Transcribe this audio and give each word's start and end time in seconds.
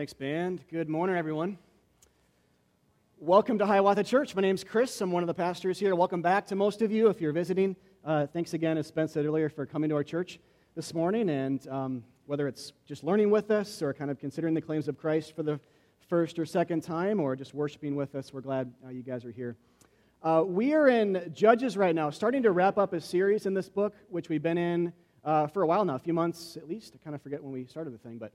Thanks, 0.00 0.14
band. 0.14 0.62
Good 0.70 0.88
morning, 0.88 1.14
everyone. 1.14 1.58
Welcome 3.18 3.58
to 3.58 3.66
Hiawatha 3.66 4.02
Church. 4.02 4.34
My 4.34 4.40
name's 4.40 4.64
Chris. 4.64 4.98
I'm 5.02 5.12
one 5.12 5.22
of 5.22 5.26
the 5.26 5.34
pastors 5.34 5.78
here. 5.78 5.94
Welcome 5.94 6.22
back 6.22 6.46
to 6.46 6.56
most 6.56 6.80
of 6.80 6.90
you 6.90 7.08
if 7.08 7.20
you're 7.20 7.34
visiting. 7.34 7.76
Uh, 8.02 8.26
thanks 8.26 8.54
again, 8.54 8.78
as 8.78 8.86
Spence 8.86 9.12
said 9.12 9.26
earlier, 9.26 9.50
for 9.50 9.66
coming 9.66 9.90
to 9.90 9.96
our 9.96 10.02
church 10.02 10.40
this 10.74 10.94
morning. 10.94 11.28
And 11.28 11.68
um, 11.68 12.04
whether 12.24 12.48
it's 12.48 12.72
just 12.86 13.04
learning 13.04 13.30
with 13.30 13.50
us 13.50 13.82
or 13.82 13.92
kind 13.92 14.10
of 14.10 14.18
considering 14.18 14.54
the 14.54 14.62
claims 14.62 14.88
of 14.88 14.96
Christ 14.96 15.36
for 15.36 15.42
the 15.42 15.60
first 16.08 16.38
or 16.38 16.46
second 16.46 16.82
time 16.82 17.20
or 17.20 17.36
just 17.36 17.52
worshiping 17.52 17.94
with 17.94 18.14
us, 18.14 18.32
we're 18.32 18.40
glad 18.40 18.72
uh, 18.82 18.88
you 18.88 19.02
guys 19.02 19.26
are 19.26 19.32
here. 19.32 19.54
Uh, 20.22 20.42
we 20.46 20.72
are 20.72 20.88
in 20.88 21.30
Judges 21.34 21.76
right 21.76 21.94
now, 21.94 22.08
starting 22.08 22.42
to 22.44 22.52
wrap 22.52 22.78
up 22.78 22.94
a 22.94 23.02
series 23.02 23.44
in 23.44 23.52
this 23.52 23.68
book, 23.68 23.94
which 24.08 24.30
we've 24.30 24.42
been 24.42 24.56
in 24.56 24.94
uh, 25.26 25.46
for 25.46 25.60
a 25.60 25.66
while 25.66 25.84
now, 25.84 25.96
a 25.96 25.98
few 25.98 26.14
months 26.14 26.56
at 26.56 26.66
least. 26.66 26.94
I 26.94 27.04
kind 27.04 27.14
of 27.14 27.20
forget 27.20 27.44
when 27.44 27.52
we 27.52 27.66
started 27.66 27.92
the 27.92 27.98
thing, 27.98 28.16
but 28.16 28.32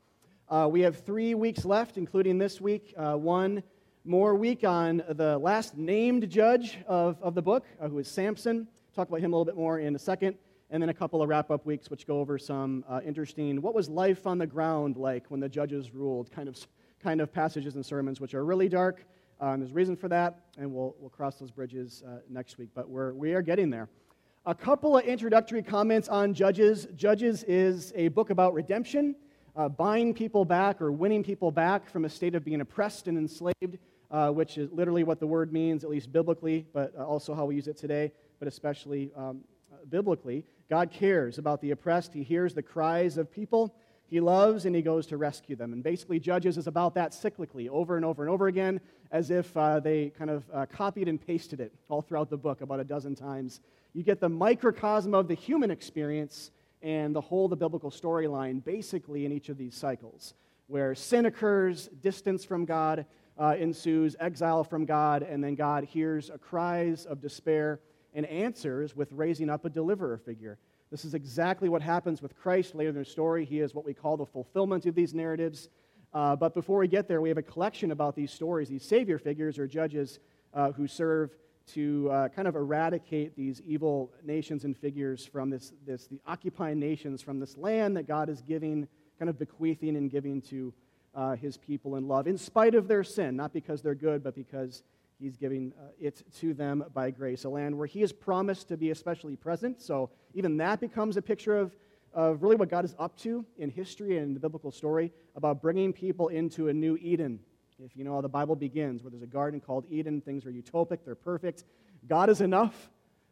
uh, 0.47 0.67
we 0.71 0.81
have 0.81 0.97
three 0.97 1.33
weeks 1.33 1.65
left, 1.65 1.97
including 1.97 2.37
this 2.37 2.61
week, 2.61 2.93
uh, 2.97 3.15
one 3.15 3.63
more 4.03 4.35
week 4.35 4.63
on 4.63 5.01
the 5.09 5.39
last 5.39 5.75
named 5.75 6.29
judge 6.29 6.77
of, 6.87 7.17
of 7.23 7.33
the 7.33 7.41
book, 7.41 7.65
uh, 7.81 7.87
who 7.87 7.97
is 7.97 8.07
Samson. 8.07 8.67
Talk 8.95 9.07
about 9.07 9.21
him 9.21 9.33
a 9.33 9.35
little 9.35 9.45
bit 9.45 9.55
more 9.55 9.79
in 9.79 9.95
a 9.95 9.99
second. 9.99 10.37
And 10.69 10.81
then 10.81 10.89
a 10.89 10.93
couple 10.93 11.23
of 11.23 11.29
wrap 11.29 11.49
up 11.49 11.65
weeks, 11.65 11.89
which 11.89 12.05
go 12.05 12.19
over 12.19 12.37
some 12.37 12.85
uh, 12.87 12.99
interesting, 13.03 13.59
what 13.59 13.73
was 13.73 13.89
life 13.89 14.27
on 14.27 14.37
the 14.37 14.45
ground 14.45 14.97
like 14.97 15.25
when 15.29 15.39
the 15.39 15.49
judges 15.49 15.95
ruled, 15.95 16.31
kind 16.31 16.47
of, 16.47 16.55
kind 17.01 17.21
of 17.21 17.33
passages 17.33 17.73
and 17.75 17.83
sermons, 17.83 18.21
which 18.21 18.35
are 18.35 18.45
really 18.45 18.69
dark. 18.69 19.03
Um, 19.41 19.59
there's 19.59 19.71
a 19.71 19.75
reason 19.75 19.95
for 19.95 20.09
that, 20.09 20.41
and 20.59 20.71
we'll, 20.71 20.95
we'll 20.99 21.09
cross 21.09 21.35
those 21.37 21.51
bridges 21.51 22.03
uh, 22.07 22.17
next 22.29 22.59
week. 22.59 22.69
But 22.75 22.87
we're, 22.87 23.13
we 23.13 23.33
are 23.33 23.41
getting 23.41 23.71
there. 23.71 23.89
A 24.45 24.53
couple 24.53 24.95
of 24.95 25.05
introductory 25.05 25.63
comments 25.63 26.07
on 26.07 26.33
Judges. 26.33 26.87
Judges 26.95 27.43
is 27.43 27.91
a 27.95 28.09
book 28.09 28.29
about 28.29 28.53
redemption, 28.53 29.15
uh, 29.55 29.69
buying 29.69 30.13
people 30.13 30.45
back 30.45 30.81
or 30.81 30.91
winning 30.91 31.23
people 31.23 31.51
back 31.51 31.89
from 31.89 32.05
a 32.05 32.09
state 32.09 32.35
of 32.35 32.43
being 32.43 32.61
oppressed 32.61 33.07
and 33.07 33.17
enslaved 33.17 33.77
uh, 34.11 34.29
which 34.29 34.57
is 34.57 34.71
literally 34.71 35.03
what 35.03 35.19
the 35.19 35.27
word 35.27 35.51
means, 35.51 35.83
at 35.83 35.89
least 35.89 36.11
biblically, 36.11 36.65
but 36.73 36.93
uh, 36.97 37.03
also 37.03 37.33
how 37.33 37.45
we 37.45 37.55
use 37.55 37.67
it 37.67 37.77
today, 37.77 38.11
but 38.39 38.47
especially 38.47 39.11
um, 39.15 39.41
uh, 39.71 39.77
biblically. 39.89 40.43
God 40.69 40.91
cares 40.91 41.37
about 41.37 41.61
the 41.61 41.71
oppressed. 41.71 42.13
He 42.13 42.23
hears 42.23 42.53
the 42.53 42.61
cries 42.61 43.17
of 43.17 43.31
people. 43.31 43.75
He 44.07 44.19
loves 44.19 44.65
and 44.65 44.75
he 44.75 44.81
goes 44.81 45.07
to 45.07 45.17
rescue 45.17 45.55
them. 45.55 45.73
And 45.73 45.83
basically, 45.83 46.19
Judges 46.19 46.57
is 46.57 46.67
about 46.67 46.95
that 46.95 47.11
cyclically, 47.11 47.67
over 47.67 47.95
and 47.95 48.05
over 48.05 48.23
and 48.23 48.31
over 48.31 48.47
again, 48.47 48.79
as 49.11 49.31
if 49.31 49.55
uh, 49.57 49.79
they 49.79 50.09
kind 50.09 50.29
of 50.29 50.43
uh, 50.53 50.65
copied 50.67 51.07
and 51.07 51.19
pasted 51.19 51.59
it 51.59 51.73
all 51.89 52.01
throughout 52.01 52.29
the 52.29 52.37
book 52.37 52.61
about 52.61 52.79
a 52.79 52.83
dozen 52.83 53.15
times. 53.15 53.61
You 53.93 54.03
get 54.03 54.19
the 54.19 54.29
microcosm 54.29 55.13
of 55.13 55.27
the 55.27 55.33
human 55.33 55.71
experience 55.71 56.51
and 56.85 57.15
the 57.15 57.21
whole 57.21 57.47
the 57.47 57.55
biblical 57.55 57.89
storyline 57.89 58.63
basically 58.63 59.25
in 59.25 59.31
each 59.31 59.49
of 59.49 59.57
these 59.57 59.75
cycles, 59.75 60.35
where 60.67 60.93
sin 60.93 61.25
occurs, 61.25 61.87
distance 61.87 62.45
from 62.45 62.63
God, 62.63 63.07
uh, 63.39 63.55
ensues 63.59 64.15
exile 64.19 64.63
from 64.63 64.85
God, 64.85 65.23
and 65.23 65.43
then 65.43 65.55
God 65.55 65.83
hears 65.83 66.29
a 66.29 66.37
cries 66.37 67.07
of 67.07 67.19
despair 67.19 67.79
and 68.13 68.23
answers 68.27 68.95
with 68.95 69.11
raising 69.11 69.49
up 69.49 69.65
a 69.65 69.69
deliverer 69.69 70.19
figure. 70.19 70.59
This 70.91 71.05
is 71.05 71.15
exactly 71.15 71.69
what 71.69 71.81
happens 71.81 72.21
with 72.21 72.37
Christ 72.37 72.75
later 72.75 72.91
in 72.91 72.95
the 72.95 73.03
story. 73.03 73.45
He 73.45 73.61
is 73.61 73.73
what 73.73 73.83
we 73.83 73.95
call 73.95 74.15
the 74.15 74.25
fulfillment 74.25 74.85
of 74.85 74.93
these 74.93 75.15
narratives. 75.15 75.69
Uh, 76.13 76.35
but 76.35 76.53
before 76.53 76.77
we 76.77 76.87
get 76.87 77.07
there, 77.07 77.19
we 77.19 77.29
have 77.29 77.39
a 77.39 77.41
collection 77.41 77.91
about 77.91 78.15
these 78.15 78.31
stories, 78.31 78.69
these 78.69 78.85
savior 78.85 79.17
figures 79.17 79.57
or 79.57 79.65
judges 79.65 80.19
uh, 80.53 80.71
who 80.71 80.87
serve 80.87 81.35
to 81.73 82.09
uh, 82.11 82.29
kind 82.29 82.47
of 82.47 82.55
eradicate 82.55 83.35
these 83.35 83.61
evil 83.65 84.11
nations 84.23 84.65
and 84.65 84.77
figures 84.77 85.25
from 85.25 85.49
this, 85.49 85.73
this, 85.85 86.07
the 86.07 86.19
occupying 86.27 86.79
nations 86.79 87.21
from 87.21 87.39
this 87.39 87.57
land 87.57 87.97
that 87.97 88.07
God 88.07 88.29
is 88.29 88.41
giving, 88.41 88.87
kind 89.17 89.29
of 89.29 89.39
bequeathing 89.39 89.95
and 89.95 90.11
giving 90.11 90.41
to 90.43 90.73
uh, 91.15 91.35
his 91.35 91.57
people 91.57 91.95
in 91.95 92.07
love, 92.07 92.27
in 92.27 92.37
spite 92.37 92.75
of 92.75 92.87
their 92.87 93.03
sin, 93.03 93.35
not 93.35 93.53
because 93.53 93.81
they're 93.81 93.95
good, 93.95 94.23
but 94.23 94.35
because 94.35 94.83
he's 95.19 95.37
giving 95.37 95.73
uh, 95.79 95.87
it 95.99 96.21
to 96.39 96.53
them 96.53 96.83
by 96.93 97.09
grace. 97.09 97.45
A 97.45 97.49
land 97.49 97.77
where 97.77 97.87
he 97.87 98.01
has 98.01 98.11
promised 98.11 98.67
to 98.67 98.77
be 98.77 98.91
especially 98.91 99.35
present. 99.35 99.81
So 99.81 100.09
even 100.33 100.57
that 100.57 100.79
becomes 100.79 101.17
a 101.17 101.21
picture 101.21 101.57
of, 101.57 101.75
of 102.13 102.43
really 102.43 102.57
what 102.57 102.69
God 102.69 102.85
is 102.85 102.95
up 102.99 103.17
to 103.19 103.45
in 103.57 103.69
history 103.69 104.17
and 104.17 104.27
in 104.27 104.33
the 104.33 104.39
biblical 104.39 104.71
story 104.71 105.11
about 105.35 105.61
bringing 105.61 105.93
people 105.93 106.27
into 106.27 106.67
a 106.67 106.73
new 106.73 106.97
Eden. 106.97 107.39
If 107.83 107.95
you 107.95 108.05
know 108.05 108.13
how 108.13 108.21
the 108.21 108.29
Bible 108.29 108.55
begins, 108.55 109.03
where 109.03 109.11
there's 109.11 109.23
a 109.23 109.27
garden 109.27 109.59
called 109.59 109.85
Eden, 109.89 110.21
things 110.21 110.45
are 110.45 110.51
utopic, 110.51 110.99
they're 111.03 111.13
perfect. 111.13 111.65
God 112.07 112.29
is 112.29 112.39
enough 112.39 112.89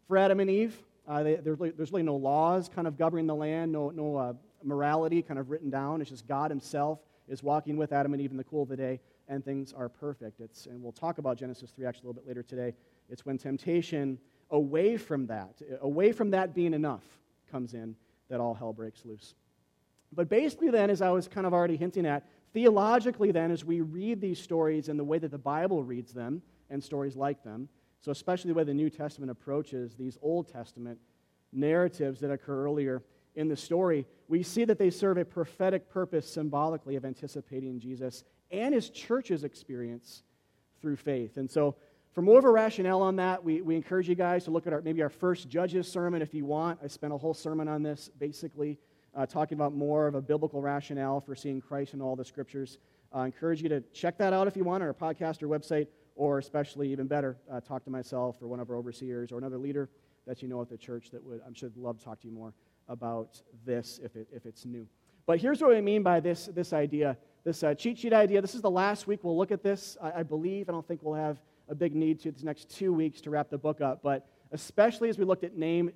for 0.07 0.17
Adam 0.17 0.39
and 0.41 0.49
Eve. 0.49 0.75
Uh, 1.07 1.23
they, 1.23 1.35
there's, 1.35 1.59
really, 1.59 1.71
there's, 1.71 1.91
really, 1.91 2.03
no 2.03 2.15
laws 2.15 2.69
kind 2.73 2.87
of 2.87 2.97
governing 2.97 3.27
the 3.27 3.35
land, 3.35 3.71
no, 3.71 3.89
no 3.89 4.17
uh, 4.17 4.33
morality 4.63 5.21
kind 5.21 5.39
of 5.39 5.49
written 5.49 5.69
down. 5.69 6.01
It's 6.01 6.09
just 6.09 6.27
God 6.27 6.51
Himself 6.51 6.99
is 7.27 7.41
walking 7.41 7.77
with 7.77 7.93
Adam 7.93 8.13
and 8.13 8.21
Eve 8.21 8.31
in 8.31 8.37
the 8.37 8.43
cool 8.43 8.63
of 8.63 8.69
the 8.69 8.77
day, 8.77 8.99
and 9.29 9.43
things 9.43 9.71
are 9.71 9.87
perfect. 9.87 10.41
It's, 10.41 10.65
and 10.65 10.81
we'll 10.83 10.91
talk 10.91 11.17
about 11.19 11.37
Genesis 11.37 11.71
3 11.71 11.85
actually 11.85 12.05
a 12.05 12.07
little 12.07 12.21
bit 12.21 12.27
later 12.27 12.43
today. 12.43 12.73
It's 13.09 13.25
when 13.25 13.37
temptation 13.37 14.17
away 14.49 14.97
from 14.97 15.27
that, 15.27 15.61
away 15.81 16.11
from 16.11 16.31
that 16.31 16.53
being 16.53 16.73
enough, 16.73 17.03
comes 17.49 17.73
in, 17.73 17.95
that 18.29 18.39
all 18.39 18.53
hell 18.53 18.73
breaks 18.73 19.05
loose. 19.05 19.35
But 20.11 20.29
basically, 20.29 20.69
then, 20.69 20.89
as 20.89 21.01
I 21.01 21.09
was 21.09 21.27
kind 21.27 21.47
of 21.47 21.53
already 21.53 21.77
hinting 21.77 22.05
at, 22.05 22.25
theologically, 22.53 23.31
then, 23.31 23.51
as 23.51 23.65
we 23.65 23.81
read 23.81 24.21
these 24.21 24.39
stories 24.39 24.89
and 24.89 24.99
the 24.99 25.03
way 25.03 25.17
that 25.19 25.31
the 25.31 25.37
Bible 25.37 25.83
reads 25.83 26.13
them 26.13 26.41
and 26.69 26.83
stories 26.83 27.15
like 27.15 27.43
them, 27.43 27.67
so 28.01 28.11
especially 28.11 28.49
the 28.49 28.55
way 28.55 28.63
the 28.63 28.73
New 28.73 28.89
Testament 28.89 29.31
approaches 29.31 29.95
these 29.95 30.17
Old 30.21 30.47
Testament 30.47 30.99
narratives 31.51 32.19
that 32.19 32.31
occur 32.31 32.65
earlier 32.65 33.03
in 33.35 33.47
the 33.47 33.55
story, 33.55 34.05
we 34.27 34.43
see 34.43 34.65
that 34.65 34.77
they 34.77 34.89
serve 34.89 35.17
a 35.17 35.25
prophetic 35.25 35.89
purpose 35.89 36.31
symbolically 36.31 36.95
of 36.95 37.05
anticipating 37.05 37.79
Jesus 37.79 38.23
and 38.51 38.73
his 38.73 38.89
church's 38.89 39.43
experience 39.43 40.23
through 40.81 40.97
faith. 40.97 41.37
And 41.37 41.49
so, 41.49 41.75
for 42.13 42.21
more 42.21 42.37
of 42.37 42.45
a 42.45 42.51
rationale 42.51 43.01
on 43.01 43.15
that, 43.15 43.43
we, 43.43 43.61
we 43.61 43.75
encourage 43.75 44.07
you 44.07 44.13
guys 44.13 44.43
to 44.43 44.51
look 44.51 44.67
at 44.67 44.73
our, 44.73 44.81
maybe 44.81 45.01
our 45.01 45.09
first 45.09 45.49
Judges 45.49 45.87
sermon 45.87 46.21
if 46.21 46.31
you 46.31 46.45
want. 46.45 46.79
I 46.83 46.87
spent 46.87 47.11
a 47.11 47.17
whole 47.17 47.33
sermon 47.33 47.67
on 47.67 47.81
this, 47.81 48.11
basically, 48.19 48.77
uh, 49.15 49.25
talking 49.25 49.55
about 49.57 49.73
more 49.73 50.07
of 50.07 50.15
a 50.15 50.21
biblical 50.21 50.61
rationale 50.61 51.19
for 51.19 51.35
seeing 51.35 51.61
Christ 51.61 51.93
in 51.93 52.01
all 52.01 52.15
the 52.15 52.25
scriptures. 52.25 52.77
Uh, 53.13 53.19
I 53.19 53.25
encourage 53.25 53.61
you 53.61 53.69
to 53.69 53.81
check 53.93 54.17
that 54.17 54.33
out 54.33 54.47
if 54.47 54.55
you 54.55 54.63
want 54.63 54.81
on 54.83 54.87
our 54.87 54.93
podcast 54.93 55.43
or 55.43 55.47
website, 55.47 55.87
or 56.15 56.39
especially, 56.39 56.91
even 56.91 57.07
better, 57.07 57.37
uh, 57.51 57.59
talk 57.59 57.83
to 57.85 57.89
myself 57.89 58.41
or 58.41 58.47
one 58.47 58.59
of 58.59 58.69
our 58.69 58.75
overseers 58.75 59.31
or 59.31 59.37
another 59.37 59.57
leader 59.57 59.89
that 60.25 60.41
you 60.41 60.47
know 60.47 60.61
at 60.61 60.69
the 60.69 60.77
church 60.77 61.09
that 61.11 61.23
would, 61.23 61.41
I'm 61.45 61.53
sure, 61.53 61.69
love 61.75 61.99
to 61.99 62.05
talk 62.05 62.21
to 62.21 62.27
you 62.27 62.33
more 62.33 62.53
about 62.87 63.41
this 63.65 63.99
if, 64.03 64.15
it, 64.15 64.27
if 64.31 64.45
it's 64.45 64.65
new. 64.65 64.87
But 65.25 65.39
here's 65.39 65.61
what 65.61 65.75
I 65.75 65.81
mean 65.81 66.03
by 66.03 66.19
this, 66.19 66.47
this 66.47 66.73
idea, 66.73 67.17
this 67.43 67.63
uh, 67.63 67.73
cheat 67.73 67.97
sheet 67.97 68.13
idea. 68.13 68.41
This 68.41 68.55
is 68.55 68.61
the 68.61 68.71
last 68.71 69.07
week 69.07 69.23
we'll 69.23 69.37
look 69.37 69.51
at 69.51 69.63
this, 69.63 69.97
I, 70.01 70.19
I 70.19 70.23
believe. 70.23 70.69
I 70.69 70.71
don't 70.71 70.87
think 70.87 71.01
we'll 71.01 71.13
have 71.13 71.41
a 71.69 71.75
big 71.75 71.95
need 71.95 72.19
to 72.21 72.31
these 72.31 72.43
next 72.43 72.69
two 72.69 72.93
weeks 72.93 73.21
to 73.21 73.29
wrap 73.29 73.49
the 73.49 73.57
book 73.57 73.79
up. 73.79 74.01
But 74.03 74.27
especially 74.51 75.09
as 75.09 75.17
we 75.17 75.23
looked 75.25 75.43
at 75.43 75.57
name 75.57 75.91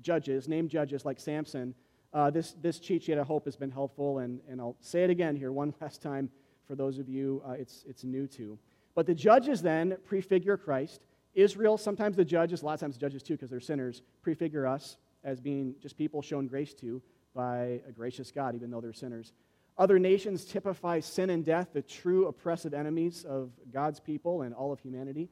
judges, 0.00 0.48
name 0.48 0.68
judges 0.68 1.04
like 1.04 1.20
Samson, 1.20 1.74
uh, 2.12 2.30
this, 2.30 2.54
this 2.60 2.78
cheat 2.78 3.04
sheet, 3.04 3.18
I 3.18 3.22
hope, 3.22 3.44
has 3.46 3.56
been 3.56 3.70
helpful. 3.70 4.18
And, 4.18 4.40
and 4.48 4.60
I'll 4.60 4.76
say 4.80 5.04
it 5.04 5.10
again 5.10 5.36
here 5.36 5.52
one 5.52 5.74
last 5.80 6.02
time 6.02 6.30
for 6.66 6.74
those 6.74 6.98
of 6.98 7.08
you 7.08 7.42
uh, 7.46 7.52
it's, 7.52 7.84
it's 7.88 8.04
new 8.04 8.26
to. 8.28 8.58
But 8.94 9.06
the 9.06 9.14
judges 9.14 9.62
then 9.62 9.96
prefigure 10.04 10.56
Christ. 10.56 11.00
Israel, 11.34 11.78
sometimes 11.78 12.16
the 12.16 12.24
judges, 12.24 12.62
a 12.62 12.66
lot 12.66 12.74
of 12.74 12.80
times 12.80 12.94
the 12.96 13.00
judges 13.00 13.22
too, 13.22 13.34
because 13.34 13.48
they're 13.48 13.60
sinners, 13.60 14.02
prefigure 14.20 14.66
us 14.66 14.98
as 15.24 15.40
being 15.40 15.74
just 15.80 15.96
people 15.96 16.20
shown 16.20 16.46
grace 16.46 16.74
to 16.74 17.00
by 17.34 17.80
a 17.88 17.92
gracious 17.92 18.30
God, 18.30 18.54
even 18.54 18.70
though 18.70 18.80
they're 18.80 18.92
sinners. 18.92 19.32
Other 19.78 19.98
nations 19.98 20.44
typify 20.44 21.00
sin 21.00 21.30
and 21.30 21.44
death, 21.44 21.68
the 21.72 21.80
true 21.80 22.26
oppressive 22.26 22.74
enemies 22.74 23.24
of 23.24 23.50
God's 23.72 24.00
people 24.00 24.42
and 24.42 24.54
all 24.54 24.72
of 24.72 24.80
humanity. 24.80 25.30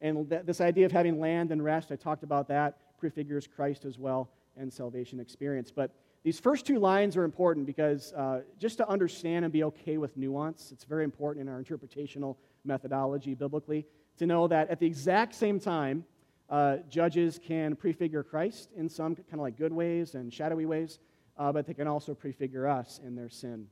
And 0.00 0.28
th- 0.30 0.46
this 0.46 0.62
idea 0.62 0.86
of 0.86 0.92
having 0.92 1.20
land 1.20 1.52
and 1.52 1.62
rest, 1.62 1.92
I 1.92 1.96
talked 1.96 2.22
about 2.22 2.48
that, 2.48 2.98
prefigures 2.98 3.46
Christ 3.46 3.84
as 3.84 3.98
well 3.98 4.30
and 4.56 4.72
salvation 4.72 5.20
experience. 5.20 5.70
But 5.70 5.94
these 6.24 6.38
first 6.38 6.66
two 6.66 6.78
lines 6.78 7.16
are 7.16 7.24
important 7.24 7.66
because 7.66 8.12
uh, 8.12 8.42
just 8.58 8.76
to 8.78 8.88
understand 8.88 9.44
and 9.44 9.52
be 9.52 9.64
okay 9.64 9.98
with 9.98 10.16
nuance, 10.16 10.70
it's 10.70 10.84
very 10.84 11.02
important 11.02 11.48
in 11.48 11.52
our 11.52 11.60
interpretational 11.60 12.36
methodology 12.64 13.34
biblically 13.34 13.86
to 14.18 14.26
know 14.26 14.46
that 14.46 14.70
at 14.70 14.78
the 14.78 14.86
exact 14.86 15.34
same 15.34 15.58
time 15.58 16.04
uh, 16.48 16.76
judges 16.88 17.40
can 17.44 17.74
prefigure 17.74 18.22
Christ 18.22 18.70
in 18.76 18.88
some 18.88 19.16
kind 19.16 19.34
of 19.34 19.40
like 19.40 19.58
good 19.58 19.72
ways 19.72 20.14
and 20.14 20.32
shadowy 20.32 20.64
ways, 20.64 21.00
uh, 21.38 21.50
but 21.50 21.66
they 21.66 21.74
can 21.74 21.88
also 21.88 22.14
prefigure 22.14 22.68
us 22.68 23.00
in 23.04 23.16
their 23.16 23.30
sin. 23.30 23.66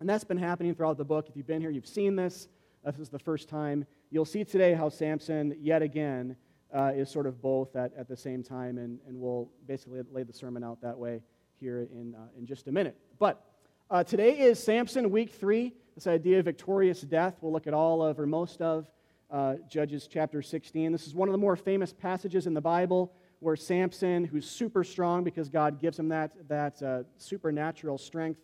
And 0.00 0.08
that's 0.08 0.24
been 0.24 0.38
happening 0.38 0.74
throughout 0.74 0.98
the 0.98 1.04
book. 1.04 1.28
If 1.28 1.36
you've 1.36 1.46
been 1.46 1.60
here, 1.60 1.70
you've 1.70 1.86
seen 1.86 2.16
this. 2.16 2.48
This 2.84 2.98
is 2.98 3.10
the 3.10 3.18
first 3.18 3.48
time. 3.48 3.84
You'll 4.10 4.24
see 4.24 4.42
today 4.44 4.72
how 4.72 4.88
Samson, 4.88 5.54
yet 5.60 5.82
again, 5.82 6.34
uh, 6.74 6.92
is 6.94 7.10
sort 7.10 7.26
of 7.26 7.40
both 7.40 7.76
at, 7.76 7.92
at 7.96 8.08
the 8.08 8.16
same 8.16 8.42
time, 8.42 8.78
and, 8.78 8.98
and 9.06 9.20
we'll 9.20 9.50
basically 9.68 10.00
lay 10.10 10.22
the 10.22 10.32
sermon 10.32 10.64
out 10.64 10.80
that 10.80 10.98
way 10.98 11.20
here 11.60 11.86
in, 11.92 12.14
uh, 12.14 12.38
in 12.38 12.46
just 12.46 12.66
a 12.68 12.72
minute. 12.72 12.96
But 13.18 13.44
uh, 13.90 14.02
today 14.02 14.38
is 14.38 14.62
Samson, 14.62 15.10
week 15.10 15.30
three. 15.30 15.74
This 15.94 16.06
idea 16.06 16.38
of 16.38 16.46
victorious 16.46 17.02
death. 17.02 17.36
We'll 17.40 17.52
look 17.52 17.66
at 17.66 17.74
all 17.74 18.02
of, 18.02 18.18
or 18.18 18.26
most 18.26 18.62
of, 18.62 18.86
uh, 19.30 19.56
Judges 19.68 20.08
chapter 20.10 20.40
16. 20.40 20.90
This 20.90 21.06
is 21.06 21.14
one 21.14 21.28
of 21.28 21.32
the 21.32 21.38
more 21.38 21.56
famous 21.56 21.92
passages 21.92 22.46
in 22.46 22.54
the 22.54 22.60
Bible 22.60 23.12
where 23.40 23.56
Samson, 23.56 24.24
who's 24.24 24.48
super 24.48 24.82
strong 24.82 25.22
because 25.22 25.48
God 25.48 25.80
gives 25.80 25.98
him 25.98 26.08
that, 26.08 26.32
that 26.48 26.82
uh, 26.82 27.02
supernatural 27.18 27.98
strength, 27.98 28.40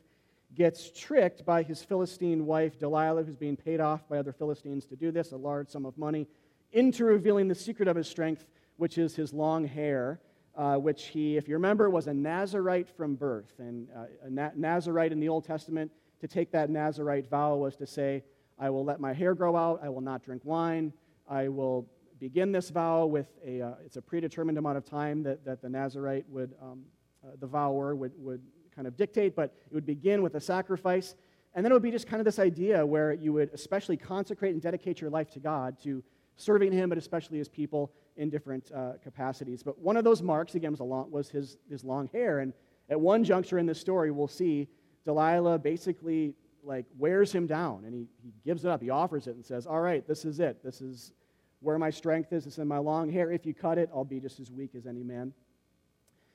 gets 0.54 0.90
tricked 0.90 1.44
by 1.44 1.62
his 1.62 1.82
Philistine 1.82 2.46
wife, 2.46 2.78
Delilah, 2.78 3.24
who's 3.24 3.36
being 3.36 3.56
paid 3.56 3.80
off 3.80 4.08
by 4.08 4.18
other 4.18 4.32
Philistines 4.32 4.86
to 4.86 4.96
do 4.96 5.10
this, 5.10 5.32
a 5.32 5.36
large 5.36 5.68
sum 5.68 5.86
of 5.86 5.96
money, 5.98 6.26
into 6.72 7.04
revealing 7.04 7.48
the 7.48 7.54
secret 7.54 7.88
of 7.88 7.96
his 7.96 8.08
strength, 8.08 8.44
which 8.76 8.98
is 8.98 9.16
his 9.16 9.32
long 9.32 9.66
hair, 9.66 10.20
uh, 10.56 10.76
which 10.76 11.06
he, 11.06 11.36
if 11.36 11.48
you 11.48 11.54
remember, 11.54 11.90
was 11.90 12.06
a 12.06 12.14
Nazarite 12.14 12.88
from 12.88 13.14
birth. 13.14 13.52
And 13.58 13.88
uh, 13.94 14.04
a 14.24 14.30
Na- 14.30 14.50
Nazarite 14.56 15.12
in 15.12 15.20
the 15.20 15.28
Old 15.28 15.44
Testament, 15.44 15.90
to 16.20 16.26
take 16.26 16.50
that 16.52 16.70
Nazarite 16.70 17.28
vow 17.28 17.56
was 17.56 17.76
to 17.76 17.86
say, 17.86 18.22
I 18.58 18.70
will 18.70 18.84
let 18.84 19.00
my 19.00 19.12
hair 19.12 19.34
grow 19.34 19.54
out, 19.54 19.80
I 19.82 19.90
will 19.90 20.00
not 20.00 20.22
drink 20.22 20.42
wine, 20.44 20.92
I 21.28 21.48
will 21.48 21.86
begin 22.18 22.52
this 22.52 22.70
vow 22.70 23.04
with 23.04 23.26
a, 23.44 23.60
uh, 23.60 23.74
it's 23.84 23.96
a 23.96 24.02
predetermined 24.02 24.56
amount 24.56 24.78
of 24.78 24.84
time 24.86 25.22
that, 25.24 25.44
that 25.44 25.60
the 25.60 25.68
Nazarite 25.68 26.24
would, 26.30 26.54
um, 26.62 26.84
uh, 27.22 27.32
the 27.38 27.46
vower 27.46 27.94
would, 27.94 28.12
would 28.16 28.40
kind 28.74 28.88
of 28.88 28.96
dictate, 28.96 29.36
but 29.36 29.54
it 29.66 29.74
would 29.74 29.84
begin 29.84 30.22
with 30.22 30.34
a 30.36 30.40
sacrifice. 30.40 31.14
And 31.54 31.64
then 31.64 31.72
it 31.72 31.74
would 31.74 31.82
be 31.82 31.90
just 31.90 32.06
kind 32.06 32.20
of 32.20 32.24
this 32.24 32.38
idea 32.38 32.84
where 32.84 33.12
you 33.12 33.34
would 33.34 33.50
especially 33.52 33.98
consecrate 33.98 34.54
and 34.54 34.62
dedicate 34.62 35.02
your 35.02 35.10
life 35.10 35.30
to 35.32 35.38
God, 35.38 35.78
to 35.82 36.02
serving 36.36 36.72
Him, 36.72 36.88
but 36.88 36.96
especially 36.96 37.36
His 37.38 37.48
people 37.48 37.92
in 38.16 38.30
different 38.30 38.70
uh, 38.74 38.92
capacities. 39.02 39.62
But 39.62 39.78
one 39.78 39.96
of 39.96 40.04
those 40.04 40.22
marks, 40.22 40.54
again, 40.54 40.72
was, 40.72 40.80
long, 40.80 41.10
was 41.10 41.28
his, 41.28 41.58
his 41.70 41.84
long 41.84 42.08
hair. 42.12 42.40
And 42.40 42.52
at 42.88 43.00
one 43.00 43.24
juncture 43.24 43.58
in 43.58 43.66
this 43.66 43.80
story, 43.80 44.10
we'll 44.10 44.28
see 44.28 44.68
Delilah 45.04 45.58
basically 45.58 46.34
like 46.62 46.84
wears 46.98 47.32
him 47.32 47.46
down 47.46 47.84
and 47.84 47.94
he, 47.94 48.08
he 48.22 48.32
gives 48.44 48.64
it 48.64 48.70
up. 48.70 48.82
He 48.82 48.90
offers 48.90 49.26
it 49.26 49.36
and 49.36 49.44
says, 49.44 49.66
All 49.66 49.80
right, 49.80 50.06
this 50.06 50.24
is 50.24 50.40
it. 50.40 50.62
This 50.64 50.80
is 50.80 51.12
where 51.60 51.78
my 51.78 51.90
strength 51.90 52.32
is. 52.32 52.46
It's 52.46 52.58
in 52.58 52.68
my 52.68 52.78
long 52.78 53.10
hair. 53.10 53.30
If 53.30 53.46
you 53.46 53.54
cut 53.54 53.78
it, 53.78 53.88
I'll 53.94 54.04
be 54.04 54.20
just 54.20 54.40
as 54.40 54.50
weak 54.50 54.74
as 54.74 54.86
any 54.86 55.02
man. 55.02 55.32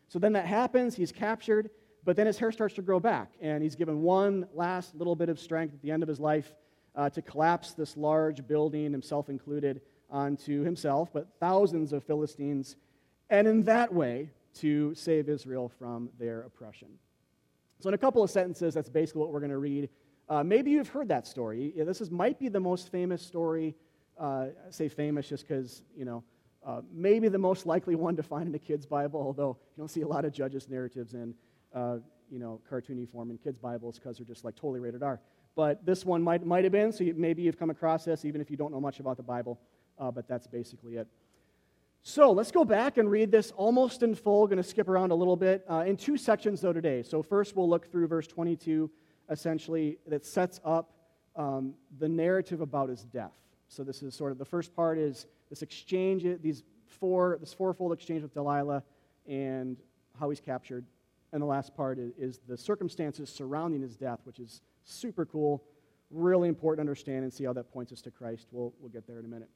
So 0.08 0.20
then 0.20 0.34
that 0.34 0.46
happens. 0.46 0.96
He's 0.96 1.12
captured, 1.12 1.70
but 2.04 2.16
then 2.16 2.28
his 2.28 2.38
hair 2.38 2.52
starts 2.52 2.76
to 2.76 2.82
grow 2.82 3.00
back. 3.00 3.34
And 3.40 3.62
he's 3.62 3.76
given 3.76 4.02
one 4.02 4.48
last 4.54 4.96
little 4.96 5.16
bit 5.16 5.30
of 5.30 5.40
strength 5.40 5.74
at 5.74 5.82
the 5.82 5.92
end 5.92 6.04
of 6.04 6.10
his 6.10 6.20
life 6.20 6.54
uh, 6.96 7.10
to 7.12 7.22
collapse 7.22 7.74
this 7.74 7.96
large 7.96 8.46
building, 8.48 8.92
himself 8.92 9.30
included, 9.30 9.82
onto 10.12 10.64
himself, 10.64 11.10
but 11.14 11.28
thousands 11.40 11.94
of 11.94 12.04
Philistines, 12.04 12.76
and 13.30 13.48
in 13.48 13.64
that 13.64 13.94
way 13.94 14.30
to 14.56 14.94
save 14.94 15.30
Israel 15.30 15.70
from 15.70 16.10
their 16.20 16.42
oppression. 16.42 16.90
So, 17.80 17.88
in 17.88 17.96
a 17.96 17.98
couple 17.98 18.22
of 18.22 18.30
sentences, 18.30 18.74
that's 18.74 18.90
basically 18.90 19.22
what 19.22 19.32
we're 19.32 19.40
going 19.40 19.52
to 19.52 19.58
read. 19.58 19.90
Uh, 20.30 20.44
maybe 20.44 20.72
you've 20.72 20.90
heard 20.90 21.08
that 21.08 21.26
story. 21.26 21.74
This 21.76 22.02
is, 22.02 22.12
might 22.12 22.40
be 22.40 22.48
the 22.48 22.60
most 22.60 22.92
famous 22.92 23.22
story. 23.22 23.76
Uh, 24.20 24.48
I 24.68 24.72
say 24.72 24.88
famous 24.88 25.28
just 25.28 25.48
because, 25.48 25.82
you 25.96 26.06
know, 26.06 26.24
uh, 26.66 26.82
maybe 26.94 27.28
the 27.28 27.40
most 27.40 27.66
likely 27.66 27.96
one 27.96 28.16
to 28.16 28.24
find 28.24 28.48
in 28.48 28.54
a 28.54 28.60
kid's 28.60 28.86
Bible, 28.86 29.20
although 29.20 29.58
you 29.76 29.82
don't 29.82 29.90
see 29.90 30.02
a 30.02 30.08
lot 30.08 30.26
of 30.26 30.32
judges' 30.32 30.70
narratives 30.70 31.16
in, 31.16 31.34
uh, 31.74 31.98
you 32.30 32.38
know, 32.38 32.62
cartoony 32.70 33.10
form 33.10 33.32
in 33.32 33.38
kids' 33.38 33.58
Bibles 33.58 33.98
because 33.98 34.18
they're 34.18 34.26
just 34.26 34.46
like 34.46 34.56
totally 34.56 34.80
rated 34.80 35.02
R. 35.02 35.20
But 35.56 35.86
this 35.86 36.06
one 36.06 36.22
might, 36.22 36.46
might 36.46 36.64
have 36.64 36.72
been, 36.72 36.92
so 36.92 37.04
you, 37.04 37.16
maybe 37.18 37.42
you've 37.42 37.58
come 37.58 37.72
across 37.72 38.06
this 38.06 38.24
even 38.24 38.42
if 38.42 38.52
you 38.52 38.58
don't 38.58 38.72
know 38.72 38.80
much 38.80 39.00
about 39.00 39.18
the 39.18 39.24
Bible 39.24 39.60
uh, 40.02 40.12
but 40.12 40.28
that's 40.28 40.48
basically 40.48 40.98
it. 40.98 41.08
So 42.04 42.32
let's 42.32 42.52
go 42.52 42.66
back 42.66 42.98
and 42.98 43.10
read 43.10 43.32
this 43.32 43.52
almost 43.52 44.02
in 44.02 44.16
full. 44.16 44.48
Going 44.48 44.58
to 44.58 44.64
skip 44.64 44.90
around 44.90 45.12
a 45.12 45.16
little 45.16 45.36
bit 45.36 45.64
uh, 45.70 45.84
in 45.86 45.96
two 45.96 46.18
sections, 46.18 46.60
though, 46.60 46.74
today. 46.74 47.04
So, 47.04 47.22
first, 47.22 47.56
we'll 47.56 47.70
look 47.70 47.92
through 47.92 48.08
verse 48.08 48.26
22, 48.26 48.90
essentially, 49.30 50.00
that 50.08 50.26
sets 50.26 50.60
up 50.66 50.92
um, 51.36 51.76
the 52.00 52.10
narrative 52.10 52.60
about 52.60 52.90
his 52.90 53.04
death. 53.04 53.36
So, 53.68 53.84
this 53.84 54.02
is 54.02 54.16
sort 54.16 54.32
of 54.32 54.40
the 54.40 54.46
first 54.46 54.76
part 54.76 54.98
is 54.98 55.28
this 55.52 55.62
exchange, 55.62 56.26
these 56.42 56.64
four, 56.88 57.38
this 57.40 57.54
fourfold 57.54 57.94
exchange 57.94 58.24
with 58.24 58.34
Delilah 58.34 58.84
and 59.28 59.78
how 60.20 60.32
he's 60.32 60.42
captured. 60.42 60.86
And 61.34 61.42
the 61.42 61.46
last 61.46 61.76
part 61.76 62.00
is, 62.00 62.12
is 62.18 62.40
the 62.48 62.58
circumstances 62.58 63.30
surrounding 63.30 63.82
his 63.82 63.96
death, 63.96 64.22
which 64.24 64.40
is 64.40 64.62
super 64.84 65.26
cool, 65.26 65.64
really 66.10 66.50
important 66.50 66.80
to 66.80 66.90
understand 66.90 67.24
and 67.24 67.32
see 67.32 67.44
how 67.44 67.54
that 67.54 67.72
points 67.72 67.92
us 67.92 68.02
to 68.02 68.12
Christ. 68.12 68.48
We'll, 68.52 68.74
we'll 68.80 68.90
get 68.90 69.06
there 69.06 69.20
in 69.20 69.26
a 69.26 69.30
minute. 69.30 69.50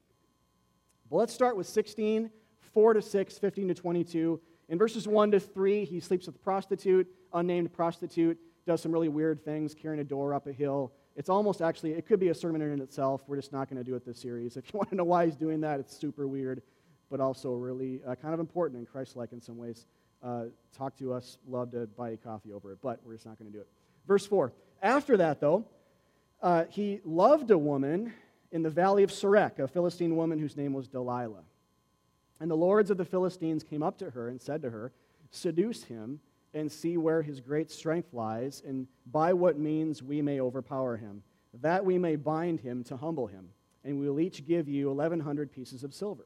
But 1.10 1.18
let's 1.18 1.34
start 1.34 1.56
with 1.56 1.68
16, 1.68 2.30
4 2.74 2.94
to 2.94 3.02
6, 3.02 3.38
15 3.38 3.68
to 3.68 3.74
22. 3.74 4.42
In 4.70 4.78
verses 4.78 5.08
1 5.08 5.32
to 5.32 5.40
3, 5.40 5.86
he 5.86 6.00
sleeps 6.00 6.26
with 6.26 6.36
a 6.36 6.40
prostitute, 6.40 7.08
unnamed 7.34 7.72
prostitute, 7.74 8.38
does 8.66 8.82
some 8.82 8.92
really 8.92 9.10
weird 9.10 9.46
things, 9.46 9.76
carrying 9.76 10.02
a 10.02 10.04
door 10.04 10.34
up 10.34 10.48
a 10.48 10.52
hill. 10.52 10.92
It's 11.16 11.30
almost 11.30 11.62
actually, 11.62 11.94
it 11.94 12.08
could 12.08 12.20
be 12.20 12.30
a 12.30 12.34
sermon 12.34 12.62
in 12.62 12.82
itself. 12.82 13.24
We're 13.28 13.36
just 13.36 13.54
not 13.54 13.70
going 13.70 13.78
to 13.78 13.84
do 13.84 13.96
it 13.96 14.06
this 14.06 14.20
series. 14.20 14.58
If 14.58 14.66
you 14.66 14.72
want 14.78 14.90
to 14.90 14.96
know 14.96 15.04
why 15.04 15.26
he's 15.26 15.36
doing 15.36 15.62
that, 15.62 15.80
it's 15.80 15.96
super 15.96 16.28
weird, 16.28 16.64
but 17.12 17.20
also 17.20 17.54
really 17.54 18.02
uh, 18.08 18.16
kind 18.16 18.34
of 18.34 18.40
important 18.40 18.80
and 18.80 18.88
Christ 18.88 19.16
like 19.16 19.32
in 19.32 19.40
some 19.40 19.58
ways. 19.58 19.86
Uh, 20.24 20.46
talk 20.76 20.98
to 20.98 21.14
us, 21.14 21.38
love 21.48 21.72
to 21.72 21.86
buy 21.86 22.10
a 22.10 22.18
coffee 22.18 22.52
over 22.52 22.72
it, 22.72 22.80
but 22.82 23.00
we're 23.06 23.14
just 23.14 23.28
not 23.28 23.38
going 23.38 23.52
to 23.52 23.56
do 23.56 23.62
it. 23.62 23.68
Verse 24.08 24.26
4. 24.26 24.52
After 24.82 25.18
that, 25.18 25.40
though, 25.40 25.66
uh, 26.42 26.66
he 26.70 27.00
loved 27.06 27.52
a 27.52 27.58
woman 27.58 28.12
in 28.52 28.64
the 28.64 28.70
valley 28.70 29.04
of 29.04 29.10
Sorek, 29.10 29.60
a 29.60 29.68
Philistine 29.68 30.16
woman 30.16 30.40
whose 30.40 30.58
name 30.58 30.74
was 30.74 30.88
Delilah. 30.88 31.44
And 32.40 32.52
the 32.52 32.56
lords 32.56 32.92
of 32.92 32.98
the 32.98 33.06
Philistines 33.06 33.64
came 33.64 33.84
up 33.84 33.98
to 34.00 34.10
her 34.12 34.30
and 34.30 34.42
said 34.42 34.62
to 34.62 34.70
her, 34.70 34.92
Seduce 35.32 35.84
him 35.84 36.20
and 36.54 36.72
see 36.72 36.98
where 36.98 37.22
his 37.22 37.42
great 37.42 37.70
strength 37.70 38.14
lies, 38.14 38.64
and 38.66 38.88
by 39.12 39.34
what 39.34 39.60
means 39.60 40.02
we 40.02 40.22
may 40.22 40.40
overpower 40.40 40.96
him, 40.96 41.22
that 41.62 41.84
we 41.84 41.98
may 41.98 42.16
bind 42.16 42.62
him 42.62 42.84
to 42.86 42.96
humble 42.96 43.28
him, 43.28 43.50
and 43.84 44.00
we 44.00 44.10
will 44.10 44.20
each 44.20 44.46
give 44.46 44.70
you 44.70 44.88
1,100 44.88 45.52
pieces 45.52 45.84
of 45.84 45.94
silver. 45.94 46.26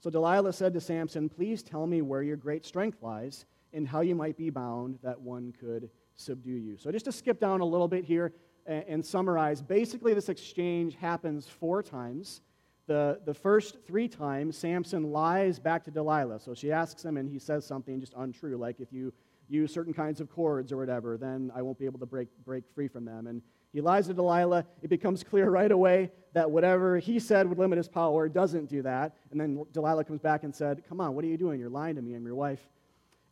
So 0.00 0.10
Delilah 0.10 0.52
said 0.52 0.72
to 0.74 0.80
Samson, 0.80 1.28
Please 1.28 1.62
tell 1.62 1.86
me 1.86 2.00
where 2.00 2.22
your 2.22 2.36
great 2.36 2.64
strength 2.64 3.02
lies, 3.02 3.44
and 3.72 3.86
how 3.86 4.00
you 4.00 4.14
might 4.14 4.36
be 4.36 4.48
bound 4.48 4.98
that 5.02 5.20
one 5.20 5.52
could 5.60 5.90
subdue 6.14 6.50
you. 6.50 6.76
So 6.78 6.90
just 6.90 7.04
to 7.04 7.12
skip 7.12 7.38
down 7.38 7.60
a 7.60 7.64
little 7.64 7.88
bit 7.88 8.04
here, 8.04 8.32
and 8.68 9.04
summarize, 9.04 9.62
basically, 9.62 10.14
this 10.14 10.28
exchange 10.28 10.94
happens 10.94 11.48
four 11.48 11.82
times. 11.82 12.42
The, 12.86 13.20
the 13.24 13.34
first 13.34 13.78
three 13.86 14.08
times, 14.08 14.56
Samson 14.56 15.10
lies 15.10 15.58
back 15.58 15.84
to 15.84 15.90
Delilah. 15.90 16.40
So 16.40 16.54
she 16.54 16.70
asks 16.70 17.04
him, 17.04 17.16
and 17.16 17.28
he 17.28 17.38
says 17.38 17.64
something 17.64 18.00
just 18.00 18.14
untrue, 18.16 18.56
like, 18.56 18.80
if 18.80 18.92
you 18.92 19.12
use 19.48 19.72
certain 19.72 19.94
kinds 19.94 20.20
of 20.20 20.30
cords 20.30 20.72
or 20.72 20.76
whatever, 20.76 21.16
then 21.16 21.50
I 21.54 21.62
won't 21.62 21.78
be 21.78 21.86
able 21.86 21.98
to 22.00 22.06
break, 22.06 22.28
break 22.44 22.64
free 22.74 22.88
from 22.88 23.04
them. 23.04 23.26
And 23.26 23.42
he 23.72 23.80
lies 23.80 24.06
to 24.06 24.14
Delilah. 24.14 24.66
It 24.82 24.88
becomes 24.88 25.22
clear 25.22 25.50
right 25.50 25.70
away 25.70 26.10
that 26.34 26.50
whatever 26.50 26.98
he 26.98 27.18
said 27.18 27.48
would 27.48 27.58
limit 27.58 27.78
his 27.78 27.88
power 27.88 28.28
doesn't 28.28 28.68
do 28.68 28.82
that. 28.82 29.16
And 29.30 29.40
then 29.40 29.64
Delilah 29.72 30.04
comes 30.04 30.20
back 30.20 30.44
and 30.44 30.54
said, 30.54 30.82
Come 30.88 31.00
on, 31.00 31.14
what 31.14 31.24
are 31.24 31.28
you 31.28 31.38
doing? 31.38 31.58
You're 31.60 31.70
lying 31.70 31.96
to 31.96 32.02
me. 32.02 32.14
I'm 32.14 32.24
your 32.24 32.34
wife. 32.34 32.60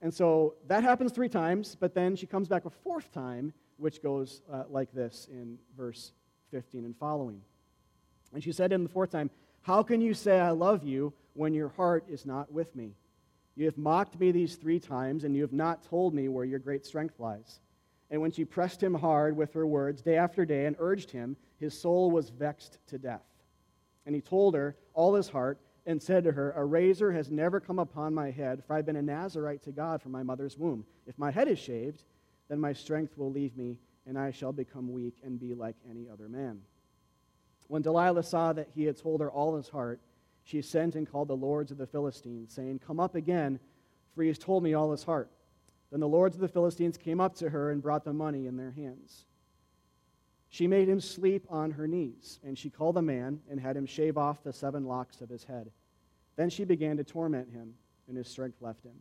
And 0.03 0.13
so 0.13 0.55
that 0.67 0.83
happens 0.83 1.13
three 1.13 1.29
times, 1.29 1.77
but 1.79 1.95
then 1.95 2.17
she 2.17 2.27
comes 2.27 2.49
back 2.49 2.65
a 2.65 2.71
fourth 2.71 3.11
time 3.13 3.53
which 3.79 4.03
goes 4.03 4.43
uh, 4.53 4.65
like 4.69 4.93
this 4.93 5.29
in 5.31 5.59
verse 5.77 6.13
15 6.51 6.85
and 6.85 6.97
following. 6.97 7.41
And 8.33 8.43
she 8.43 8.53
said 8.53 8.71
to 8.71 8.75
him 8.75 8.83
the 8.83 8.89
fourth 8.89 9.11
time, 9.11 9.31
How 9.63 9.83
can 9.83 10.01
you 10.01 10.15
say 10.15 10.41
I 10.41 10.51
love 10.51 10.85
you 10.85 11.13
when 11.35 11.55
your 11.55 11.69
heart 11.69 12.05
is 12.09 12.27
not 12.27 12.53
with 12.53 12.75
me? 12.75 12.95
You 13.55 13.65
have 13.65 13.79
mocked 13.79 14.21
me 14.21 14.33
these 14.33 14.57
three 14.57 14.79
times, 14.79 15.25
and 15.25 15.35
you 15.35 15.43
have 15.43 15.53
not 15.53 15.83
told 15.83 16.15
me 16.15 16.29
where 16.29 16.45
your 16.45 16.59
great 16.59 16.85
strength 16.85 17.19
lies. 17.19 17.61
And 18.11 18.21
when 18.21 18.31
she 18.31 18.45
pressed 18.45 18.83
him 18.83 18.95
hard 18.95 19.37
with 19.37 19.53
her 19.55 19.67
words 19.67 20.03
day 20.03 20.17
after 20.17 20.45
day 20.45 20.67
and 20.67 20.77
urged 20.79 21.11
him, 21.11 21.37
his 21.59 21.79
soul 21.79 22.11
was 22.11 22.31
vexed 22.31 22.79
to 22.89 22.99
death. 22.99 23.25
And 24.05 24.15
he 24.15 24.21
told 24.21 24.55
her 24.55 24.77
all 24.95 25.15
his 25.15 25.29
heart 25.29 25.59
and 25.87 26.03
said 26.03 26.25
to 26.25 26.33
her, 26.33 26.53
A 26.53 26.65
razor 26.65 27.13
has 27.13 27.31
never 27.31 27.59
come 27.59 27.79
upon 27.79 28.15
my 28.15 28.31
head, 28.31 28.63
for 28.65 28.75
I've 28.75 28.87
been 28.87 28.97
a 28.97 29.03
Nazarite 29.03 29.63
to 29.65 29.73
God 29.73 30.03
from 30.03 30.13
my 30.13 30.23
mother's 30.23 30.59
womb. 30.59 30.85
If 31.07 31.19
my 31.19 31.31
head 31.31 31.49
is 31.49 31.59
shaved, 31.59 32.03
then 32.49 32.61
my 32.61 32.73
strength 32.73 33.17
will 33.17 33.31
leave 33.31 33.57
me, 33.57 33.79
and 34.07 34.19
I 34.19 34.31
shall 34.31 34.53
become 34.53 34.93
weak 34.93 35.17
and 35.25 35.39
be 35.39 35.55
like 35.55 35.77
any 35.89 36.09
other 36.09 36.29
man. 36.29 36.61
When 37.69 37.83
Delilah 37.83 38.23
saw 38.23 38.53
that 38.53 38.69
he 38.75 38.85
had 38.85 38.97
told 38.97 39.21
her 39.21 39.31
all 39.31 39.57
his 39.57 39.69
heart, 39.69 40.01
she 40.45 40.63
sent 40.63 40.95
and 40.95 41.11
called 41.11 41.29
the 41.29 41.37
lords 41.37 41.73
of 41.73 41.79
the 41.79 41.87
Philistines, 41.87 42.53
saying, 42.53 42.79
Come 42.79 43.01
up 43.01 43.17
again, 43.17 43.59
for 44.15 44.23
he 44.23 44.29
has 44.29 44.39
told 44.39 44.63
me 44.63 44.75
all 44.75 44.93
his 44.93 45.03
heart. 45.03 45.29
Then 45.91 46.01
the 46.01 46.09
lords 46.09 46.37
of 46.37 46.41
the 46.41 46.49
Philistines 46.49 46.97
came 46.97 47.21
up 47.21 47.35
to 47.37 47.51
her 47.51 47.71
and 47.71 47.83
brought 47.83 48.05
the 48.05 48.13
money 48.13 48.47
in 48.47 48.57
their 48.57 48.71
hands. 48.71 49.25
She 50.49 50.69
made 50.69 50.89
him 50.89 51.01
sleep 51.01 51.47
on 51.51 51.73
her 51.73 51.89
knees, 51.89 52.39
and 52.45 52.57
she 52.57 52.71
called 52.71 52.97
the 52.97 53.03
man 53.03 53.41
and 53.51 53.61
had 53.61 53.77
him 53.77 53.87
shave 53.87 54.17
off 54.17 54.43
the 54.43 54.53
seven 54.53 54.85
locks 54.85 55.21
of 55.21 55.29
his 55.29 55.45
head. 55.45 55.71
Then 56.37 56.51
she 56.51 56.65
began 56.65 56.97
to 56.99 57.05
torment 57.05 57.51
him, 57.51 57.75
and 58.09 58.17
his 58.17 58.29
strength 58.29 58.63
left 58.63 58.85
him. 58.85 58.95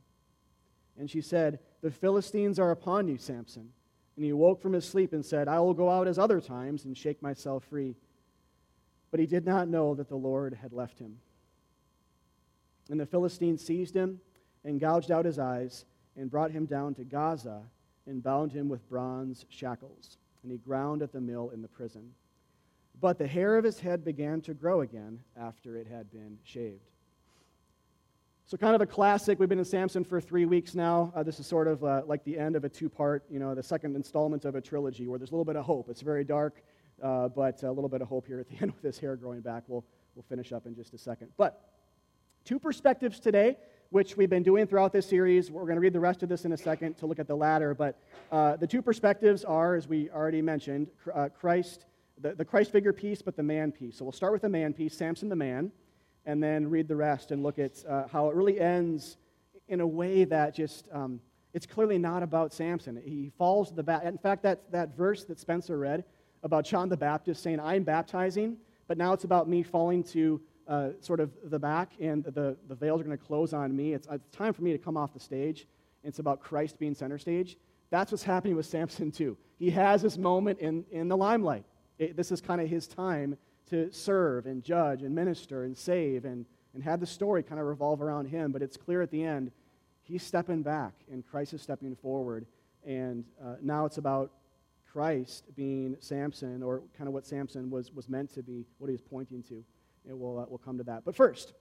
And 0.98 1.10
she 1.10 1.22
said, 1.22 1.60
The 1.82 1.92
Philistines 1.92 2.60
are 2.60 2.72
upon 2.72 3.08
you, 3.08 3.18
Samson. 3.18 3.70
And 4.16 4.24
he 4.24 4.32
awoke 4.32 4.62
from 4.62 4.74
his 4.74 4.86
sleep 4.86 5.14
and 5.14 5.26
said, 5.26 5.48
I 5.48 5.60
will 5.60 5.74
go 5.74 5.90
out 5.90 6.08
as 6.08 6.18
other 6.18 6.40
times 6.40 6.86
and 6.86 6.98
shake 6.98 7.22
myself 7.22 7.66
free. 7.66 7.96
But 9.12 9.20
he 9.20 9.26
did 9.26 9.46
not 9.46 9.68
know 9.68 9.94
that 9.96 10.10
the 10.10 10.16
Lord 10.16 10.54
had 10.54 10.74
left 10.74 11.00
him. 11.00 11.18
And 12.90 13.00
the 13.00 13.06
Philistines 13.06 13.66
seized 13.66 13.96
him 13.96 14.20
and 14.64 14.80
gouged 14.80 15.12
out 15.12 15.26
his 15.26 15.40
eyes 15.40 15.86
and 16.16 16.32
brought 16.32 16.52
him 16.52 16.66
down 16.66 16.94
to 16.96 17.04
Gaza 17.04 17.62
and 18.08 18.24
bound 18.24 18.52
him 18.52 18.70
with 18.70 18.88
bronze 18.90 19.46
shackles. 19.50 20.18
And 20.44 20.52
he 20.52 20.58
ground 20.58 21.02
at 21.02 21.12
the 21.12 21.22
mill 21.22 21.50
in 21.50 21.62
the 21.62 21.68
prison. 21.68 22.12
But 23.02 23.18
the 23.18 23.28
hair 23.28 23.58
of 23.58 23.66
his 23.66 23.80
head 23.80 24.06
began 24.06 24.42
to 24.42 24.54
grow 24.54 24.82
again 24.82 25.20
after 25.36 25.76
it 25.76 25.88
had 25.88 26.12
been 26.12 26.38
shaved. 26.44 26.92
So, 28.48 28.58
kind 28.58 28.76
of 28.76 28.82
a 28.82 28.86
classic. 28.86 29.40
We've 29.40 29.50
been 29.50 29.58
in 29.58 29.66
Samson 29.66 30.04
for 30.04 30.22
three 30.22 30.46
weeks 30.46 30.76
now. 30.76 31.12
Uh, 31.16 31.24
this 31.24 31.40
is 31.40 31.48
sort 31.48 31.68
of 31.68 31.84
uh, 31.84 32.04
like 32.06 32.24
the 32.26 32.38
end 32.38 32.56
of 32.56 32.64
a 32.64 32.70
two 32.70 32.90
part, 32.90 33.24
you 33.28 33.40
know, 33.40 33.56
the 33.56 33.64
second 33.64 33.96
installment 33.96 34.46
of 34.46 34.54
a 34.54 34.62
trilogy 34.62 35.08
where 35.08 35.18
there's 35.18 35.32
a 35.32 35.34
little 35.34 35.44
bit 35.44 35.56
of 35.56 35.66
hope. 35.66 35.90
It's 35.90 36.02
very 36.02 36.24
dark, 36.24 36.62
uh, 37.02 37.28
but 37.30 37.64
a 37.64 37.72
little 37.72 37.90
bit 37.90 38.04
of 38.04 38.08
hope 38.08 38.28
here 38.28 38.40
at 38.40 38.48
the 38.48 38.56
end 38.62 38.72
with 38.74 38.84
his 38.84 39.00
hair 39.00 39.16
growing 39.16 39.42
back. 39.42 39.64
We'll, 39.66 39.84
we'll 40.14 40.26
finish 40.30 40.52
up 40.52 40.68
in 40.68 40.76
just 40.76 40.94
a 40.94 40.98
second. 41.00 41.30
But 41.38 41.60
two 42.44 42.60
perspectives 42.60 43.20
today, 43.20 43.58
which 43.90 44.16
we've 44.16 44.30
been 44.30 44.44
doing 44.44 44.68
throughout 44.68 44.94
this 44.94 45.10
series. 45.10 45.50
We're 45.50 45.64
going 45.64 45.78
to 45.78 45.82
read 45.82 45.94
the 45.94 46.00
rest 46.00 46.22
of 46.22 46.30
this 46.30 46.46
in 46.46 46.52
a 46.52 46.58
second 46.58 47.00
to 47.00 47.08
look 47.08 47.18
at 47.18 47.28
the 47.28 47.36
latter. 47.36 47.74
But 47.74 48.00
uh, 48.32 48.58
the 48.58 48.68
two 48.68 48.84
perspectives 48.84 49.44
are, 49.44 49.74
as 49.74 49.88
we 49.88 50.12
already 50.12 50.44
mentioned, 50.44 50.92
uh, 51.16 51.30
Christ, 51.30 51.88
the, 52.22 52.36
the 52.36 52.46
Christ 52.46 52.72
figure 52.72 52.94
piece, 52.94 53.24
but 53.24 53.36
the 53.36 53.44
man 53.44 53.72
piece. 53.72 53.98
So, 53.98 54.06
we'll 54.06 54.12
start 54.12 54.34
with 54.34 54.44
the 54.44 54.50
man 54.50 54.72
piece, 54.72 54.96
Samson 54.96 55.30
the 55.30 55.36
man 55.36 55.72
and 56.26 56.42
then 56.42 56.70
read 56.70 56.88
the 56.88 56.96
rest 56.96 57.32
and 57.32 57.44
look 57.44 57.60
at 57.60 57.84
uh, 57.88 58.08
how 58.08 58.30
it 58.30 58.36
really 58.36 58.60
ends 58.60 59.18
in 59.68 59.82
a 59.82 59.88
way 59.88 60.24
that 60.26 60.56
just, 60.56 60.88
um, 60.92 61.20
it's 61.54 61.66
clearly 61.66 61.98
not 61.98 62.24
about 62.24 62.54
Samson. 62.54 63.02
He 63.04 63.32
falls 63.38 63.70
to 63.70 63.76
the 63.76 63.84
back. 63.84 64.04
In 64.04 64.18
fact, 64.18 64.44
that, 64.44 64.72
that 64.72 64.96
verse 64.96 65.24
that 65.26 65.40
Spencer 65.40 65.78
read 65.78 66.04
about 66.44 66.66
John 66.66 66.90
the 66.90 66.98
Baptist 66.98 67.42
saying, 67.42 67.60
I'm 67.60 67.84
baptizing, 67.84 68.58
but 68.88 68.98
now 68.98 69.14
it's 69.14 69.24
about 69.24 69.48
me 69.48 69.64
falling 69.64 70.04
to 70.04 70.42
uh, 70.68 70.90
sort 71.00 71.20
of 71.20 71.32
the 71.46 71.60
back 71.60 71.92
and 72.00 72.24
the, 72.24 72.58
the 72.68 72.76
veils 72.76 73.02
are 73.02 73.04
going 73.04 73.18
to 73.18 73.24
close 73.24 73.54
on 73.54 73.76
me. 73.76 73.94
It's, 73.94 74.08
it's 74.12 74.30
time 74.30 74.54
for 74.54 74.64
me 74.64 74.72
to 74.72 74.78
come 74.78 74.98
off 74.98 75.14
the 75.14 75.20
stage. 75.20 75.68
It's 76.04 76.20
about 76.20 76.40
Christ 76.40 76.78
being 76.78 76.94
center 76.94 77.18
stage. 77.18 77.58
That's 77.90 78.12
what's 78.12 78.24
happening 78.24 78.56
with 78.56 78.66
Samson, 78.66 79.12
too. 79.12 79.38
He 79.58 79.70
has 79.72 80.02
this 80.02 80.18
moment 80.18 80.60
in, 80.60 80.86
in 80.92 81.08
the 81.08 81.18
limelight. 81.18 81.66
It, 81.98 82.18
this 82.18 82.32
is 82.32 82.42
kind 82.42 82.60
of 82.60 82.68
his 82.68 82.88
time 82.88 83.38
to 83.70 83.92
serve 83.92 84.46
and 84.46 84.64
judge 84.64 85.02
and 85.02 85.14
minister 85.14 85.64
and 85.64 85.78
save 85.78 86.26
and, 86.26 86.46
and 86.74 86.84
have 86.84 87.00
the 87.00 87.06
story 87.06 87.44
kind 87.44 87.60
of 87.60 87.68
revolve 87.68 88.02
around 88.02 88.28
him. 88.28 88.52
But 88.52 88.62
it's 88.62 88.78
clear 88.78 89.02
at 89.02 89.12
the 89.12 89.24
end, 89.24 89.52
he's 90.04 90.24
stepping 90.24 90.62
back 90.62 90.94
and 91.12 91.26
Christ 91.26 91.54
is 91.54 91.62
stepping 91.62 91.96
forward. 91.96 92.46
And 92.86 93.26
uh, 93.44 93.56
now 93.62 93.86
it's 93.86 93.98
about 93.98 94.32
Christ 94.96 95.46
being 95.56 95.98
Samson, 96.00 96.64
or 96.64 96.84
kind 96.98 97.08
of 97.08 97.14
what 97.14 97.26
Samson 97.26 97.70
was, 97.70 97.92
was 97.92 98.08
meant 98.08 98.34
to 98.36 98.44
be, 98.44 98.66
what 98.78 98.88
he 98.88 98.94
was 98.94 99.02
pointing 99.02 99.44
to. 99.44 99.64
And 100.08 100.18
we'll, 100.20 100.40
uh, 100.40 100.46
we'll 100.48 100.60
come 100.60 100.78
to 100.78 100.84
that. 100.86 101.04
But 101.04 101.16
first, 101.16 101.54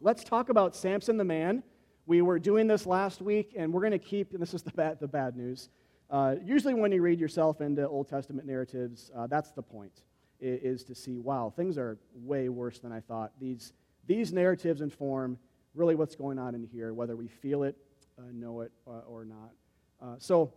let's 0.00 0.24
talk 0.24 0.48
about 0.48 0.74
Samson 0.74 1.16
the 1.16 1.24
man. 1.24 1.62
We 2.06 2.22
were 2.22 2.38
doing 2.38 2.66
this 2.66 2.86
last 2.86 3.20
week, 3.20 3.54
and 3.58 3.72
we're 3.72 3.80
going 3.80 3.90
to 3.90 3.98
keep, 3.98 4.32
and 4.32 4.40
this 4.40 4.54
is 4.54 4.62
the 4.62 4.70
bad, 4.70 5.00
the 5.00 5.08
bad 5.08 5.36
news. 5.36 5.68
Uh, 6.08 6.36
usually, 6.42 6.72
when 6.72 6.92
you 6.92 7.02
read 7.02 7.18
yourself 7.18 7.60
into 7.60 7.86
Old 7.86 8.08
Testament 8.08 8.46
narratives, 8.46 9.10
uh, 9.14 9.26
that's 9.26 9.50
the 9.50 9.62
point 9.62 10.02
is 10.40 10.84
to 10.84 10.94
see, 10.94 11.18
wow, 11.18 11.52
things 11.54 11.78
are 11.78 11.98
way 12.14 12.48
worse 12.48 12.78
than 12.78 12.92
I 12.92 13.00
thought. 13.00 13.32
These, 13.40 13.72
these 14.06 14.32
narratives 14.32 14.80
inform 14.80 15.38
really 15.74 15.94
what's 15.94 16.14
going 16.14 16.38
on 16.38 16.54
in 16.54 16.64
here, 16.64 16.94
whether 16.94 17.16
we 17.16 17.28
feel 17.28 17.62
it, 17.62 17.76
uh, 18.18 18.22
know 18.32 18.60
it, 18.60 18.72
uh, 18.86 19.00
or 19.08 19.24
not. 19.24 19.52
Uh, 20.00 20.16
so, 20.18 20.52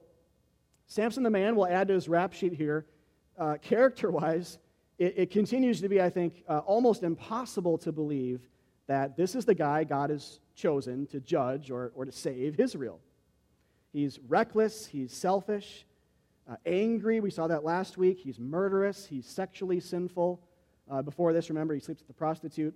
Samson 0.88 1.24
the 1.24 1.30
man 1.30 1.56
will 1.56 1.68
add 1.68 1.88
to 1.90 1.94
his 1.94 2.10
rap 2.10 2.34
sheet 2.34 2.54
here. 2.54 2.86
Uh, 3.38 3.56
character 3.62 4.12
wise, 4.12 4.58
it, 4.98 5.14
it, 5.18 5.32
continues 5.32 5.80
to 5.82 5.88
be, 5.88 6.02
I 6.02 6.10
think, 6.10 6.44
uh, 6.50 6.60
almost 6.60 7.04
impossible 7.04 7.78
to 7.80 7.92
believe 7.92 8.42
that 8.88 9.16
this 9.16 9.36
is 9.36 9.46
the 9.46 9.54
guy 9.54 9.84
God 9.84 10.10
has 10.10 10.40
chosen 10.56 11.06
to 11.08 11.20
judge 11.20 11.70
or, 11.70 11.92
or 11.96 12.06
to 12.06 12.12
save 12.12 12.60
Israel. 12.60 13.00
He's 13.94 14.20
reckless, 14.28 14.88
he's 14.88 15.14
selfish, 15.14 15.86
uh, 16.50 16.56
angry. 16.66 17.20
We 17.20 17.30
saw 17.30 17.48
that 17.48 17.64
last 17.64 17.98
week. 17.98 18.20
He's 18.20 18.40
murderous. 18.40 19.06
He's 19.06 19.28
sexually 19.28 19.80
sinful. 19.80 20.42
Uh, 20.90 21.02
before 21.02 21.32
this, 21.34 21.50
remember, 21.50 21.74
he 21.76 21.80
sleeps 21.80 22.02
with 22.02 22.10
a 22.10 22.14
prostitute. 22.14 22.74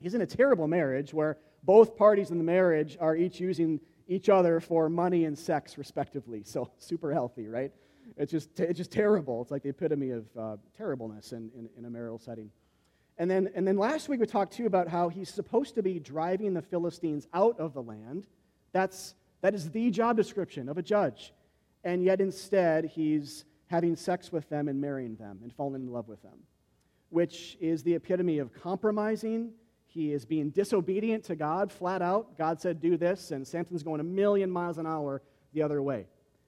He's 0.00 0.14
in 0.14 0.22
a 0.22 0.26
terrible 0.26 0.66
marriage 0.66 1.12
where 1.12 1.36
both 1.64 1.96
parties 1.96 2.30
in 2.30 2.38
the 2.38 2.44
marriage 2.44 2.96
are 3.00 3.14
each 3.16 3.40
using 3.40 3.80
each 4.06 4.28
other 4.30 4.60
for 4.60 4.88
money 4.88 5.26
and 5.26 5.38
sex, 5.38 5.76
respectively. 5.76 6.42
So, 6.44 6.70
super 6.78 7.12
healthy, 7.12 7.46
right? 7.46 7.72
It's 8.16 8.32
just, 8.32 8.58
it's 8.58 8.78
just 8.78 8.90
terrible. 8.90 9.42
It's 9.42 9.50
like 9.50 9.62
the 9.62 9.68
epitome 9.68 10.10
of 10.10 10.24
uh, 10.36 10.56
terribleness 10.76 11.32
in, 11.32 11.50
in, 11.54 11.68
in 11.76 11.84
a 11.84 11.90
marital 11.90 12.18
setting. 12.18 12.50
And 13.18 13.30
then, 13.30 13.50
and 13.54 13.66
then 13.66 13.76
last 13.76 14.08
week 14.08 14.20
we 14.20 14.26
talked 14.26 14.54
too 14.54 14.66
about 14.66 14.88
how 14.88 15.08
he's 15.08 15.28
supposed 15.28 15.74
to 15.74 15.82
be 15.82 15.98
driving 15.98 16.54
the 16.54 16.62
Philistines 16.62 17.26
out 17.34 17.58
of 17.60 17.74
the 17.74 17.82
land. 17.82 18.26
That's, 18.72 19.14
that 19.42 19.54
is 19.54 19.70
the 19.70 19.90
job 19.90 20.16
description 20.16 20.68
of 20.68 20.78
a 20.78 20.82
judge 20.82 21.34
and 21.84 22.02
yet 22.02 22.20
instead 22.20 22.84
he's 22.84 23.44
having 23.66 23.96
sex 23.96 24.32
with 24.32 24.48
them 24.48 24.68
and 24.68 24.80
marrying 24.80 25.16
them 25.16 25.38
and 25.42 25.52
falling 25.52 25.82
in 25.82 25.92
love 25.92 26.08
with 26.08 26.22
them, 26.22 26.38
which 27.10 27.56
is 27.60 27.82
the 27.82 27.94
epitome 27.94 28.38
of 28.38 28.52
compromising. 28.52 29.52
He 29.86 30.12
is 30.12 30.24
being 30.24 30.50
disobedient 30.50 31.24
to 31.24 31.36
God 31.36 31.72
flat 31.72 32.02
out. 32.02 32.36
God 32.36 32.60
said, 32.60 32.80
Do 32.80 32.96
this, 32.96 33.30
and 33.30 33.46
Samson's 33.46 33.82
going 33.82 34.00
a 34.00 34.04
million 34.04 34.50
miles 34.50 34.78
an 34.78 34.86
hour 34.86 35.22
the 35.52 35.62
other 35.62 35.82
way. 35.82 36.06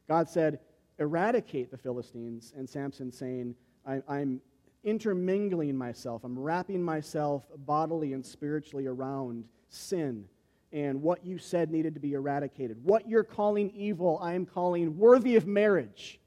God 0.08 0.28
said, 0.28 0.60
Eradicate 0.98 1.70
the 1.70 1.78
Philistines, 1.78 2.52
and 2.56 2.68
Samson 2.68 3.10
saying, 3.10 3.54
I'm 3.86 4.40
intermingling 4.84 5.76
myself, 5.76 6.24
I'm 6.24 6.38
wrapping 6.38 6.82
myself 6.82 7.44
bodily 7.64 8.12
and 8.12 8.24
spiritually 8.24 8.86
around 8.86 9.44
sin 9.68 10.26
and 10.72 11.02
what 11.02 11.24
you 11.24 11.38
said 11.38 11.70
needed 11.70 11.94
to 11.94 12.00
be 12.00 12.12
eradicated. 12.12 12.82
What 12.84 13.08
you're 13.08 13.24
calling 13.24 13.70
evil, 13.70 14.18
I 14.22 14.34
am 14.34 14.46
calling 14.46 14.96
worthy 14.96 15.36
of 15.36 15.46
marriage. 15.46 16.20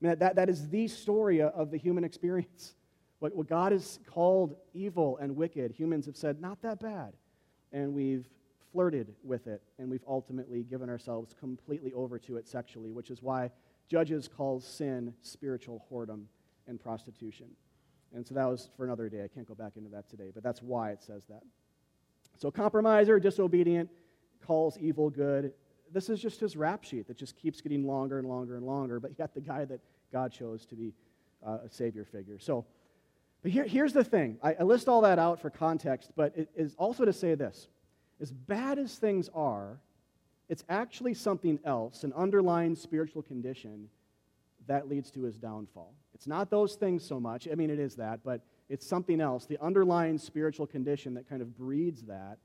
I 0.00 0.06
mean, 0.06 0.18
that, 0.18 0.36
that 0.36 0.48
is 0.48 0.68
the 0.68 0.86
story 0.86 1.40
of 1.40 1.70
the 1.70 1.76
human 1.76 2.04
experience. 2.04 2.74
What, 3.18 3.34
what 3.34 3.48
God 3.48 3.72
has 3.72 3.98
called 4.06 4.56
evil 4.74 5.18
and 5.18 5.34
wicked, 5.34 5.72
humans 5.72 6.06
have 6.06 6.16
said, 6.16 6.40
not 6.40 6.60
that 6.62 6.80
bad. 6.80 7.14
And 7.72 7.94
we've 7.94 8.28
flirted 8.72 9.14
with 9.22 9.46
it, 9.46 9.62
and 9.78 9.88
we've 9.88 10.04
ultimately 10.06 10.62
given 10.64 10.90
ourselves 10.90 11.34
completely 11.38 11.92
over 11.92 12.18
to 12.18 12.36
it 12.36 12.46
sexually, 12.46 12.90
which 12.90 13.10
is 13.10 13.22
why 13.22 13.50
Judges 13.88 14.28
calls 14.28 14.66
sin 14.66 15.14
spiritual 15.22 15.84
whoredom 15.90 16.24
and 16.66 16.80
prostitution. 16.80 17.46
And 18.14 18.26
so 18.26 18.34
that 18.34 18.46
was 18.46 18.70
for 18.76 18.84
another 18.84 19.08
day. 19.08 19.24
I 19.24 19.28
can't 19.28 19.46
go 19.46 19.54
back 19.54 19.72
into 19.76 19.90
that 19.90 20.08
today, 20.08 20.30
but 20.32 20.42
that's 20.42 20.62
why 20.62 20.90
it 20.90 21.02
says 21.02 21.24
that. 21.26 21.42
So, 22.36 22.50
compromiser, 22.50 23.18
disobedient, 23.20 23.90
calls 24.44 24.78
evil 24.78 25.10
good. 25.10 25.52
This 25.92 26.08
is 26.08 26.20
just 26.20 26.40
his 26.40 26.56
rap 26.56 26.84
sheet 26.84 27.06
that 27.06 27.16
just 27.16 27.36
keeps 27.36 27.60
getting 27.60 27.86
longer 27.86 28.18
and 28.18 28.28
longer 28.28 28.56
and 28.56 28.66
longer, 28.66 28.98
but 29.00 29.12
yet 29.18 29.34
the 29.34 29.40
guy 29.40 29.64
that 29.64 29.80
God 30.12 30.32
chose 30.32 30.66
to 30.66 30.74
be 30.74 30.92
uh, 31.46 31.58
a 31.64 31.70
savior 31.70 32.04
figure. 32.04 32.38
So, 32.38 32.66
but 33.42 33.52
here, 33.52 33.64
here's 33.64 33.92
the 33.92 34.04
thing 34.04 34.38
I, 34.42 34.54
I 34.54 34.62
list 34.62 34.88
all 34.88 35.02
that 35.02 35.18
out 35.18 35.40
for 35.40 35.50
context, 35.50 36.10
but 36.16 36.36
it 36.36 36.48
is 36.56 36.74
also 36.76 37.04
to 37.04 37.12
say 37.12 37.34
this 37.34 37.68
as 38.20 38.32
bad 38.32 38.78
as 38.78 38.96
things 38.96 39.28
are, 39.34 39.78
it's 40.48 40.64
actually 40.68 41.14
something 41.14 41.58
else, 41.64 42.04
an 42.04 42.12
underlying 42.14 42.76
spiritual 42.76 43.22
condition 43.22 43.88
that 44.66 44.88
leads 44.88 45.10
to 45.12 45.22
his 45.22 45.36
downfall. 45.36 45.94
It's 46.14 46.26
not 46.26 46.50
those 46.50 46.74
things 46.74 47.04
so 47.04 47.20
much. 47.20 47.48
I 47.50 47.54
mean, 47.54 47.70
it 47.70 47.78
is 47.78 47.96
that, 47.96 48.20
but 48.24 48.40
it's 48.68 48.86
something 48.86 49.20
else, 49.20 49.46
the 49.46 49.60
underlying 49.62 50.18
spiritual 50.18 50.66
condition 50.66 51.14
that 51.14 51.28
kind 51.28 51.42
of 51.42 51.56
breeds 51.56 52.02
that, 52.02 52.38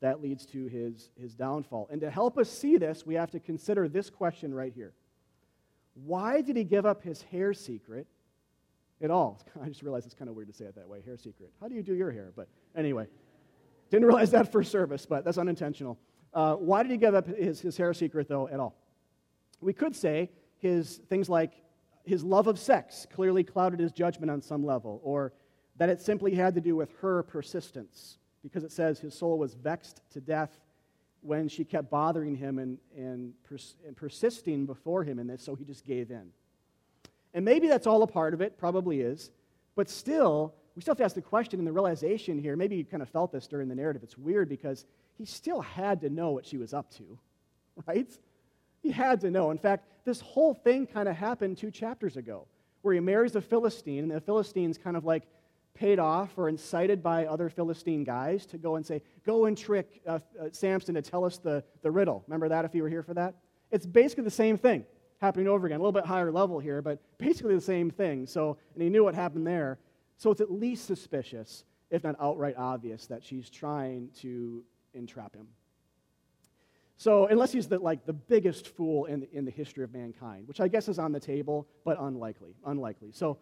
that 0.00 0.22
leads 0.22 0.46
to 0.46 0.66
his, 0.66 1.10
his 1.20 1.34
downfall. 1.34 1.88
And 1.90 2.00
to 2.00 2.10
help 2.10 2.38
us 2.38 2.48
see 2.48 2.76
this, 2.76 3.04
we 3.04 3.14
have 3.14 3.30
to 3.32 3.40
consider 3.40 3.88
this 3.88 4.10
question 4.10 4.54
right 4.54 4.72
here 4.72 4.92
Why 5.94 6.40
did 6.40 6.56
he 6.56 6.64
give 6.64 6.86
up 6.86 7.02
his 7.02 7.22
hair 7.22 7.52
secret 7.52 8.06
at 9.02 9.10
all? 9.10 9.40
I 9.62 9.68
just 9.68 9.82
realized 9.82 10.06
it's 10.06 10.14
kind 10.14 10.28
of 10.28 10.36
weird 10.36 10.48
to 10.48 10.54
say 10.54 10.64
it 10.64 10.74
that 10.76 10.88
way 10.88 11.02
hair 11.04 11.16
secret. 11.16 11.50
How 11.60 11.68
do 11.68 11.74
you 11.74 11.82
do 11.82 11.94
your 11.94 12.10
hair? 12.10 12.32
But 12.34 12.48
anyway, 12.76 13.06
didn't 13.90 14.06
realize 14.06 14.30
that 14.30 14.50
for 14.50 14.62
service, 14.62 15.04
but 15.06 15.24
that's 15.24 15.38
unintentional. 15.38 15.98
Uh, 16.32 16.54
why 16.54 16.82
did 16.82 16.92
he 16.92 16.98
give 16.98 17.14
up 17.14 17.26
his, 17.26 17.60
his 17.60 17.76
hair 17.76 17.92
secret, 17.94 18.28
though, 18.28 18.48
at 18.48 18.60
all? 18.60 18.76
We 19.60 19.72
could 19.72 19.96
say 19.96 20.30
his 20.58 20.98
things 21.08 21.28
like 21.28 21.52
his 22.04 22.22
love 22.22 22.46
of 22.46 22.58
sex 22.58 23.06
clearly 23.12 23.44
clouded 23.44 23.80
his 23.80 23.92
judgment 23.92 24.30
on 24.30 24.40
some 24.40 24.64
level, 24.64 25.00
or 25.02 25.32
that 25.78 25.88
it 25.88 26.00
simply 26.00 26.34
had 26.34 26.54
to 26.54 26.60
do 26.60 26.76
with 26.76 26.90
her 27.00 27.22
persistence, 27.22 28.18
because 28.42 28.64
it 28.64 28.72
says 28.72 28.98
his 28.98 29.14
soul 29.14 29.38
was 29.38 29.54
vexed 29.54 30.02
to 30.10 30.20
death 30.20 30.58
when 31.22 31.48
she 31.48 31.64
kept 31.64 31.90
bothering 31.90 32.36
him 32.36 32.58
and, 32.58 32.78
and, 32.96 33.32
pers- 33.44 33.76
and 33.86 33.96
persisting 33.96 34.66
before 34.66 35.02
him 35.02 35.18
in 35.18 35.26
this, 35.26 35.42
so 35.42 35.54
he 35.54 35.64
just 35.64 35.84
gave 35.84 36.10
in. 36.10 36.30
And 37.34 37.44
maybe 37.44 37.68
that's 37.68 37.86
all 37.86 38.02
a 38.02 38.06
part 38.06 38.34
of 38.34 38.40
it, 38.40 38.58
probably 38.58 39.00
is, 39.00 39.30
but 39.74 39.88
still, 39.88 40.54
we 40.74 40.82
still 40.82 40.92
have 40.92 40.98
to 40.98 41.04
ask 41.04 41.14
the 41.14 41.22
question 41.22 41.60
and 41.60 41.66
the 41.66 41.72
realization 41.72 42.38
here. 42.38 42.56
Maybe 42.56 42.76
you 42.76 42.84
kind 42.84 43.02
of 43.02 43.08
felt 43.08 43.32
this 43.32 43.46
during 43.46 43.68
the 43.68 43.74
narrative. 43.74 44.02
It's 44.02 44.18
weird 44.18 44.48
because 44.48 44.86
he 45.16 45.24
still 45.24 45.60
had 45.60 46.00
to 46.00 46.10
know 46.10 46.30
what 46.30 46.46
she 46.46 46.56
was 46.56 46.72
up 46.72 46.90
to, 46.94 47.18
right? 47.86 48.10
He 48.82 48.90
had 48.90 49.20
to 49.22 49.30
know. 49.30 49.50
In 49.50 49.58
fact, 49.58 49.86
this 50.04 50.20
whole 50.20 50.54
thing 50.54 50.86
kind 50.86 51.08
of 51.08 51.16
happened 51.16 51.58
two 51.58 51.70
chapters 51.70 52.16
ago, 52.16 52.46
where 52.82 52.94
he 52.94 53.00
marries 53.00 53.36
a 53.36 53.40
Philistine, 53.40 54.04
and 54.04 54.10
the 54.10 54.20
Philistine's 54.20 54.78
kind 54.78 54.96
of 54.96 55.04
like 55.04 55.24
paid 55.78 55.98
off 55.98 56.36
or 56.36 56.48
incited 56.48 57.02
by 57.02 57.26
other 57.26 57.48
Philistine 57.48 58.02
guys 58.02 58.44
to 58.46 58.58
go 58.58 58.76
and 58.76 58.84
say, 58.84 59.00
Go 59.24 59.44
and 59.44 59.56
trick 59.56 60.00
uh, 60.06 60.18
uh, 60.40 60.48
Samson 60.50 60.94
to 60.96 61.02
tell 61.02 61.24
us 61.24 61.38
the, 61.38 61.62
the 61.82 61.90
riddle. 61.90 62.24
Remember 62.26 62.48
that 62.48 62.64
if 62.64 62.74
you 62.74 62.82
were 62.82 62.88
here 62.88 63.02
for 63.02 63.14
that? 63.14 63.34
It's 63.70 63.86
basically 63.86 64.24
the 64.24 64.30
same 64.30 64.56
thing 64.56 64.84
happening 65.20 65.48
over 65.48 65.66
again, 65.66 65.78
a 65.78 65.82
little 65.82 65.92
bit 65.92 66.04
higher 66.04 66.30
level 66.30 66.58
here, 66.58 66.80
but 66.80 67.00
basically 67.18 67.54
the 67.54 67.60
same 67.60 67.90
thing. 67.90 68.26
So, 68.26 68.56
and 68.74 68.82
he 68.82 68.88
knew 68.88 69.04
what 69.04 69.14
happened 69.14 69.46
there. 69.46 69.78
So 70.16 70.30
it's 70.30 70.40
at 70.40 70.50
least 70.50 70.86
suspicious. 70.86 71.64
if 71.90 72.04
not 72.04 72.16
outright 72.20 72.56
obvious, 72.56 73.06
that 73.06 73.24
she's 73.24 73.48
trying 73.48 74.10
to 74.20 74.64
entrap 74.94 75.34
him. 75.34 75.46
So, 76.96 77.26
unless 77.26 77.52
he's 77.52 77.68
the, 77.68 77.78
like 77.78 78.04
the 78.06 78.12
biggest 78.12 78.66
fool 78.66 79.04
in 79.04 79.20
the, 79.20 79.28
in 79.32 79.44
the 79.44 79.52
history 79.52 79.84
of 79.84 79.92
mankind, 79.92 80.48
which 80.48 80.60
I 80.60 80.66
guess 80.66 80.88
is 80.88 80.98
on 80.98 81.12
the 81.12 81.20
table, 81.20 81.68
but 81.84 81.96
unlikely, 82.00 82.56
unlikely. 82.66 83.12
So, 83.12 83.38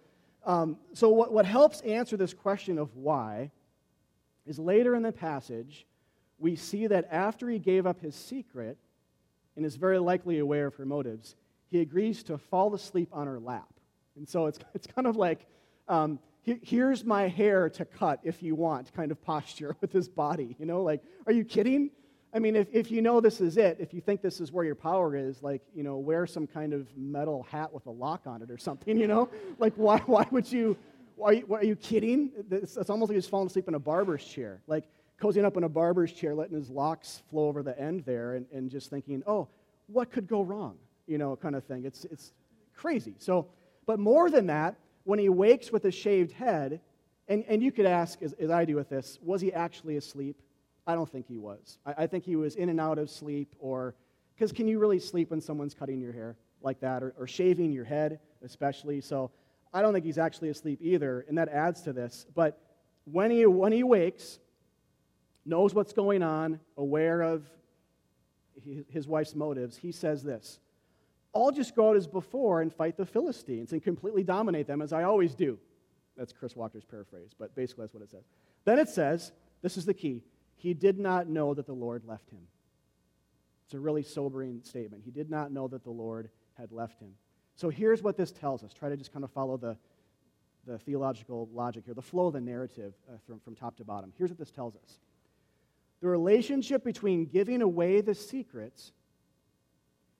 um, 0.47 0.79
so 0.95 1.11
what, 1.11 1.33
what 1.33 1.45
helps 1.45 1.81
answer 1.81 2.17
this 2.17 2.33
question 2.33 2.79
of 2.79 2.95
why 2.97 3.51
is 4.47 4.59
later 4.59 4.95
in 4.95 5.03
the 5.03 5.13
passage, 5.13 5.85
we 6.39 6.55
see 6.55 6.87
that 6.87 7.09
after 7.11 7.49
he 7.51 7.59
gave 7.59 7.85
up 7.85 8.01
his 8.01 8.15
secret 8.15 8.79
and 9.57 9.67
is 9.67 9.75
very 9.75 9.99
likely 9.99 10.39
aware 10.39 10.67
of 10.67 10.77
her 10.77 10.87
motives, 10.87 11.35
he 11.69 11.81
agrees 11.81 12.23
to 12.23 12.39
fall 12.39 12.73
asleep 12.75 13.09
on 13.13 13.27
her 13.27 13.41
lap. 13.41 13.69
And 14.17 14.29
so 14.29 14.47
it's, 14.47 14.61
it's 14.75 14.87
kind 14.87 15.09
of 15.09 15.17
like, 15.17 15.47
um, 15.89 16.21
here's 16.43 17.05
my 17.05 17.27
hair 17.27 17.69
to 17.71 17.85
cut 17.85 18.21
if 18.23 18.41
you 18.41 18.55
want 18.55 18.93
kind 18.93 19.11
of 19.11 19.21
posture 19.21 19.77
with 19.81 19.93
his 19.93 20.09
body. 20.09 20.55
You 20.61 20.67
know, 20.67 20.83
like, 20.83 21.03
are 21.27 21.33
you 21.33 21.45
kidding? 21.45 21.91
I 22.37 22.39
mean, 22.39 22.55
if, 22.55 22.69
if 22.71 22.91
you 22.91 23.01
know 23.01 23.19
this 23.23 23.41
is 23.41 23.57
it, 23.57 23.79
if 23.81 23.95
you 23.95 24.03
think 24.03 24.21
this 24.21 24.43
is 24.43 24.53
where 24.53 24.63
your 24.63 24.75
power 24.75 25.17
is, 25.17 25.43
like, 25.43 25.63
you 25.75 25.83
know, 25.83 25.97
wear 25.97 26.27
some 26.27 26.47
kind 26.47 26.75
of 26.75 26.87
metal 26.95 27.47
hat 27.51 27.73
with 27.73 27.87
a 27.87 27.91
lock 27.91 28.27
on 28.27 28.43
it 28.43 28.51
or 28.51 28.59
something, 28.59 28.99
you 29.01 29.07
know? 29.07 29.31
Like, 29.59 29.73
why, 29.77 30.01
why 30.01 30.27
would 30.31 30.53
you, 30.53 30.77
why, 31.15 31.39
why, 31.41 31.61
are 31.61 31.65
you 31.65 31.77
kidding? 31.77 32.33
It's, 32.51 32.77
it's 32.77 32.91
almost 32.91 33.09
like 33.09 33.15
he's 33.15 33.27
falling 33.27 33.47
asleep 33.47 33.69
in 33.69 33.75
a 33.75 33.79
barber's 33.79 34.23
chair. 34.23 34.61
Like, 34.67 34.85
cozying 35.19 35.47
up 35.47 35.57
in 35.57 35.65
a 35.65 35.69
barber's 35.69 36.13
chair, 36.13 36.35
letting 36.35 36.55
his 36.55 36.69
locks 36.69 37.23
flow 37.31 37.49
over 37.49 37.63
the 37.63 37.79
end 37.81 38.03
there, 38.05 38.35
and, 38.35 38.45
and 38.53 38.71
just 38.71 38.91
thinking, 38.91 39.23
oh, 39.27 39.49
what 39.87 40.13
could 40.13 40.29
go 40.29 40.43
wrong? 40.43 40.77
You 41.07 41.17
know, 41.17 41.37
kind 41.37 41.57
of 41.57 41.65
thing. 41.65 41.87
It's, 41.87 42.05
it's 42.05 42.33
crazy. 42.77 43.15
So, 43.19 43.47
but 43.87 43.99
more 43.99 44.29
than 44.29 44.49
that, 44.49 44.77
when 45.05 45.19
he 45.19 45.31
wakes 45.31 45.73
with 45.73 45.87
a 45.87 45.91
shaved 45.91 46.33
head, 46.33 46.81
and, 47.29 47.45
and 47.49 47.63
you 47.63 47.73
could 47.73 47.87
ask, 47.87 48.21
as, 48.21 48.35
as 48.35 48.51
I 48.51 48.67
do 48.67 48.77
with 48.77 48.91
this, 48.91 49.19
was 49.23 49.41
he 49.41 49.55
actually 49.55 49.97
asleep? 49.97 50.37
I 50.87 50.95
don't 50.95 51.11
think 51.11 51.27
he 51.27 51.39
was. 51.39 51.79
I, 51.85 51.95
I 51.99 52.07
think 52.07 52.25
he 52.25 52.37
was 52.37 52.57
in 52.57 52.69
and 52.69 52.81
out 52.81 52.99
of 52.99 53.11
sleep, 53.11 53.55
or 53.59 53.95
because 54.35 54.53
can 54.53 54.69
you 54.69 54.79
really 54.79 54.99
sleep 54.99 55.31
when 55.31 55.41
someone's 55.41 55.75
cutting 55.75 56.01
your 56.01 56.13
hair 56.13 56.37
like 56.63 56.81
that, 56.81 57.03
or, 57.03 57.15
or 57.19 57.27
shaving 57.27 57.73
your 57.73 57.85
head, 57.85 58.21
especially? 58.43 59.01
So 59.01 59.31
I 59.73 59.83
don't 59.83 59.93
think 59.93 60.05
he's 60.05 60.19
actually 60.19 60.51
asleep 60.51 60.79
either, 60.83 61.25
and 61.29 61.37
that 61.39 61.49
adds 61.49 61.83
to 61.83 61.93
this. 61.93 62.27
But 62.35 62.59
when 63.05 63.31
he, 63.31 63.47
when 63.47 63.73
he 63.73 63.83
wakes, 63.83 64.39
knows 65.45 65.75
what's 65.75 65.93
going 65.93 66.23
on, 66.23 66.61
aware 66.77 67.23
of 67.23 67.49
his 68.89 69.07
wife's 69.07 69.35
motives, 69.35 69.77
he 69.77 69.93
says 69.93 70.23
this 70.23 70.59
I'll 71.35 71.53
just 71.53 71.75
go 71.75 71.91
out 71.91 71.97
as 71.97 72.07
before 72.07 72.63
and 72.63 72.73
fight 72.73 72.97
the 72.97 73.05
Philistines 73.05 73.73
and 73.73 73.83
completely 73.83 74.23
dominate 74.23 74.67
them 74.67 74.81
as 74.81 74.93
I 74.93 75.03
always 75.03 75.35
do. 75.35 75.59
That's 76.17 76.33
Chris 76.33 76.57
Walker's 76.57 76.85
paraphrase, 76.85 77.33
but 77.39 77.55
basically 77.55 77.83
that's 77.83 77.93
what 77.93 78.03
it 78.03 78.11
says. 78.11 78.25
Then 78.65 78.79
it 78.79 78.89
says, 78.89 79.33
this 79.63 79.77
is 79.77 79.85
the 79.85 79.93
key 79.93 80.23
he 80.57 80.75
did 80.75 80.99
not 80.99 81.29
know 81.29 81.55
that 81.55 81.67
the 81.67 81.73
Lord 81.73 82.05
left 82.07 82.31
him. 82.31 82.41
It's 83.67 83.75
a 83.75 83.81
really 83.81 84.03
sobering 84.03 84.61
statement. 84.63 85.03
He 85.05 85.11
did 85.11 85.31
not 85.31 85.53
know 85.53 85.69
that 85.69 85.85
the 85.85 85.91
Lord 85.91 86.31
had 86.55 86.73
left 86.73 87.01
him. 87.01 87.11
So 87.57 87.69
here's 87.69 88.03
what 88.03 88.17
this 88.17 88.31
tells 88.31 88.63
us. 88.63 88.73
Try 88.73 88.89
to 88.89 88.97
just 88.97 89.13
kind 89.13 89.25
of 89.25 89.31
follow 89.31 89.57
the, 89.57 89.77
the 90.67 90.79
theological 90.79 91.49
logic 91.53 91.85
here, 91.85 91.95
the 91.95 92.03
flow 92.03 92.29
of 92.29 92.35
the 92.35 92.41
narrative 92.41 92.95
uh, 93.09 93.17
from, 93.27 93.41
from 93.41 93.55
top 93.55 93.77
to 93.79 93.85
bottom. 93.85 94.13
Here's 94.17 94.31
what 94.31 94.39
this 94.39 94.51
tells 94.51 94.77
us 94.77 94.99
the 96.01 96.09
relationship 96.09 96.85
between 96.85 97.25
giving 97.25 97.63
away 97.63 98.03
the 98.03 98.15
secrets 98.15 98.93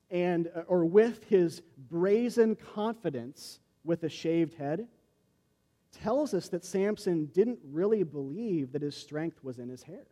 and 0.09 0.49
uh, 0.55 0.61
or 0.61 0.85
with 0.85 1.23
his 1.25 1.61
brazen 1.89 2.55
confidence 2.55 3.59
with 3.83 4.03
a 4.03 4.09
shaved 4.09 4.55
head 4.55 4.87
tells 5.91 6.33
us 6.33 6.49
that 6.49 6.65
Samson 6.65 7.25
didn't 7.27 7.59
really 7.63 8.03
believe 8.03 8.71
that 8.73 8.81
his 8.81 8.95
strength 8.95 9.43
was 9.43 9.59
in 9.59 9.69
his 9.69 9.83
hair. 9.83 10.05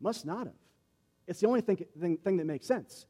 Must 0.00 0.24
not 0.24 0.46
have. 0.46 0.54
It's 1.26 1.40
the 1.40 1.46
only 1.46 1.60
thing, 1.60 1.84
thing, 2.00 2.16
thing 2.16 2.36
that 2.38 2.46
makes 2.46 2.66
sense. 2.66 3.06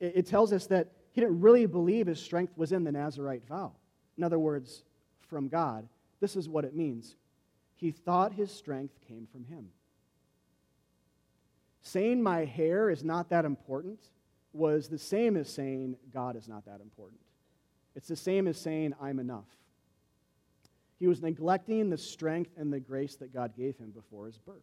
It, 0.00 0.12
it 0.16 0.26
tells 0.26 0.52
us 0.52 0.66
that 0.68 0.92
he 1.12 1.20
didn't 1.20 1.40
really 1.40 1.66
believe 1.66 2.06
his 2.06 2.20
strength 2.20 2.56
was 2.56 2.72
in 2.72 2.84
the 2.84 2.92
Nazarite 2.92 3.46
vow. 3.46 3.72
In 4.16 4.24
other 4.24 4.38
words, 4.38 4.84
from 5.28 5.48
God. 5.48 5.88
This 6.20 6.36
is 6.36 6.48
what 6.48 6.64
it 6.64 6.74
means. 6.74 7.16
He 7.74 7.90
thought 7.90 8.32
his 8.32 8.52
strength 8.52 8.94
came 9.08 9.26
from 9.26 9.44
him. 9.44 9.68
Saying 11.82 12.22
my 12.22 12.44
hair 12.44 12.90
is 12.90 13.02
not 13.02 13.30
that 13.30 13.44
important 13.44 13.98
was 14.52 14.88
the 14.88 14.98
same 14.98 15.36
as 15.36 15.48
saying 15.48 15.96
God 16.12 16.36
is 16.36 16.46
not 16.48 16.64
that 16.66 16.80
important. 16.80 17.20
It's 17.96 18.08
the 18.08 18.16
same 18.16 18.46
as 18.46 18.58
saying 18.58 18.94
I'm 19.00 19.18
enough. 19.18 19.48
He 20.98 21.08
was 21.08 21.20
neglecting 21.22 21.90
the 21.90 21.98
strength 21.98 22.52
and 22.56 22.72
the 22.72 22.78
grace 22.78 23.16
that 23.16 23.34
God 23.34 23.56
gave 23.56 23.76
him 23.76 23.90
before 23.90 24.26
his 24.26 24.38
birth. 24.38 24.60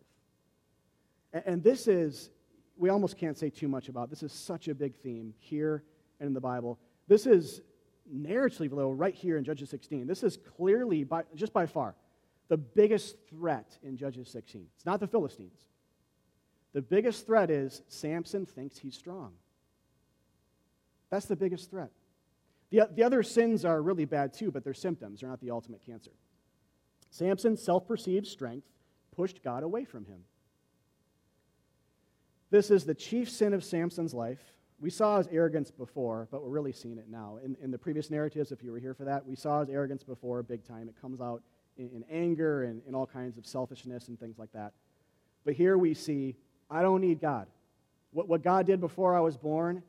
And 1.34 1.64
this 1.64 1.88
is, 1.88 2.30
we 2.78 2.90
almost 2.90 3.18
can't 3.18 3.38
say 3.38 3.50
too 3.50 3.68
much 3.68 3.90
about. 3.90 4.10
This 4.10 4.24
is 4.24 4.32
such 4.32 4.68
a 4.68 4.76
big 4.76 4.96
theme 4.96 5.34
here 5.38 5.84
and 6.20 6.28
in 6.28 6.34
the 6.34 6.42
Bible. 6.42 6.80
This 7.08 7.26
is 7.26 7.62
narratively, 8.14 8.70
though, 8.70 8.92
right 8.92 9.14
here 9.14 9.38
in 9.38 9.44
Judges 9.44 9.70
16. 9.70 10.08
This 10.08 10.24
is 10.24 10.38
clearly, 10.38 11.04
by, 11.04 11.24
just 11.36 11.54
by 11.54 11.66
far, 11.66 11.96
the 12.48 12.58
biggest 12.58 13.16
threat 13.30 13.78
in 13.84 13.96
Judges 13.96 14.30
16. 14.30 14.66
It's 14.76 14.86
not 14.86 15.00
the 15.00 15.08
Philistines. 15.08 15.60
The 16.74 16.82
biggest 16.82 17.26
threat 17.26 17.50
is 17.50 17.82
Samson 17.88 18.46
thinks 18.46 18.78
he's 18.78 18.96
strong. 18.96 19.34
That's 21.10 21.26
the 21.26 21.36
biggest 21.36 21.70
threat. 21.70 21.92
The, 22.70 22.88
the 22.94 23.04
other 23.04 23.24
sins 23.24 23.66
are 23.66 23.82
really 23.82 24.06
bad 24.06 24.34
too, 24.34 24.52
but 24.52 24.64
they're 24.64 24.74
symptoms. 24.74 25.22
They're 25.22 25.30
not 25.30 25.42
the 25.42 25.52
ultimate 25.52 25.84
cancer. 25.86 26.12
Samson's 27.10 27.64
self 27.64 27.88
perceived 27.88 28.28
strength 28.28 28.68
pushed 29.16 29.44
God 29.44 29.64
away 29.64 29.86
from 29.86 30.06
him. 30.06 30.20
This 32.52 32.72
is 32.72 32.84
the 32.84 32.96
chief 32.96 33.30
sin 33.30 33.54
of 33.54 33.64
Samson's 33.64 34.14
life. 34.14 34.54
We 34.80 34.90
saw 34.90 35.18
his 35.18 35.28
arrogance 35.28 35.72
before, 35.72 36.28
but 36.32 36.42
we're 36.42 36.50
really 36.50 36.72
seeing 36.72 36.98
it 36.98 37.10
now. 37.10 37.38
In, 37.44 37.56
in 37.62 37.70
the 37.70 37.78
previous 37.78 38.10
narratives, 38.10 38.52
if 38.52 38.64
you 38.64 38.72
were 38.72 38.80
here 38.80 38.94
for 38.94 39.04
that, 39.04 39.26
we 39.26 39.36
saw 39.36 39.60
his 39.60 39.70
arrogance 39.70 40.04
before 40.04 40.42
big 40.42 40.64
time. 40.64 40.88
It 40.88 40.96
comes 41.00 41.22
out 41.22 41.44
in, 41.78 41.90
in 41.90 42.04
anger 42.10 42.64
and 42.64 42.82
in 42.88 42.96
all 42.96 43.06
kinds 43.06 43.38
of 43.38 43.46
selfishness 43.46 44.08
and 44.08 44.20
things 44.20 44.40
like 44.40 44.52
that. 44.54 44.74
But 45.46 45.54
here 45.54 45.78
we 45.78 45.94
see, 45.94 46.36
I 46.72 46.82
don't 46.82 47.02
need 47.02 47.20
God. 47.20 47.48
What, 48.12 48.28
what 48.28 48.42
God 48.42 48.66
did 48.66 48.80
before 48.80 49.16
I 49.16 49.20
was 49.20 49.38
born, 49.38 49.84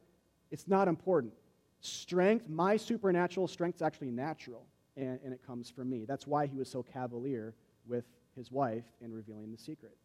it's 0.50 0.68
not 0.68 0.88
important. 0.88 1.32
Strength, 1.80 2.48
my 2.48 2.76
supernatural 2.76 3.48
strength 3.48 3.76
is 3.76 3.82
actually 3.82 4.10
natural, 4.10 4.66
and, 4.96 5.18
and 5.24 5.32
it 5.32 5.40
comes 5.46 5.70
from 5.70 5.88
me. 5.88 6.04
That's 6.04 6.26
why 6.26 6.46
he 6.46 6.58
was 6.58 6.68
so 6.68 6.82
cavalier 6.82 7.54
with 7.86 8.04
his 8.36 8.50
wife 8.50 8.84
in 9.00 9.12
revealing 9.12 9.50
the 9.50 9.58
secret. 9.58 9.96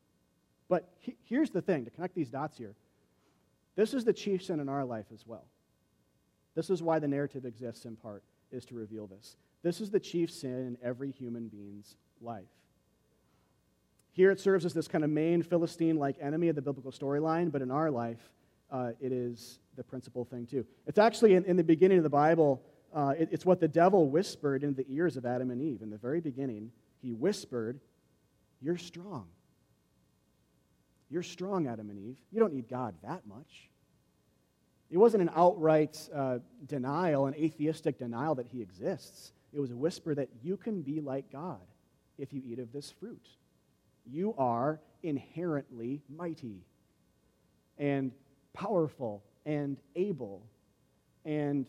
But 0.67 0.89
he, 0.99 1.15
here's 1.23 1.51
the 1.51 1.61
thing 1.61 1.85
to 1.85 1.91
connect 1.91 2.15
these 2.15 2.29
dots 2.29 2.57
here 2.57 2.75
this 3.75 3.93
is 3.93 4.05
the 4.05 4.13
chief 4.13 4.43
sin 4.43 4.59
in 4.59 4.69
our 4.69 4.85
life 4.85 5.07
as 5.13 5.27
well. 5.27 5.45
This 6.55 6.69
is 6.69 6.81
why 6.81 6.99
the 6.99 7.07
narrative 7.07 7.45
exists 7.45 7.85
in 7.85 7.97
part, 7.97 8.23
is 8.51 8.65
to 8.65 8.75
reveal 8.75 9.07
this. 9.07 9.35
This 9.63 9.81
is 9.81 9.89
the 9.89 9.99
chief 9.99 10.31
sin 10.31 10.67
in 10.67 10.77
every 10.81 11.11
human 11.11 11.49
being's 11.49 11.97
life. 12.21 12.45
Here 14.11 14.31
it 14.31 14.39
serves 14.39 14.63
as 14.63 14.73
this 14.73 14.87
kind 14.87 15.03
of 15.03 15.09
main 15.09 15.43
Philistine 15.43 15.97
like 15.97 16.15
enemy 16.21 16.47
of 16.47 16.55
the 16.55 16.61
biblical 16.61 16.91
storyline, 16.91 17.51
but 17.51 17.61
in 17.61 17.69
our 17.69 17.91
life, 17.91 18.31
uh, 18.71 18.91
it 19.01 19.11
is 19.11 19.59
the 19.75 19.83
principal 19.83 20.23
thing 20.23 20.45
too. 20.45 20.65
It's 20.87 20.97
actually 20.97 21.33
in, 21.33 21.43
in 21.43 21.57
the 21.57 21.63
beginning 21.63 21.97
of 21.97 22.03
the 22.03 22.09
Bible, 22.09 22.61
uh, 22.93 23.13
it, 23.19 23.27
it's 23.33 23.45
what 23.45 23.59
the 23.59 23.67
devil 23.67 24.09
whispered 24.09 24.63
in 24.63 24.73
the 24.73 24.85
ears 24.89 25.17
of 25.17 25.25
Adam 25.25 25.51
and 25.51 25.61
Eve. 25.61 25.81
In 25.81 25.89
the 25.89 25.97
very 25.97 26.21
beginning, 26.21 26.71
he 27.01 27.11
whispered, 27.11 27.81
You're 28.61 28.77
strong. 28.77 29.27
You're 31.15 31.23
strong, 31.23 31.65
Adam 31.67 31.89
and 31.89 31.97
Eve. 31.97 32.17
You 32.29 32.41
don't 32.41 32.51
need 32.51 32.67
God 32.67 32.93
that 33.01 33.25
much. 33.25 33.69
It 34.91 34.97
wasn't 34.97 35.21
an 35.23 35.29
outright 35.33 35.97
uh, 36.13 36.39
denial, 36.65 37.27
an 37.27 37.35
atheistic 37.35 37.97
denial 37.97 38.35
that 38.35 38.47
he 38.47 38.61
exists. 38.61 39.31
It 39.53 39.61
was 39.61 39.71
a 39.71 39.77
whisper 39.77 40.13
that 40.13 40.27
you 40.43 40.57
can 40.57 40.81
be 40.81 40.99
like 40.99 41.31
God 41.31 41.61
if 42.17 42.33
you 42.33 42.41
eat 42.45 42.59
of 42.59 42.73
this 42.73 42.91
fruit. 42.91 43.25
You 44.05 44.35
are 44.37 44.81
inherently 45.03 46.01
mighty 46.13 46.65
and 47.77 48.11
powerful 48.51 49.23
and 49.45 49.77
able 49.95 50.41
and 51.23 51.65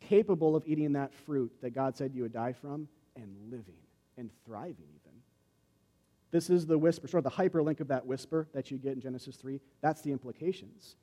capable 0.00 0.56
of 0.56 0.62
eating 0.66 0.94
that 0.94 1.12
fruit 1.12 1.52
that 1.60 1.74
God 1.74 1.98
said 1.98 2.14
you 2.14 2.22
would 2.22 2.32
die 2.32 2.54
from 2.54 2.88
and 3.14 3.28
living 3.50 3.82
and 4.16 4.30
thriving 4.46 4.94
this 6.34 6.50
is 6.50 6.66
the 6.66 6.76
whisper, 6.76 7.06
sort 7.06 7.24
of 7.24 7.32
the 7.32 7.42
hyperlink 7.42 7.78
of 7.78 7.86
that 7.86 8.04
whisper 8.04 8.48
that 8.54 8.68
you 8.68 8.76
get 8.76 8.94
in 8.94 9.00
Genesis 9.00 9.36
3. 9.36 9.60
That's 9.82 10.02
the 10.02 10.10
implications. 10.10 10.96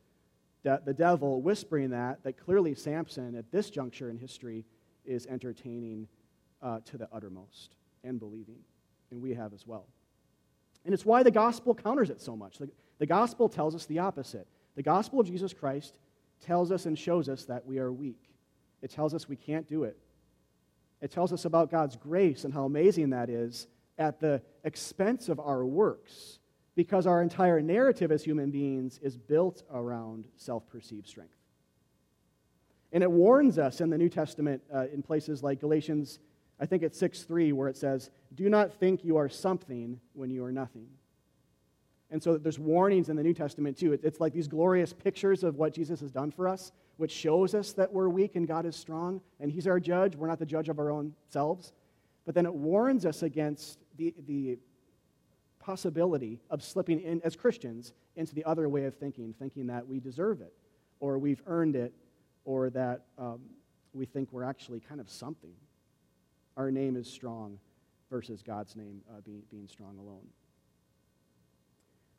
That 0.63 0.85
the 0.85 0.93
devil 0.93 1.41
whispering 1.41 1.91
that, 1.91 2.21
that 2.23 2.33
clearly 2.33 2.75
Samson 2.75 3.35
at 3.35 3.49
this 3.49 3.69
juncture 3.69 4.09
in 4.09 4.17
history 4.17 4.65
is 5.05 5.27
entertaining 5.27 6.09
uh, 6.61 6.81
to 6.81 6.97
the 6.97 7.07
uttermost 7.13 7.75
and 8.03 8.19
believing. 8.19 8.57
And 9.09 9.21
we 9.21 9.33
have 9.33 9.53
as 9.53 9.65
well. 9.65 9.85
And 10.83 10.93
it's 10.93 11.05
why 11.05 11.23
the 11.23 11.31
gospel 11.31 11.73
counters 11.75 12.09
it 12.09 12.19
so 12.19 12.35
much. 12.35 12.57
The, 12.57 12.69
the 12.99 13.05
gospel 13.05 13.47
tells 13.47 13.73
us 13.73 13.85
the 13.85 13.99
opposite. 13.99 14.47
The 14.75 14.83
gospel 14.83 15.21
of 15.21 15.27
Jesus 15.27 15.53
Christ 15.53 15.95
tells 16.41 16.73
us 16.73 16.85
and 16.87 16.99
shows 16.99 17.29
us 17.29 17.45
that 17.45 17.65
we 17.65 17.79
are 17.79 17.93
weak. 17.93 18.35
It 18.81 18.91
tells 18.91 19.13
us 19.13 19.29
we 19.29 19.37
can't 19.37 19.65
do 19.65 19.85
it. 19.85 19.97
It 20.99 21.09
tells 21.09 21.31
us 21.31 21.45
about 21.45 21.71
God's 21.71 21.95
grace 21.95 22.43
and 22.43 22.53
how 22.53 22.65
amazing 22.65 23.11
that 23.11 23.29
is 23.29 23.67
at 23.97 24.19
the 24.19 24.41
expense 24.63 25.29
of 25.29 25.39
our 25.39 25.65
works 25.65 26.39
because 26.75 27.05
our 27.05 27.21
entire 27.21 27.61
narrative 27.61 28.11
as 28.11 28.23
human 28.23 28.49
beings 28.51 28.99
is 29.01 29.17
built 29.17 29.63
around 29.73 30.27
self 30.37 30.67
perceived 30.69 31.07
strength. 31.07 31.35
And 32.91 33.03
it 33.03 33.11
warns 33.11 33.57
us 33.57 33.81
in 33.81 33.89
the 33.89 33.97
New 33.97 34.09
Testament 34.09 34.61
uh, 34.73 34.87
in 34.91 35.01
places 35.01 35.43
like 35.43 35.59
Galatians, 35.59 36.19
I 36.59 36.65
think 36.65 36.83
it's 36.83 36.99
6 36.99 37.23
3, 37.23 37.53
where 37.53 37.67
it 37.67 37.77
says, 37.77 38.09
Do 38.35 38.49
not 38.49 38.73
think 38.73 39.03
you 39.03 39.17
are 39.17 39.29
something 39.29 39.99
when 40.13 40.29
you 40.29 40.43
are 40.43 40.51
nothing. 40.51 40.87
And 42.09 42.21
so 42.21 42.37
there's 42.37 42.59
warnings 42.59 43.07
in 43.07 43.15
the 43.15 43.23
New 43.23 43.33
Testament 43.33 43.77
too. 43.77 43.97
It's 44.03 44.19
like 44.19 44.33
these 44.33 44.49
glorious 44.49 44.91
pictures 44.91 45.43
of 45.43 45.55
what 45.55 45.73
Jesus 45.73 46.01
has 46.01 46.11
done 46.11 46.29
for 46.29 46.47
us, 46.47 46.73
which 46.97 47.11
shows 47.11 47.55
us 47.55 47.71
that 47.73 47.91
we're 47.91 48.09
weak 48.09 48.35
and 48.35 48.45
God 48.45 48.65
is 48.65 48.75
strong, 48.75 49.21
and 49.39 49.49
He's 49.49 49.65
our 49.65 49.79
judge. 49.79 50.17
We're 50.17 50.27
not 50.27 50.39
the 50.39 50.45
judge 50.45 50.67
of 50.67 50.77
our 50.77 50.91
own 50.91 51.13
selves. 51.29 51.71
But 52.25 52.35
then 52.35 52.45
it 52.45 52.53
warns 52.53 53.05
us 53.05 53.23
against 53.23 53.79
the, 53.97 54.13
the 54.27 54.57
possibility 55.59 56.39
of 56.49 56.63
slipping 56.63 56.99
in, 56.99 57.21
as 57.23 57.35
Christians, 57.35 57.93
into 58.15 58.35
the 58.35 58.43
other 58.45 58.67
way 58.69 58.85
of 58.85 58.95
thinking, 58.95 59.33
thinking 59.37 59.67
that 59.67 59.87
we 59.87 59.99
deserve 59.99 60.41
it, 60.41 60.53
or 60.99 61.17
we've 61.17 61.41
earned 61.47 61.75
it, 61.75 61.93
or 62.45 62.69
that 62.71 63.05
um, 63.17 63.39
we 63.93 64.05
think 64.05 64.31
we're 64.31 64.43
actually 64.43 64.79
kind 64.79 64.99
of 64.99 65.09
something. 65.09 65.53
Our 66.57 66.71
name 66.71 66.95
is 66.95 67.07
strong 67.09 67.57
versus 68.09 68.41
God's 68.41 68.75
name 68.75 69.01
uh, 69.09 69.21
being, 69.21 69.43
being 69.49 69.67
strong 69.67 69.97
alone. 69.97 70.27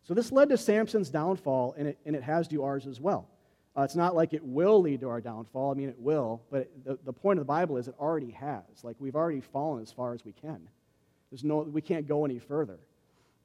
So 0.04 0.14
this 0.14 0.32
led 0.32 0.48
to 0.48 0.56
Samson's 0.56 1.10
downfall, 1.10 1.74
and 1.78 1.88
it, 1.88 1.98
and 2.04 2.16
it 2.16 2.22
has 2.22 2.48
to 2.48 2.64
ours 2.64 2.86
as 2.86 3.00
well. 3.00 3.28
Uh, 3.76 3.82
it's 3.82 3.96
not 3.96 4.14
like 4.14 4.34
it 4.34 4.44
will 4.44 4.80
lead 4.82 5.00
to 5.00 5.08
our 5.08 5.20
downfall. 5.20 5.70
I 5.70 5.74
mean, 5.74 5.88
it 5.88 5.98
will, 5.98 6.42
but 6.50 6.70
the, 6.84 6.98
the 7.04 7.12
point 7.12 7.38
of 7.38 7.46
the 7.46 7.48
Bible 7.48 7.78
is 7.78 7.88
it 7.88 7.94
already 7.98 8.30
has. 8.32 8.62
Like, 8.82 8.96
we've 8.98 9.16
already 9.16 9.40
fallen 9.40 9.82
as 9.82 9.90
far 9.90 10.12
as 10.12 10.24
we 10.24 10.32
can. 10.32 10.60
There's 11.30 11.42
no, 11.42 11.60
we 11.60 11.80
can't 11.80 12.06
go 12.06 12.24
any 12.24 12.38
further. 12.38 12.78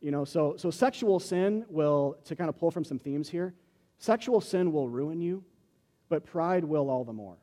You 0.01 0.11
know, 0.11 0.25
so, 0.25 0.55
so 0.57 0.69
sexual 0.69 1.19
sin 1.19 1.65
will, 1.69 2.17
to 2.25 2.35
kind 2.35 2.49
of 2.49 2.57
pull 2.57 2.71
from 2.71 2.83
some 2.83 2.99
themes 2.99 3.29
here, 3.29 3.53
sexual 3.99 4.41
sin 4.41 4.71
will 4.73 4.89
ruin 4.89 5.21
you, 5.21 5.43
but 6.09 6.25
pride 6.25 6.63
will 6.65 6.89
all 6.89 7.03
the 7.03 7.13
more. 7.13 7.37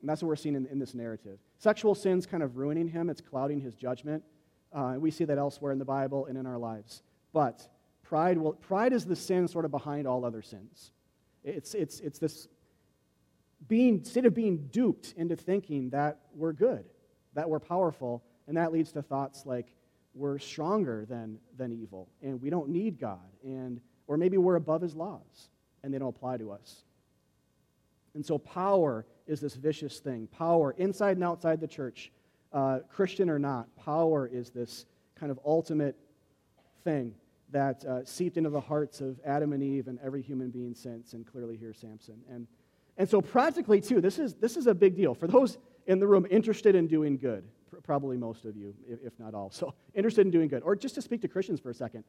And 0.00 0.08
that's 0.08 0.22
what 0.22 0.28
we're 0.28 0.36
seeing 0.36 0.56
in, 0.56 0.66
in 0.66 0.78
this 0.80 0.94
narrative. 0.94 1.38
Sexual 1.58 1.94
sin's 1.94 2.26
kind 2.26 2.42
of 2.42 2.56
ruining 2.56 2.88
him, 2.88 3.08
it's 3.10 3.20
clouding 3.20 3.60
his 3.60 3.74
judgment. 3.76 4.24
Uh, 4.72 4.96
we 4.98 5.10
see 5.10 5.24
that 5.24 5.38
elsewhere 5.38 5.70
in 5.70 5.78
the 5.78 5.84
Bible 5.84 6.26
and 6.26 6.36
in 6.36 6.46
our 6.46 6.58
lives. 6.58 7.02
But 7.32 7.68
Pride, 8.12 8.36
will, 8.36 8.52
pride 8.52 8.92
is 8.92 9.06
the 9.06 9.16
sin 9.16 9.48
sort 9.48 9.64
of 9.64 9.70
behind 9.70 10.06
all 10.06 10.26
other 10.26 10.42
sins. 10.42 10.90
It's, 11.44 11.74
it's, 11.74 12.00
it's 12.00 12.18
this 12.18 12.48
being, 13.68 13.98
instead 13.98 14.26
of 14.26 14.34
being 14.34 14.68
duped 14.70 15.14
into 15.16 15.36
thinking 15.36 15.90
that 15.90 16.18
we're 16.34 16.52
good, 16.52 16.84
that 17.34 17.48
we're 17.48 17.60
powerful, 17.60 18.22
and 18.46 18.56
that 18.56 18.72
leads 18.72 18.92
to 18.92 19.02
thoughts 19.02 19.44
like 19.46 19.72
we're 20.14 20.38
stronger 20.38 21.06
than, 21.08 21.38
than 21.56 21.72
evil, 21.72 22.08
and 22.22 22.40
we 22.40 22.50
don't 22.50 22.68
need 22.68 22.98
God, 22.98 23.18
and, 23.42 23.80
or 24.06 24.16
maybe 24.16 24.36
we're 24.36 24.56
above 24.56 24.82
his 24.82 24.94
laws, 24.94 25.48
and 25.82 25.92
they 25.92 25.98
don't 25.98 26.08
apply 26.08 26.36
to 26.36 26.50
us. 26.52 26.84
And 28.14 28.24
so 28.24 28.38
power 28.38 29.06
is 29.26 29.40
this 29.40 29.54
vicious 29.54 29.98
thing. 30.00 30.26
Power, 30.26 30.74
inside 30.76 31.16
and 31.16 31.24
outside 31.24 31.60
the 31.60 31.66
church, 31.66 32.12
uh, 32.52 32.80
Christian 32.90 33.30
or 33.30 33.38
not, 33.38 33.74
power 33.76 34.26
is 34.26 34.50
this 34.50 34.84
kind 35.14 35.32
of 35.32 35.40
ultimate 35.44 35.96
thing 36.84 37.14
that 37.52 37.84
uh, 37.84 38.04
seeped 38.04 38.36
into 38.36 38.50
the 38.50 38.60
hearts 38.60 39.00
of 39.00 39.20
Adam 39.24 39.52
and 39.52 39.62
Eve 39.62 39.86
and 39.86 39.98
every 40.02 40.22
human 40.22 40.50
being 40.50 40.74
since, 40.74 41.12
and 41.12 41.26
clearly 41.26 41.56
here 41.56 41.72
Samson. 41.72 42.20
And, 42.30 42.46
and 42.98 43.08
so, 43.08 43.20
practically, 43.20 43.80
too, 43.80 44.00
this 44.00 44.18
is, 44.18 44.34
this 44.34 44.56
is 44.56 44.66
a 44.66 44.74
big 44.74 44.96
deal. 44.96 45.14
For 45.14 45.26
those 45.26 45.58
in 45.86 45.98
the 45.98 46.06
room 46.06 46.26
interested 46.30 46.74
in 46.74 46.86
doing 46.86 47.16
good, 47.16 47.44
pr- 47.70 47.76
probably 47.76 48.16
most 48.16 48.44
of 48.44 48.56
you, 48.56 48.74
if, 48.88 48.98
if 49.04 49.18
not 49.18 49.34
all, 49.34 49.50
so 49.52 49.74
interested 49.94 50.26
in 50.26 50.30
doing 50.30 50.48
good, 50.48 50.62
or 50.62 50.74
just 50.74 50.94
to 50.96 51.02
speak 51.02 51.22
to 51.22 51.28
Christians 51.28 51.60
for 51.60 51.70
a 51.70 51.74
second, 51.74 52.04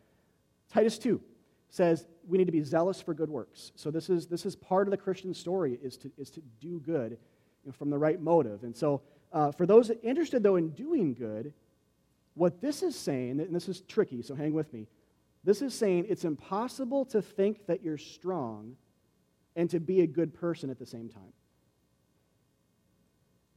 Titus 0.71 0.97
2 0.97 1.21
says 1.69 2.05
we 2.27 2.37
need 2.37 2.45
to 2.45 2.51
be 2.51 2.61
zealous 2.61 3.01
for 3.01 3.13
good 3.13 3.29
works. 3.29 3.71
So, 3.75 3.91
this 3.91 4.09
is, 4.09 4.27
this 4.27 4.45
is 4.45 4.55
part 4.55 4.87
of 4.87 4.91
the 4.91 4.97
Christian 4.97 5.33
story, 5.33 5.77
is 5.83 5.97
to, 5.97 6.11
is 6.17 6.29
to 6.31 6.41
do 6.59 6.79
good 6.79 7.11
you 7.11 7.67
know, 7.67 7.71
from 7.73 7.89
the 7.89 7.97
right 7.97 8.19
motive. 8.19 8.63
And 8.63 8.75
so, 8.75 9.01
uh, 9.31 9.51
for 9.51 9.65
those 9.65 9.91
interested, 10.03 10.43
though, 10.43 10.55
in 10.55 10.69
doing 10.69 11.13
good, 11.13 11.53
what 12.35 12.61
this 12.61 12.81
is 12.81 12.95
saying, 12.95 13.39
and 13.39 13.55
this 13.55 13.67
is 13.67 13.81
tricky, 13.81 14.21
so 14.21 14.35
hang 14.35 14.53
with 14.53 14.71
me, 14.73 14.87
this 15.43 15.61
is 15.61 15.73
saying 15.73 16.05
it's 16.07 16.23
impossible 16.23 17.05
to 17.05 17.21
think 17.21 17.65
that 17.67 17.83
you're 17.83 17.97
strong 17.97 18.75
and 19.55 19.69
to 19.69 19.79
be 19.79 20.01
a 20.01 20.07
good 20.07 20.33
person 20.33 20.69
at 20.69 20.79
the 20.79 20.85
same 20.85 21.09
time. 21.09 21.33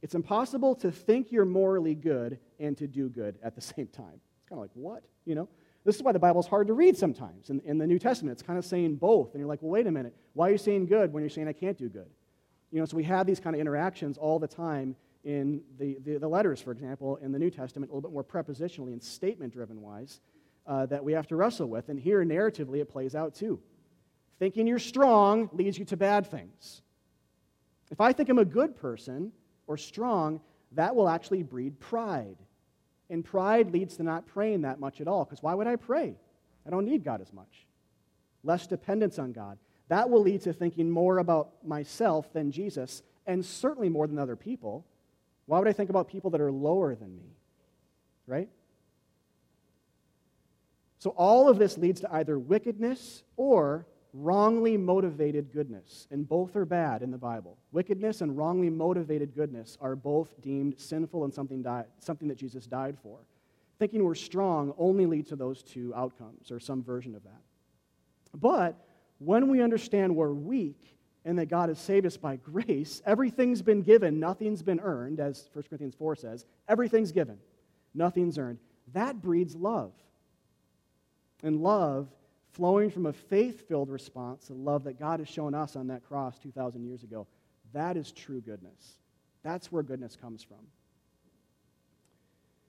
It's 0.01 0.13
impossible 0.13 0.75
to 0.75 0.91
think 0.91 1.31
you're 1.31 1.45
morally 1.45 1.95
good 1.95 2.39
and 2.59 2.77
to 2.77 2.87
do 2.87 3.09
good 3.09 3.37
at 3.41 3.55
the 3.55 3.61
same 3.75 3.87
time. 3.87 4.19
It's 4.37 4.49
kind 4.49 4.59
of 4.59 4.59
like, 4.59 4.71
what? 4.73 5.03
You 5.25 5.35
know? 5.35 5.49
This 5.85 5.95
is 5.95 6.03
why 6.03 6.11
the 6.11 6.19
Bible's 6.19 6.47
hard 6.47 6.67
to 6.67 6.73
read 6.73 6.97
sometimes. 6.97 7.49
In, 7.49 7.61
in 7.61 7.77
the 7.77 7.87
New 7.87 7.97
Testament, 7.97 8.33
it's 8.33 8.43
kind 8.43 8.59
of 8.59 8.65
saying 8.65 8.97
both. 8.97 9.31
And 9.31 9.39
you're 9.39 9.47
like, 9.47 9.61
well, 9.61 9.71
wait 9.71 9.87
a 9.87 9.91
minute. 9.91 10.13
Why 10.33 10.49
are 10.49 10.51
you 10.51 10.57
saying 10.57 10.87
good 10.87 11.13
when 11.13 11.23
you're 11.23 11.29
saying 11.29 11.47
I 11.47 11.53
can't 11.53 11.77
do 11.77 11.87
good? 11.87 12.09
You 12.71 12.79
know, 12.79 12.85
so 12.85 12.97
we 12.97 13.05
have 13.05 13.25
these 13.25 13.39
kind 13.39 13.55
of 13.55 13.61
interactions 13.61 14.17
all 14.17 14.37
the 14.37 14.47
time 14.47 14.97
in 15.23 15.61
the, 15.79 15.97
the, 16.03 16.17
the 16.17 16.27
letters, 16.27 16.61
for 16.61 16.73
example, 16.73 17.15
in 17.17 17.31
the 17.31 17.39
New 17.39 17.49
Testament, 17.49 17.89
a 17.89 17.95
little 17.95 18.09
bit 18.09 18.13
more 18.13 18.23
prepositionally 18.23 18.91
and 18.91 19.01
statement 19.01 19.53
driven 19.53 19.81
wise 19.81 20.19
uh, 20.67 20.85
that 20.87 21.03
we 21.03 21.13
have 21.13 21.27
to 21.27 21.35
wrestle 21.35 21.67
with. 21.67 21.89
And 21.89 21.99
here, 21.99 22.23
narratively, 22.23 22.81
it 22.81 22.89
plays 22.89 23.15
out 23.15 23.33
too. 23.33 23.59
Thinking 24.37 24.67
you're 24.67 24.79
strong 24.79 25.49
leads 25.53 25.79
you 25.79 25.85
to 25.85 25.97
bad 25.97 26.27
things. 26.27 26.81
If 27.89 28.01
I 28.01 28.11
think 28.11 28.29
I'm 28.29 28.39
a 28.39 28.45
good 28.45 28.75
person 28.75 29.31
or 29.65 29.77
strong, 29.77 30.41
that 30.73 30.95
will 30.95 31.09
actually 31.09 31.43
breed 31.43 31.79
pride. 31.79 32.37
And 33.09 33.23
pride 33.23 33.71
leads 33.71 33.97
to 33.97 34.03
not 34.03 34.27
praying 34.27 34.61
that 34.61 34.79
much 34.79 34.99
at 34.99 35.07
all, 35.07 35.23
because 35.23 35.41
why 35.41 35.53
would 35.53 35.67
I 35.67 35.77
pray? 35.77 36.15
I 36.65 36.69
don't 36.69 36.85
need 36.85 37.05
God 37.05 37.21
as 37.21 37.31
much. 37.31 37.65
Less 38.43 38.67
dependence 38.67 39.17
on 39.17 39.31
God. 39.31 39.57
That 39.87 40.09
will 40.09 40.21
lead 40.21 40.41
to 40.41 40.51
thinking 40.51 40.89
more 40.89 41.19
about 41.19 41.65
myself 41.65 42.31
than 42.33 42.51
Jesus, 42.51 43.01
and 43.25 43.43
certainly 43.45 43.87
more 43.87 44.05
than 44.05 44.19
other 44.19 44.35
people. 44.35 44.85
Why 45.45 45.59
would 45.59 45.67
I 45.69 45.73
think 45.73 45.89
about 45.89 46.09
people 46.09 46.29
that 46.31 46.41
are 46.41 46.51
lower 46.51 46.93
than 46.93 47.15
me? 47.15 47.37
Right? 48.25 48.49
So 51.07 51.13
all 51.15 51.47
of 51.47 51.57
this 51.57 51.77
leads 51.77 52.01
to 52.01 52.13
either 52.13 52.37
wickedness 52.37 53.23
or 53.37 53.87
wrongly 54.11 54.75
motivated 54.75 55.53
goodness. 55.53 56.05
And 56.11 56.27
both 56.27 56.57
are 56.57 56.65
bad 56.65 57.01
in 57.01 57.11
the 57.11 57.17
Bible. 57.17 57.57
Wickedness 57.71 58.19
and 58.19 58.35
wrongly 58.35 58.69
motivated 58.69 59.33
goodness 59.33 59.77
are 59.79 59.95
both 59.95 60.41
deemed 60.41 60.77
sinful 60.77 61.23
and 61.23 61.33
something, 61.33 61.65
something 61.99 62.27
that 62.27 62.37
Jesus 62.37 62.67
died 62.67 62.97
for. 63.01 63.19
Thinking 63.79 64.03
we're 64.03 64.15
strong 64.15 64.73
only 64.77 65.05
leads 65.05 65.29
to 65.29 65.37
those 65.37 65.63
two 65.63 65.93
outcomes, 65.95 66.51
or 66.51 66.59
some 66.59 66.83
version 66.83 67.15
of 67.15 67.23
that. 67.23 67.41
But 68.33 68.75
when 69.19 69.47
we 69.47 69.61
understand 69.61 70.13
we're 70.13 70.33
weak 70.33 70.97
and 71.23 71.39
that 71.39 71.45
God 71.45 71.69
has 71.69 71.79
saved 71.79 72.05
us 72.05 72.17
by 72.17 72.35
grace, 72.35 73.01
everything's 73.05 73.61
been 73.61 73.81
given, 73.81 74.19
nothing's 74.19 74.61
been 74.61 74.81
earned, 74.81 75.21
as 75.21 75.49
1 75.53 75.63
Corinthians 75.69 75.95
4 75.95 76.17
says. 76.17 76.45
Everything's 76.67 77.13
given, 77.13 77.37
nothing's 77.93 78.37
earned. 78.37 78.59
That 78.91 79.21
breeds 79.21 79.55
love 79.55 79.93
and 81.43 81.61
love 81.61 82.07
flowing 82.51 82.89
from 82.89 83.05
a 83.05 83.13
faith 83.13 83.67
filled 83.67 83.89
response, 83.89 84.47
the 84.47 84.53
love 84.53 84.83
that 84.85 84.99
God 84.99 85.19
has 85.19 85.29
shown 85.29 85.53
us 85.53 85.75
on 85.75 85.87
that 85.87 86.03
cross 86.03 86.39
2,000 86.39 86.83
years 86.83 87.03
ago. 87.03 87.27
That 87.73 87.97
is 87.97 88.11
true 88.11 88.41
goodness. 88.41 88.97
That's 89.43 89.71
where 89.71 89.83
goodness 89.83 90.15
comes 90.15 90.43
from. 90.43 90.57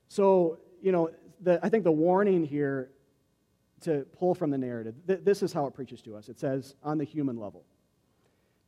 So, 0.09 0.59
you 0.83 0.93
know, 0.93 1.11
the, 1.41 1.59
I 1.63 1.69
think 1.69 1.85
the 1.85 1.93
warning 1.93 2.45
here 2.45 2.91
to 3.83 4.07
pull 4.19 4.35
from 4.35 4.51
the 4.51 4.59
narrative, 4.59 4.95
th- 5.07 5.21
this 5.23 5.43
is 5.43 5.53
how 5.53 5.67
it 5.67 5.75
preaches 5.75 6.03
to 6.03 6.17
us. 6.17 6.29
It 6.29 6.39
says, 6.39 6.75
on 6.83 6.99
the 6.99 7.05
human 7.05 7.39
level, 7.39 7.65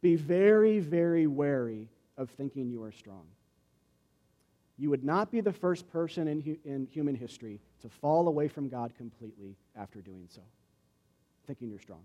be 0.01 0.17
very, 0.17 0.79
very 0.79 1.27
wary 1.27 1.89
of 2.17 2.31
thinking 2.31 2.71
you 2.71 2.83
are 2.83 2.93
strong. 2.93 3.27
You 4.81 4.89
would 4.89 5.05
not 5.05 5.31
be 5.31 5.43
the 5.43 5.53
first 5.53 5.87
person 5.91 6.27
in, 6.27 6.41
hu- 6.41 6.57
in 6.65 6.87
human 6.87 7.15
history 7.15 7.61
to 7.83 7.91
fall 7.91 8.29
away 8.29 8.49
from 8.49 8.71
God 8.71 8.95
completely 8.97 9.59
after 9.77 10.01
doing 10.01 10.25
so, 10.27 10.41
thinking 11.47 11.69
you're 11.69 11.79
strong. 11.79 12.01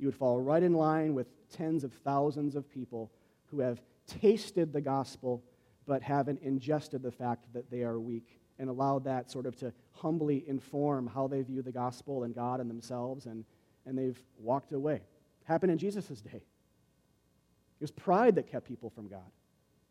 You 0.00 0.08
would 0.08 0.16
fall 0.16 0.40
right 0.40 0.62
in 0.62 0.74
line 0.74 1.14
with 1.14 1.28
tens 1.50 1.84
of 1.84 1.92
thousands 1.92 2.56
of 2.56 2.68
people 2.68 3.12
who 3.46 3.60
have 3.60 3.80
tasted 4.08 4.72
the 4.72 4.80
gospel 4.80 5.40
but 5.86 6.02
haven't 6.02 6.40
ingested 6.42 7.00
the 7.00 7.12
fact 7.12 7.46
that 7.52 7.70
they 7.70 7.82
are 7.84 8.00
weak 8.00 8.40
and 8.58 8.68
allowed 8.68 9.04
that 9.04 9.30
sort 9.30 9.46
of 9.46 9.54
to 9.58 9.72
humbly 9.92 10.42
inform 10.48 11.06
how 11.06 11.28
they 11.28 11.42
view 11.42 11.62
the 11.62 11.70
gospel 11.70 12.24
and 12.24 12.34
God 12.34 12.58
and 12.58 12.68
themselves, 12.68 13.26
and, 13.26 13.44
and 13.86 13.96
they've 13.96 14.20
walked 14.40 14.72
away. 14.72 15.02
Happened 15.44 15.70
in 15.70 15.78
Jesus' 15.78 16.08
day. 16.20 16.42
It 16.42 17.80
was 17.80 17.92
pride 17.92 18.34
that 18.34 18.48
kept 18.48 18.66
people 18.66 18.90
from 18.90 19.06
God. 19.06 19.30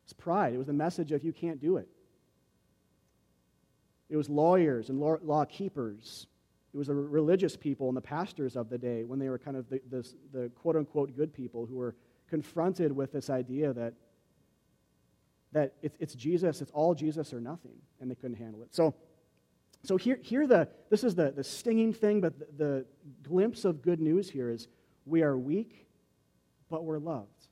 It 0.03 0.07
was 0.07 0.13
pride. 0.13 0.53
It 0.53 0.57
was 0.57 0.67
the 0.67 0.73
message 0.73 1.11
of 1.11 1.23
you 1.23 1.33
can't 1.33 1.59
do 1.59 1.77
it. 1.77 1.87
It 4.09 4.17
was 4.17 4.29
lawyers 4.29 4.89
and 4.89 4.99
law, 4.99 5.17
law 5.23 5.45
keepers. 5.45 6.27
It 6.73 6.77
was 6.77 6.87
the 6.87 6.93
religious 6.93 7.55
people 7.55 7.87
and 7.87 7.97
the 7.97 8.01
pastors 8.01 8.55
of 8.55 8.69
the 8.69 8.77
day 8.77 9.03
when 9.03 9.19
they 9.19 9.29
were 9.29 9.39
kind 9.39 9.57
of 9.57 9.69
the, 9.69 9.81
the, 9.89 10.07
the 10.31 10.49
quote 10.49 10.75
unquote 10.75 11.15
good 11.15 11.33
people 11.33 11.65
who 11.65 11.75
were 11.75 11.95
confronted 12.29 12.91
with 12.91 13.11
this 13.11 13.29
idea 13.29 13.73
that, 13.73 13.93
that 15.51 15.73
it's, 15.81 15.97
it's 15.99 16.15
Jesus, 16.15 16.61
it's 16.61 16.71
all 16.71 16.93
Jesus 16.95 17.33
or 17.33 17.39
nothing, 17.39 17.77
and 18.01 18.09
they 18.09 18.15
couldn't 18.15 18.37
handle 18.37 18.63
it. 18.63 18.73
So, 18.73 18.95
So 19.85 19.97
here, 19.97 20.19
here 20.21 20.47
the, 20.47 20.67
this 20.89 21.03
is 21.03 21.13
the, 21.15 21.31
the 21.31 21.43
stinging 21.43 21.93
thing, 21.93 22.21
but 22.21 22.39
the, 22.39 22.47
the 22.57 22.85
glimpse 23.21 23.65
of 23.65 23.81
good 23.81 23.99
news 23.99 24.29
here 24.29 24.49
is 24.49 24.67
we 25.05 25.23
are 25.23 25.37
weak, 25.37 25.87
but 26.69 26.85
we're 26.85 26.99
loved. 26.99 27.47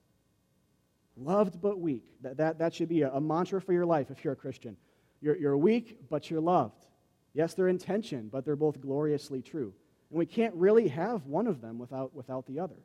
Loved 1.23 1.61
but 1.61 1.79
weak. 1.79 2.03
That, 2.21 2.37
that, 2.37 2.59
that 2.59 2.73
should 2.73 2.89
be 2.89 3.03
a, 3.03 3.11
a 3.11 3.21
mantra 3.21 3.61
for 3.61 3.73
your 3.73 3.85
life 3.85 4.09
if 4.09 4.23
you're 4.23 4.33
a 4.33 4.37
Christian. 4.37 4.75
You're, 5.21 5.37
you're 5.37 5.57
weak, 5.57 5.97
but 6.09 6.29
you're 6.29 6.41
loved. 6.41 6.87
Yes, 7.33 7.53
they're 7.53 7.67
in 7.67 7.77
tension, 7.77 8.29
but 8.31 8.43
they're 8.43 8.55
both 8.55 8.81
gloriously 8.81 9.41
true. 9.41 9.73
And 10.09 10.17
we 10.17 10.25
can't 10.25 10.53
really 10.55 10.87
have 10.87 11.25
one 11.25 11.47
of 11.47 11.61
them 11.61 11.77
without, 11.77 12.13
without 12.15 12.45
the 12.47 12.59
other. 12.59 12.75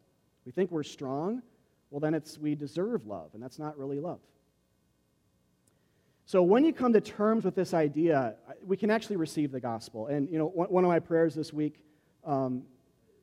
We 0.44 0.53
think 0.53 0.70
we're 0.70 0.83
strong, 0.83 1.42
well, 1.90 2.01
then 2.01 2.14
it's 2.14 2.38
we 2.38 2.55
deserve 2.55 3.07
love, 3.07 3.31
and 3.35 3.42
that's 3.42 3.59
not 3.59 3.79
really 3.79 4.01
love. 4.01 4.20
So 6.27 6.42
when 6.42 6.64
you 6.64 6.72
come 6.72 6.92
to 6.92 7.01
terms 7.01 7.44
with 7.44 7.55
this 7.55 7.72
idea, 7.72 8.35
we 8.64 8.77
can 8.77 8.90
actually 8.90 9.16
receive 9.16 9.53
the 9.53 9.61
gospel. 9.61 10.09
And 10.09 10.29
you 10.29 10.38
know, 10.38 10.46
one 10.46 10.85
of 10.85 10.88
my 10.88 10.99
prayers 10.99 11.35
this 11.35 11.53
week 11.53 11.85
um, 12.25 12.64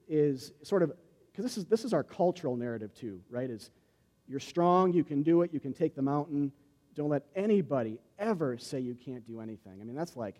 is 0.08 0.54
sort 0.64 0.84
of 0.84 0.94
because 1.32 1.44
this 1.44 1.58
is 1.58 1.66
this 1.66 1.84
is 1.84 1.94
our 1.94 2.04
cultural 2.04 2.56
narrative 2.56 2.94
too, 2.94 3.20
right? 3.30 3.50
Is 3.50 3.72
you're 4.28 4.40
strong, 4.40 4.94
you 4.94 5.04
can 5.04 5.24
do 5.24 5.42
it, 5.42 5.54
you 5.54 5.60
can 5.60 5.74
take 5.74 5.96
the 5.96 6.02
mountain. 6.02 6.52
Don't 6.96 7.10
let 7.10 7.24
anybody 7.36 8.00
ever 8.20 8.58
say 8.58 8.80
you 8.80 8.96
can't 8.96 9.26
do 9.28 9.40
anything. 9.40 9.80
I 9.82 9.84
mean, 9.84 9.96
that's 9.96 10.16
like, 10.16 10.36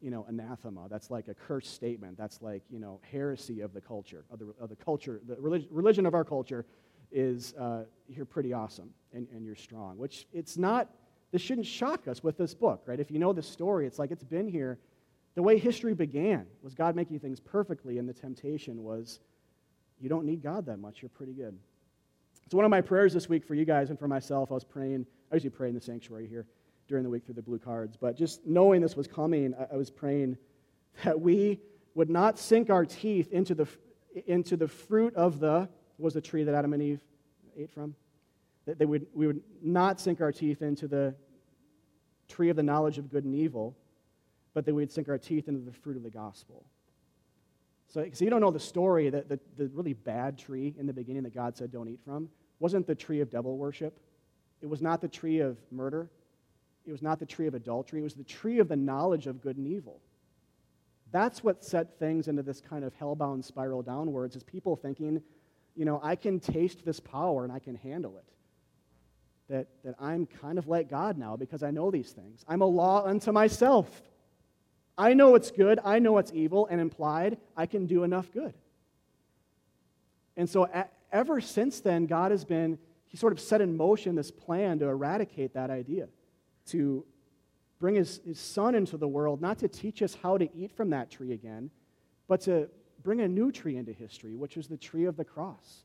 you 0.00 0.10
know, 0.10 0.24
anathema. 0.28 0.88
That's 0.88 1.10
like 1.10 1.28
a 1.28 1.34
cursed 1.34 1.74
statement. 1.74 2.16
That's 2.16 2.40
like, 2.40 2.62
you 2.70 2.78
know, 2.78 3.00
heresy 3.10 3.60
of 3.60 3.72
the 3.72 3.80
culture, 3.80 4.24
of 4.30 4.38
the, 4.38 4.54
of 4.60 4.68
the 4.68 4.76
culture, 4.76 5.20
the 5.26 5.36
religion, 5.70 6.06
of 6.06 6.14
our 6.14 6.24
culture 6.24 6.64
is 7.12 7.54
uh, 7.54 7.84
you're 8.08 8.24
pretty 8.24 8.52
awesome 8.52 8.90
and, 9.12 9.26
and 9.32 9.44
you're 9.44 9.56
strong, 9.56 9.98
which 9.98 10.26
it's 10.32 10.56
not 10.56 10.88
this 11.32 11.42
shouldn't 11.42 11.66
shock 11.66 12.08
us 12.08 12.22
with 12.22 12.36
this 12.36 12.54
book, 12.54 12.82
right? 12.86 12.98
If 12.98 13.10
you 13.10 13.18
know 13.18 13.32
the 13.32 13.42
story, 13.42 13.86
it's 13.86 13.98
like 13.98 14.10
it's 14.10 14.24
been 14.24 14.48
here. 14.48 14.78
The 15.36 15.42
way 15.42 15.58
history 15.58 15.94
began 15.94 16.46
was 16.62 16.74
God 16.74 16.96
making 16.96 17.20
things 17.20 17.38
perfectly, 17.38 17.98
and 17.98 18.08
the 18.08 18.12
temptation 18.12 18.82
was 18.82 19.20
you 20.00 20.08
don't 20.08 20.24
need 20.24 20.42
God 20.42 20.66
that 20.66 20.78
much. 20.78 21.02
You're 21.02 21.10
pretty 21.10 21.32
good. 21.32 21.56
So, 22.50 22.56
one 22.56 22.64
of 22.64 22.70
my 22.70 22.80
prayers 22.80 23.12
this 23.12 23.28
week 23.28 23.44
for 23.44 23.54
you 23.54 23.64
guys 23.64 23.90
and 23.90 23.98
for 23.98 24.08
myself, 24.08 24.50
I 24.50 24.54
was 24.54 24.64
praying, 24.64 25.06
I 25.30 25.36
usually 25.36 25.50
pray 25.50 25.68
in 25.68 25.74
the 25.74 25.80
sanctuary 25.80 26.26
here 26.26 26.46
during 26.88 27.04
the 27.04 27.10
week 27.10 27.24
through 27.24 27.34
the 27.34 27.42
blue 27.42 27.60
cards, 27.60 27.96
but 27.96 28.16
just 28.16 28.44
knowing 28.44 28.80
this 28.80 28.96
was 28.96 29.06
coming, 29.06 29.54
I, 29.54 29.74
I 29.74 29.76
was 29.76 29.90
praying 29.90 30.36
that 31.04 31.20
we 31.20 31.60
would 31.94 32.10
not 32.10 32.40
sink 32.40 32.68
our 32.68 32.84
teeth 32.84 33.30
into 33.30 33.54
the, 33.54 33.68
into 34.26 34.56
the 34.56 34.66
fruit 34.66 35.14
of 35.14 35.38
the, 35.38 35.68
was 35.98 36.14
the 36.14 36.20
tree 36.20 36.42
that 36.42 36.54
Adam 36.54 36.72
and 36.72 36.82
Eve 36.82 37.00
ate 37.56 37.70
from? 37.70 37.94
that 38.66 38.78
they 38.78 38.84
would, 38.84 39.06
we 39.14 39.26
would 39.26 39.42
not 39.62 40.00
sink 40.00 40.20
our 40.20 40.32
teeth 40.32 40.62
into 40.62 40.86
the 40.86 41.14
tree 42.28 42.50
of 42.50 42.56
the 42.56 42.62
knowledge 42.62 42.98
of 42.98 43.10
good 43.10 43.24
and 43.24 43.34
evil, 43.34 43.76
but 44.54 44.64
that 44.64 44.74
we'd 44.74 44.90
sink 44.90 45.08
our 45.08 45.18
teeth 45.18 45.48
into 45.48 45.60
the 45.60 45.72
fruit 45.72 45.96
of 45.96 46.02
the 46.02 46.10
gospel. 46.10 46.64
So, 47.88 48.06
so 48.12 48.24
you 48.24 48.30
don't 48.30 48.40
know 48.40 48.50
the 48.50 48.60
story 48.60 49.10
that 49.10 49.28
the, 49.28 49.40
the 49.56 49.68
really 49.68 49.94
bad 49.94 50.38
tree 50.38 50.74
in 50.78 50.86
the 50.86 50.92
beginning 50.92 51.24
that 51.24 51.34
God 51.34 51.56
said 51.56 51.72
don't 51.72 51.88
eat 51.88 52.00
from 52.04 52.28
wasn't 52.60 52.86
the 52.86 52.94
tree 52.94 53.20
of 53.20 53.30
devil 53.30 53.56
worship. 53.56 53.98
It 54.62 54.68
was 54.68 54.80
not 54.80 55.00
the 55.00 55.08
tree 55.08 55.40
of 55.40 55.56
murder. 55.72 56.08
It 56.86 56.92
was 56.92 57.02
not 57.02 57.18
the 57.18 57.26
tree 57.26 57.46
of 57.46 57.54
adultery. 57.54 58.00
It 58.00 58.04
was 58.04 58.14
the 58.14 58.22
tree 58.22 58.60
of 58.60 58.68
the 58.68 58.76
knowledge 58.76 59.26
of 59.26 59.40
good 59.40 59.56
and 59.56 59.66
evil. 59.66 60.00
That's 61.10 61.42
what 61.42 61.64
set 61.64 61.98
things 61.98 62.28
into 62.28 62.42
this 62.42 62.60
kind 62.60 62.84
of 62.84 62.96
hellbound 62.96 63.44
spiral 63.44 63.82
downwards, 63.82 64.36
is 64.36 64.44
people 64.44 64.76
thinking, 64.76 65.20
you 65.74 65.84
know, 65.84 66.00
I 66.02 66.14
can 66.14 66.38
taste 66.38 66.84
this 66.84 67.00
power 67.00 67.42
and 67.42 67.52
I 67.52 67.58
can 67.58 67.74
handle 67.74 68.16
it 68.16 68.30
that, 69.50 69.66
that 69.84 69.94
I'm 69.98 70.26
kind 70.26 70.58
of 70.58 70.68
like 70.68 70.88
God 70.88 71.18
now 71.18 71.36
because 71.36 71.62
I 71.62 71.70
know 71.70 71.90
these 71.90 72.12
things. 72.12 72.44
I'm 72.48 72.62
a 72.62 72.66
law 72.66 73.04
unto 73.04 73.32
myself. 73.32 74.02
I 74.96 75.14
know 75.14 75.30
what's 75.30 75.50
good, 75.50 75.80
I 75.84 75.98
know 75.98 76.12
what's 76.12 76.32
evil, 76.32 76.66
and 76.70 76.80
implied, 76.80 77.38
I 77.56 77.66
can 77.66 77.86
do 77.86 78.04
enough 78.04 78.30
good. 78.32 78.54
And 80.36 80.48
so, 80.48 80.68
ever 81.12 81.40
since 81.40 81.80
then, 81.80 82.06
God 82.06 82.30
has 82.30 82.44
been, 82.44 82.78
He 83.08 83.16
sort 83.16 83.32
of 83.32 83.40
set 83.40 83.60
in 83.60 83.76
motion 83.76 84.14
this 84.14 84.30
plan 84.30 84.78
to 84.80 84.86
eradicate 84.86 85.54
that 85.54 85.70
idea, 85.70 86.08
to 86.66 87.04
bring 87.78 87.94
his, 87.94 88.20
his 88.24 88.38
Son 88.38 88.74
into 88.74 88.96
the 88.96 89.08
world, 89.08 89.40
not 89.40 89.58
to 89.58 89.68
teach 89.68 90.02
us 90.02 90.16
how 90.22 90.38
to 90.38 90.48
eat 90.54 90.70
from 90.70 90.90
that 90.90 91.10
tree 91.10 91.32
again, 91.32 91.70
but 92.28 92.40
to 92.42 92.68
bring 93.02 93.22
a 93.22 93.28
new 93.28 93.50
tree 93.50 93.76
into 93.76 93.92
history, 93.92 94.36
which 94.36 94.56
is 94.56 94.68
the 94.68 94.76
tree 94.76 95.06
of 95.06 95.16
the 95.16 95.24
cross. 95.24 95.84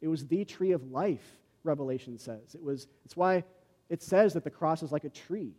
It 0.00 0.08
was 0.08 0.26
the 0.26 0.44
tree 0.44 0.72
of 0.72 0.90
life 0.90 1.38
Revelation 1.64 2.18
says. 2.18 2.54
It 2.54 2.62
was, 2.62 2.88
it's 3.04 3.16
why 3.16 3.44
it 3.88 4.02
says 4.02 4.34
that 4.34 4.44
the 4.44 4.50
cross 4.50 4.82
is 4.82 4.92
like 4.92 5.04
a 5.04 5.08
tree, 5.08 5.52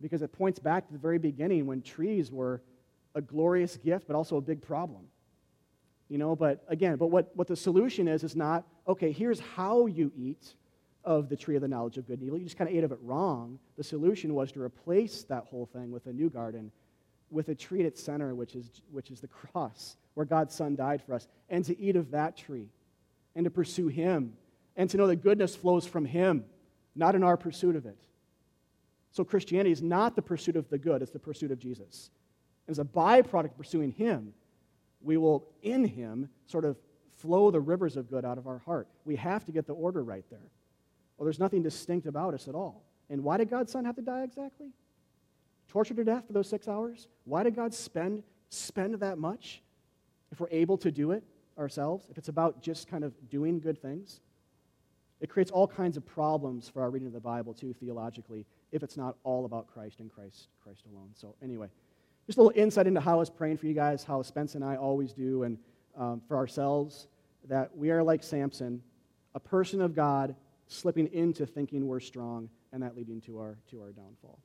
because 0.00 0.22
it 0.22 0.32
points 0.32 0.58
back 0.58 0.86
to 0.86 0.92
the 0.92 0.98
very 0.98 1.18
beginning 1.18 1.66
when 1.66 1.82
trees 1.82 2.30
were 2.30 2.62
a 3.14 3.20
glorious 3.20 3.76
gift, 3.76 4.06
but 4.06 4.16
also 4.16 4.36
a 4.36 4.40
big 4.40 4.60
problem. 4.60 5.02
You 6.08 6.18
know, 6.18 6.36
but 6.36 6.64
again, 6.68 6.96
but 6.96 7.06
what, 7.06 7.30
what 7.34 7.46
the 7.46 7.56
solution 7.56 8.08
is 8.08 8.24
is 8.24 8.36
not, 8.36 8.66
okay, 8.86 9.10
here's 9.10 9.40
how 9.40 9.86
you 9.86 10.12
eat 10.16 10.54
of 11.04 11.28
the 11.28 11.36
tree 11.36 11.56
of 11.56 11.62
the 11.62 11.68
knowledge 11.68 11.98
of 11.98 12.06
good 12.06 12.18
and 12.18 12.26
evil. 12.26 12.38
You 12.38 12.44
just 12.44 12.56
kind 12.56 12.68
of 12.68 12.76
ate 12.76 12.84
of 12.84 12.92
it 12.92 12.98
wrong. 13.02 13.58
The 13.76 13.84
solution 13.84 14.34
was 14.34 14.52
to 14.52 14.62
replace 14.62 15.22
that 15.24 15.44
whole 15.44 15.66
thing 15.66 15.90
with 15.90 16.06
a 16.06 16.12
new 16.12 16.30
garden, 16.30 16.70
with 17.30 17.48
a 17.48 17.54
tree 17.54 17.80
at 17.80 17.86
its 17.86 18.02
center, 18.02 18.34
which 18.34 18.54
is, 18.54 18.82
which 18.90 19.10
is 19.10 19.20
the 19.20 19.28
cross, 19.28 19.96
where 20.14 20.26
God's 20.26 20.54
Son 20.54 20.76
died 20.76 21.02
for 21.02 21.14
us, 21.14 21.26
and 21.48 21.64
to 21.64 21.78
eat 21.78 21.96
of 21.96 22.10
that 22.12 22.36
tree, 22.36 22.68
and 23.34 23.44
to 23.44 23.50
pursue 23.50 23.88
Him, 23.88 24.34
and 24.76 24.88
to 24.90 24.96
know 24.96 25.06
that 25.06 25.16
goodness 25.16 25.54
flows 25.54 25.86
from 25.86 26.04
Him, 26.04 26.44
not 26.94 27.14
in 27.14 27.22
our 27.22 27.36
pursuit 27.36 27.76
of 27.76 27.86
it. 27.86 27.98
So 29.10 29.24
Christianity 29.24 29.70
is 29.70 29.82
not 29.82 30.16
the 30.16 30.22
pursuit 30.22 30.56
of 30.56 30.68
the 30.70 30.78
good, 30.78 31.02
it's 31.02 31.12
the 31.12 31.18
pursuit 31.18 31.50
of 31.50 31.58
Jesus. 31.58 32.10
As 32.66 32.78
a 32.78 32.84
byproduct 32.84 33.44
of 33.52 33.58
pursuing 33.58 33.92
Him, 33.92 34.32
we 35.04 35.16
will, 35.16 35.46
in 35.62 35.84
Him, 35.84 36.28
sort 36.46 36.64
of 36.64 36.76
flow 37.18 37.50
the 37.50 37.60
rivers 37.60 37.96
of 37.96 38.08
good 38.08 38.24
out 38.24 38.38
of 38.38 38.46
our 38.46 38.58
heart. 38.58 38.88
We 39.04 39.16
have 39.16 39.44
to 39.44 39.52
get 39.52 39.66
the 39.66 39.74
order 39.74 40.02
right 40.02 40.24
there. 40.30 40.50
Well, 41.16 41.24
there's 41.24 41.38
nothing 41.38 41.62
distinct 41.62 42.06
about 42.06 42.34
us 42.34 42.48
at 42.48 42.54
all. 42.54 42.84
And 43.08 43.22
why 43.22 43.36
did 43.36 43.50
God's 43.50 43.72
Son 43.72 43.84
have 43.84 43.96
to 43.96 44.02
die 44.02 44.22
exactly? 44.24 44.68
Tortured 45.68 45.96
to 45.98 46.04
death 46.04 46.26
for 46.26 46.32
those 46.32 46.48
six 46.48 46.68
hours? 46.68 47.08
Why 47.24 47.42
did 47.42 47.54
God 47.54 47.74
spend, 47.74 48.22
spend 48.48 48.94
that 48.94 49.18
much 49.18 49.62
if 50.32 50.40
we're 50.40 50.48
able 50.50 50.78
to 50.78 50.90
do 50.90 51.12
it 51.12 51.22
ourselves? 51.58 52.06
If 52.10 52.18
it's 52.18 52.28
about 52.28 52.62
just 52.62 52.88
kind 52.88 53.04
of 53.04 53.12
doing 53.28 53.60
good 53.60 53.80
things? 53.80 54.20
It 55.20 55.30
creates 55.30 55.50
all 55.50 55.66
kinds 55.66 55.96
of 55.96 56.04
problems 56.04 56.68
for 56.68 56.82
our 56.82 56.90
reading 56.90 57.06
of 57.06 57.14
the 57.14 57.20
Bible, 57.20 57.54
too, 57.54 57.72
theologically, 57.72 58.44
if 58.72 58.82
it's 58.82 58.96
not 58.96 59.16
all 59.22 59.44
about 59.44 59.68
Christ 59.68 60.00
and 60.00 60.12
Christ, 60.12 60.48
Christ 60.62 60.82
alone. 60.92 61.10
So, 61.14 61.34
anyway, 61.42 61.68
just 62.26 62.38
a 62.38 62.42
little 62.42 62.58
insight 62.60 62.86
into 62.86 63.00
how 63.00 63.12
I 63.12 63.16
was 63.16 63.30
praying 63.30 63.58
for 63.58 63.66
you 63.66 63.74
guys, 63.74 64.04
how 64.04 64.22
Spence 64.22 64.54
and 64.54 64.64
I 64.64 64.76
always 64.76 65.12
do, 65.12 65.42
and 65.42 65.58
um, 65.96 66.22
for 66.26 66.36
ourselves, 66.36 67.08
that 67.48 67.76
we 67.76 67.90
are 67.90 68.02
like 68.02 68.22
Samson, 68.22 68.82
a 69.34 69.40
person 69.40 69.80
of 69.80 69.94
God 69.94 70.34
slipping 70.66 71.12
into 71.12 71.46
thinking 71.46 71.86
we're 71.86 72.00
strong, 72.00 72.48
and 72.72 72.82
that 72.82 72.96
leading 72.96 73.20
to 73.22 73.38
our, 73.38 73.58
to 73.70 73.80
our 73.80 73.92
downfall. 73.92 74.38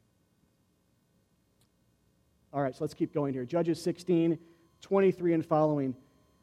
All 2.51 2.61
right, 2.61 2.75
so 2.75 2.83
let's 2.83 2.93
keep 2.93 3.13
going 3.13 3.33
here. 3.33 3.45
Judges 3.45 3.81
16, 3.81 4.37
23 4.81 5.33
and 5.33 5.45
following. 5.45 5.95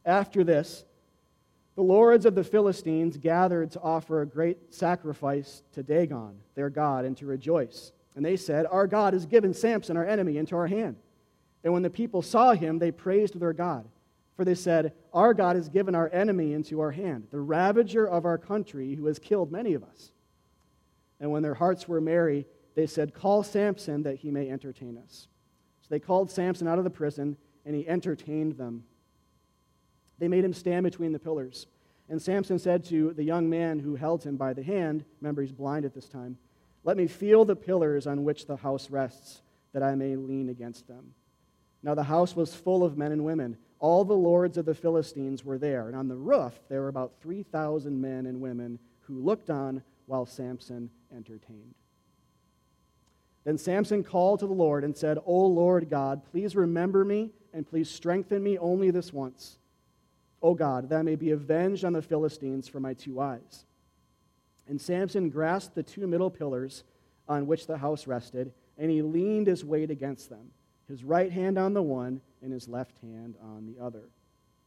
After 0.05 0.45
this, 0.45 0.85
the 1.75 1.83
lords 1.83 2.25
of 2.25 2.35
the 2.35 2.45
Philistines 2.45 3.17
gathered 3.17 3.73
to 3.73 3.81
offer 3.81 4.23
a 4.23 4.27
great 4.27 4.73
sacrifice 4.73 5.63
to 5.73 5.83
Dagon, 5.83 6.39
their 6.55 6.71
god, 6.71 7.05
and 7.05 7.17
to 7.19 7.27
rejoice. 7.27 7.93
And 8.15 8.25
they 8.25 8.37
said, 8.37 8.67
Our 8.71 8.87
God 8.87 9.13
has 9.13 9.27
given 9.27 9.53
Samson, 9.53 9.97
our 9.97 10.07
enemy, 10.07 10.39
into 10.39 10.57
our 10.57 10.67
hand. 10.67 10.97
And 11.67 11.73
when 11.73 11.83
the 11.83 11.91
people 11.91 12.23
saw 12.23 12.53
him, 12.53 12.79
they 12.79 12.93
praised 12.93 13.41
their 13.41 13.53
God. 13.53 13.89
For 14.37 14.45
they 14.45 14.55
said, 14.55 14.93
Our 15.13 15.35
God 15.35 15.57
has 15.57 15.69
given 15.69 15.97
our 15.97 16.09
enemy 16.13 16.53
into 16.53 16.79
our 16.79 16.93
hand, 16.93 17.27
the 17.33 17.41
ravager 17.41 18.07
of 18.07 18.25
our 18.25 18.39
country, 18.39 18.95
who 18.95 19.07
has 19.07 19.19
killed 19.19 19.51
many 19.51 19.75
of 19.75 19.83
us. 19.83 20.13
And 21.19 21.33
when 21.33 21.43
their 21.43 21.55
hearts 21.55 21.89
were 21.89 22.01
merry, 22.01 22.47
they 22.77 22.87
said, 22.87 23.15
Call 23.15 23.43
Samson 23.43 24.05
that 24.05 24.19
he 24.19 24.31
may 24.31 24.49
entertain 24.49 24.97
us. 24.97 25.27
So 25.81 25.89
they 25.91 25.99
called 25.99 26.31
Samson 26.31 26.69
out 26.69 26.79
of 26.79 26.85
the 26.85 26.89
prison, 26.91 27.37
and 27.65 27.75
he 27.75 27.89
entertained 27.89 28.57
them. 28.57 28.85
They 30.21 30.29
made 30.29 30.45
him 30.45 30.55
stand 30.55 30.85
between 30.85 31.11
the 31.11 31.19
pillars. 31.19 31.67
And 32.09 32.23
Samson 32.23 32.61
said 32.61 32.85
to 32.85 33.13
the 33.13 33.25
young 33.25 33.51
man 33.51 33.81
who 33.81 33.97
held 33.97 34.23
him 34.23 34.37
by 34.37 34.53
the 34.53 34.63
hand, 34.63 35.05
remember 35.21 35.43
he's 35.43 35.51
blind 35.51 35.85
at 35.85 35.95
this 35.95 36.09
time, 36.09 36.39
Let 36.85 36.97
me 36.97 37.09
feel 37.09 37.45
the 37.45 37.57
pillars 37.57 38.07
on 38.07 38.23
which 38.23 38.47
the 38.47 38.55
house 38.55 38.89
rests, 38.89 39.43
that 39.73 39.83
I 39.83 39.97
may 39.97 40.15
lean 40.15 40.49
against 40.49 40.87
them. 40.87 41.13
Now 41.87 41.95
the 41.95 42.03
house 42.03 42.35
was 42.35 42.53
full 42.53 42.83
of 42.83 42.99
men 42.99 43.13
and 43.13 43.25
women. 43.25 43.57
All 43.79 44.05
the 44.05 44.13
lords 44.13 44.59
of 44.59 44.65
the 44.65 44.75
Philistines 44.75 45.45
were 45.45 45.57
there, 45.57 45.87
and 45.87 45.95
on 45.95 46.09
the 46.09 46.17
roof 46.17 46.59
there 46.69 46.81
were 46.81 46.89
about 46.89 47.13
3,000 47.23 48.01
men 48.01 48.27
and 48.27 48.41
women 48.41 48.81
who 49.03 49.21
looked 49.21 49.51
on 49.51 49.81
while 50.07 50.27
Samson 50.27 50.91
entertained. 51.15 51.77
Then 53.45 53.57
Samson 53.57 54.03
called 54.03 54.41
to 54.41 54.49
the 54.49 54.53
Lord 54.53 54.83
and 54.83 54.97
said, 54.97 55.19
O 55.25 55.47
Lord 55.47 55.89
God, 55.89 56.23
please 56.33 56.57
remember 56.57 57.05
me 57.05 57.31
and 57.55 57.65
please 57.65 57.89
strengthen 57.89 58.43
me 58.43 58.59
only 58.59 58.91
this 58.91 59.13
once 59.13 59.59
O 60.43 60.55
God, 60.55 60.89
that 60.89 60.99
I 60.99 61.03
may 61.03 61.15
be 61.15 61.31
avenged 61.31 61.85
on 61.85 61.93
the 61.93 62.03
Philistines 62.03 62.67
for 62.67 62.81
my 62.81 62.95
two 62.95 63.21
eyes. 63.21 63.65
And 64.67 64.81
Samson 64.81 65.31
grasped 65.31 65.77
the 65.77 65.85
two 65.85 66.09
middle 66.09 66.31
pillars 66.31 66.83
on 67.29 67.47
which 67.47 67.69
the 67.69 67.79
house 67.79 68.09
rested, 68.09 68.53
and 68.77 68.91
he 68.91 69.03
leaned 69.03 69.47
his 69.47 69.65
weight 69.65 69.93
against 69.93 70.31
them. 70.31 70.51
His 70.89 71.05
right 71.05 71.31
hand 71.31 71.59
on 71.59 71.75
the 71.75 71.83
one 71.83 72.21
and 72.43 72.53
his 72.53 72.69
left 72.69 72.99
hand 72.99 73.35
on 73.43 73.67
the 73.67 73.83
other. 73.83 74.09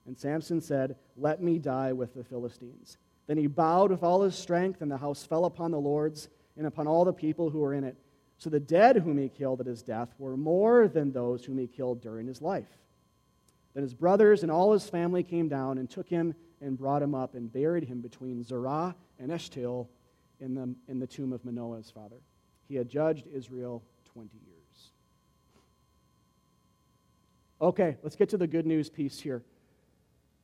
And 0.05 0.17
Samson 0.17 0.61
said, 0.61 0.95
Let 1.17 1.41
me 1.41 1.59
die 1.59 1.93
with 1.93 2.13
the 2.13 2.23
Philistines. 2.23 2.97
Then 3.27 3.37
he 3.37 3.47
bowed 3.47 3.91
with 3.91 4.03
all 4.03 4.23
his 4.23 4.35
strength, 4.35 4.81
and 4.81 4.91
the 4.91 4.97
house 4.97 5.23
fell 5.23 5.45
upon 5.45 5.71
the 5.71 5.79
lords 5.79 6.29
and 6.57 6.65
upon 6.65 6.87
all 6.87 7.05
the 7.05 7.13
people 7.13 7.49
who 7.49 7.59
were 7.59 7.73
in 7.73 7.83
it. 7.83 7.95
So 8.37 8.49
the 8.49 8.59
dead 8.59 8.97
whom 8.97 9.17
he 9.17 9.29
killed 9.29 9.59
at 9.59 9.67
his 9.67 9.83
death 9.83 10.09
were 10.17 10.37
more 10.37 10.87
than 10.87 11.11
those 11.11 11.45
whom 11.45 11.57
he 11.57 11.67
killed 11.67 12.01
during 12.01 12.25
his 12.25 12.41
life. 12.41 12.79
Then 13.73 13.83
his 13.83 13.93
brothers 13.93 14.43
and 14.43 14.51
all 14.51 14.73
his 14.73 14.89
family 14.89 15.23
came 15.23 15.47
down 15.47 15.77
and 15.77 15.89
took 15.89 16.09
him 16.09 16.33
and 16.61 16.77
brought 16.77 17.03
him 17.03 17.13
up 17.13 17.35
and 17.35 17.51
buried 17.51 17.83
him 17.83 18.01
between 18.01 18.43
Zorah 18.43 18.95
and 19.19 19.31
Eshtaol 19.31 19.87
in 20.39 20.55
the, 20.55 20.73
in 20.87 20.99
the 20.99 21.07
tomb 21.07 21.33
of 21.33 21.45
Manoah's 21.45 21.91
father. 21.91 22.17
He 22.67 22.75
had 22.75 22.89
judged 22.89 23.25
Israel 23.31 23.83
20 24.13 24.29
years. 24.45 24.58
Okay, 27.61 27.97
let's 28.03 28.15
get 28.15 28.29
to 28.29 28.37
the 28.37 28.47
good 28.47 28.65
news 28.65 28.89
piece 28.89 29.19
here. 29.19 29.43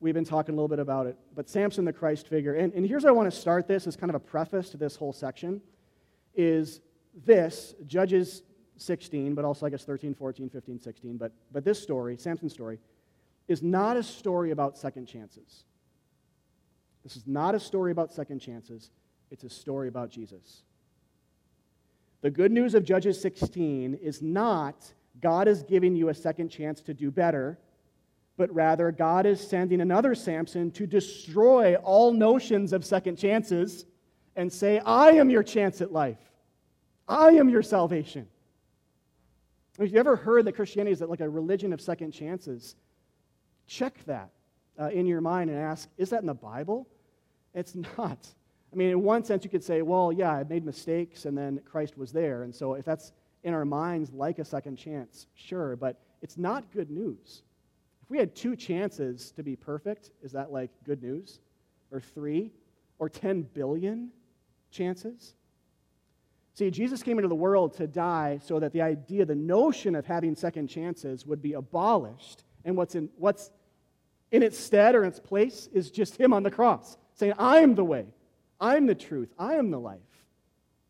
We've 0.00 0.14
been 0.14 0.24
talking 0.24 0.52
a 0.52 0.56
little 0.56 0.68
bit 0.68 0.78
about 0.78 1.06
it, 1.06 1.16
but 1.34 1.48
Samson, 1.48 1.86
the 1.86 1.92
Christ 1.92 2.28
figure. 2.28 2.54
And, 2.54 2.72
and 2.74 2.86
here's 2.86 3.04
where 3.04 3.12
I 3.12 3.16
want 3.16 3.32
to 3.32 3.36
start 3.36 3.66
this 3.66 3.86
as 3.86 3.96
kind 3.96 4.10
of 4.10 4.16
a 4.16 4.20
preface 4.20 4.68
to 4.70 4.76
this 4.76 4.96
whole 4.96 5.12
section 5.12 5.62
is 6.34 6.80
this, 7.24 7.74
Judges 7.86 8.42
16, 8.76 9.34
but 9.34 9.46
also 9.46 9.64
I 9.64 9.70
guess 9.70 9.84
13, 9.84 10.14
14, 10.14 10.50
15, 10.50 10.78
16. 10.78 11.16
But, 11.16 11.32
but 11.50 11.64
this 11.64 11.82
story, 11.82 12.18
Samson's 12.18 12.52
story, 12.52 12.78
is 13.48 13.62
not 13.62 13.96
a 13.96 14.02
story 14.02 14.50
about 14.50 14.76
second 14.76 15.06
chances. 15.06 15.64
This 17.02 17.16
is 17.16 17.26
not 17.26 17.54
a 17.54 17.60
story 17.60 17.92
about 17.92 18.12
second 18.12 18.40
chances, 18.40 18.90
it's 19.30 19.44
a 19.44 19.50
story 19.50 19.88
about 19.88 20.10
Jesus. 20.10 20.62
The 22.20 22.30
good 22.30 22.52
news 22.52 22.74
of 22.74 22.84
Judges 22.84 23.20
16 23.20 23.94
is 23.94 24.20
not 24.20 24.92
God 25.20 25.48
is 25.48 25.62
giving 25.62 25.94
you 25.94 26.08
a 26.08 26.14
second 26.14 26.48
chance 26.48 26.80
to 26.82 26.94
do 26.94 27.10
better, 27.10 27.58
but 28.36 28.52
rather 28.54 28.92
God 28.92 29.26
is 29.26 29.40
sending 29.40 29.80
another 29.80 30.14
Samson 30.14 30.70
to 30.72 30.86
destroy 30.86 31.76
all 31.76 32.12
notions 32.12 32.72
of 32.72 32.84
second 32.84 33.16
chances 33.16 33.86
and 34.36 34.52
say, 34.52 34.78
I 34.80 35.12
am 35.12 35.30
your 35.30 35.42
chance 35.42 35.80
at 35.80 35.92
life. 35.92 36.18
I 37.08 37.30
am 37.30 37.48
your 37.48 37.62
salvation. 37.62 38.26
If 39.78 39.92
you 39.92 39.98
ever 39.98 40.16
heard 40.16 40.44
that 40.46 40.52
Christianity 40.54 40.92
is 40.92 41.00
like 41.00 41.20
a 41.20 41.28
religion 41.28 41.72
of 41.72 41.80
second 41.80 42.12
chances, 42.12 42.76
check 43.66 43.98
that 44.06 44.30
uh, 44.78 44.88
in 44.88 45.06
your 45.06 45.20
mind 45.20 45.50
and 45.50 45.58
ask, 45.58 45.88
is 45.96 46.10
that 46.10 46.20
in 46.20 46.26
the 46.26 46.34
Bible? 46.34 46.88
It's 47.54 47.74
not. 47.98 48.26
I 48.72 48.76
mean, 48.76 48.90
in 48.90 49.02
one 49.02 49.24
sense, 49.24 49.44
you 49.44 49.50
could 49.50 49.64
say, 49.64 49.82
well, 49.82 50.12
yeah, 50.12 50.32
I 50.32 50.44
made 50.44 50.64
mistakes 50.64 51.24
and 51.24 51.36
then 51.36 51.60
Christ 51.64 51.96
was 51.96 52.12
there. 52.12 52.42
And 52.42 52.54
so 52.54 52.74
if 52.74 52.84
that's 52.84 53.12
in 53.46 53.54
our 53.54 53.64
minds 53.64 54.12
like 54.12 54.40
a 54.40 54.44
second 54.44 54.76
chance, 54.76 55.28
sure, 55.36 55.76
but 55.76 56.00
it's 56.20 56.36
not 56.36 56.72
good 56.72 56.90
news. 56.90 57.44
If 58.02 58.10
we 58.10 58.18
had 58.18 58.34
two 58.34 58.56
chances 58.56 59.30
to 59.36 59.44
be 59.44 59.54
perfect, 59.54 60.10
is 60.20 60.32
that 60.32 60.50
like 60.50 60.72
good 60.84 61.00
news? 61.00 61.38
Or 61.92 62.00
three? 62.00 62.50
Or 62.98 63.08
10 63.08 63.42
billion 63.54 64.10
chances? 64.72 65.34
See, 66.54 66.72
Jesus 66.72 67.04
came 67.04 67.18
into 67.18 67.28
the 67.28 67.36
world 67.36 67.74
to 67.74 67.86
die 67.86 68.40
so 68.42 68.58
that 68.58 68.72
the 68.72 68.82
idea, 68.82 69.24
the 69.24 69.36
notion 69.36 69.94
of 69.94 70.06
having 70.06 70.34
second 70.34 70.66
chances 70.66 71.24
would 71.24 71.40
be 71.40 71.52
abolished. 71.52 72.42
And 72.64 72.76
what's 72.76 72.96
in, 72.96 73.10
what's 73.16 73.52
in 74.32 74.42
its 74.42 74.58
stead 74.58 74.96
or 74.96 75.04
its 75.04 75.20
place 75.20 75.68
is 75.72 75.92
just 75.92 76.16
Him 76.16 76.32
on 76.32 76.42
the 76.42 76.50
cross, 76.50 76.96
saying, 77.14 77.34
I 77.38 77.60
am 77.60 77.76
the 77.76 77.84
way, 77.84 78.06
I'm 78.60 78.86
the 78.86 78.96
truth, 78.96 79.32
I 79.38 79.54
am 79.54 79.70
the 79.70 79.78
life. 79.78 80.00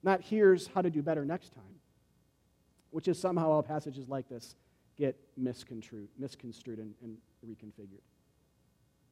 Not 0.02 0.22
here's 0.22 0.68
how 0.68 0.80
to 0.80 0.88
do 0.88 1.02
better 1.02 1.26
next 1.26 1.52
time 1.52 1.75
which 2.96 3.08
is 3.08 3.18
somehow 3.18 3.52
how 3.52 3.60
passages 3.60 4.08
like 4.08 4.26
this 4.26 4.54
get 4.96 5.14
misconstrued, 5.36 6.08
misconstrued 6.18 6.78
and, 6.78 6.94
and 7.02 7.18
reconfigured. 7.46 8.00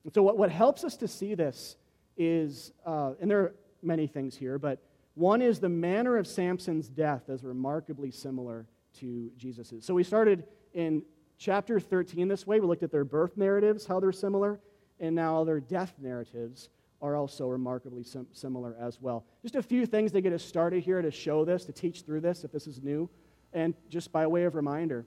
And 0.04 0.14
so, 0.14 0.22
what, 0.22 0.38
what 0.38 0.50
helps 0.50 0.84
us 0.84 0.96
to 0.96 1.06
see 1.06 1.34
this 1.34 1.76
is, 2.16 2.72
uh, 2.86 3.12
and 3.20 3.30
there 3.30 3.40
are 3.40 3.54
many 3.82 4.06
things 4.06 4.34
here, 4.34 4.58
but 4.58 4.82
one 5.16 5.42
is 5.42 5.60
the 5.60 5.68
manner 5.68 6.16
of 6.16 6.26
Samson's 6.26 6.88
death 6.88 7.28
is 7.28 7.44
remarkably 7.44 8.10
similar 8.10 8.64
to 9.00 9.30
Jesus's. 9.36 9.84
So, 9.84 9.92
we 9.92 10.02
started 10.02 10.44
in 10.72 11.02
chapter 11.36 11.78
13 11.78 12.26
this 12.26 12.46
way. 12.46 12.60
We 12.60 12.66
looked 12.66 12.84
at 12.84 12.90
their 12.90 13.04
birth 13.04 13.36
narratives, 13.36 13.84
how 13.84 14.00
they're 14.00 14.12
similar, 14.12 14.60
and 14.98 15.14
now 15.14 15.44
their 15.44 15.60
death 15.60 15.92
narratives 16.00 16.70
are 17.02 17.16
also 17.16 17.48
remarkably 17.48 18.02
sim- 18.02 18.28
similar 18.32 18.74
as 18.80 18.98
well. 19.02 19.26
Just 19.42 19.56
a 19.56 19.62
few 19.62 19.84
things 19.84 20.10
to 20.12 20.22
get 20.22 20.32
us 20.32 20.42
started 20.42 20.82
here 20.82 21.02
to 21.02 21.10
show 21.10 21.44
this, 21.44 21.66
to 21.66 21.72
teach 21.72 22.00
through 22.00 22.22
this, 22.22 22.44
if 22.44 22.50
this 22.50 22.66
is 22.66 22.82
new 22.82 23.10
and 23.54 23.74
just 23.88 24.12
by 24.12 24.26
way 24.26 24.44
of 24.44 24.54
reminder. 24.54 25.06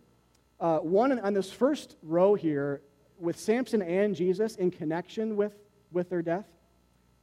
Uh, 0.59 0.79
one 0.79 1.19
on 1.19 1.33
this 1.33 1.51
first 1.51 1.95
row 2.01 2.33
here, 2.33 2.81
with 3.19 3.37
Samson 3.37 3.81
and 3.81 4.15
Jesus 4.15 4.55
in 4.55 4.71
connection 4.71 5.35
with, 5.35 5.53
with 5.91 6.09
their 6.09 6.21
death, 6.21 6.45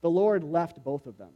the 0.02 0.10
Lord 0.10 0.44
left 0.44 0.82
both 0.84 1.06
of 1.06 1.18
them. 1.18 1.30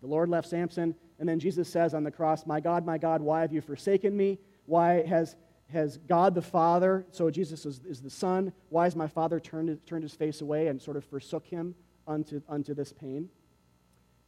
The 0.00 0.06
Lord 0.06 0.28
left 0.28 0.48
Samson, 0.48 0.94
and 1.18 1.28
then 1.28 1.40
Jesus 1.40 1.68
says 1.68 1.94
on 1.94 2.04
the 2.04 2.10
cross, 2.10 2.46
My 2.46 2.60
God, 2.60 2.84
my 2.84 2.98
God, 2.98 3.20
why 3.22 3.40
have 3.40 3.52
you 3.52 3.60
forsaken 3.60 4.16
me? 4.16 4.38
Why 4.66 5.06
has, 5.06 5.36
has 5.72 5.96
God 5.96 6.34
the 6.34 6.42
Father, 6.42 7.06
so 7.10 7.30
Jesus 7.30 7.64
is, 7.66 7.80
is 7.86 8.00
the 8.00 8.10
Son, 8.10 8.52
why 8.68 8.84
has 8.84 8.94
my 8.94 9.08
Father 9.08 9.40
turned, 9.40 9.78
turned 9.86 10.02
his 10.02 10.14
face 10.14 10.40
away 10.42 10.68
and 10.68 10.80
sort 10.80 10.96
of 10.96 11.04
forsook 11.04 11.46
him 11.46 11.74
unto, 12.06 12.42
unto 12.48 12.74
this 12.74 12.92
pain? 12.92 13.28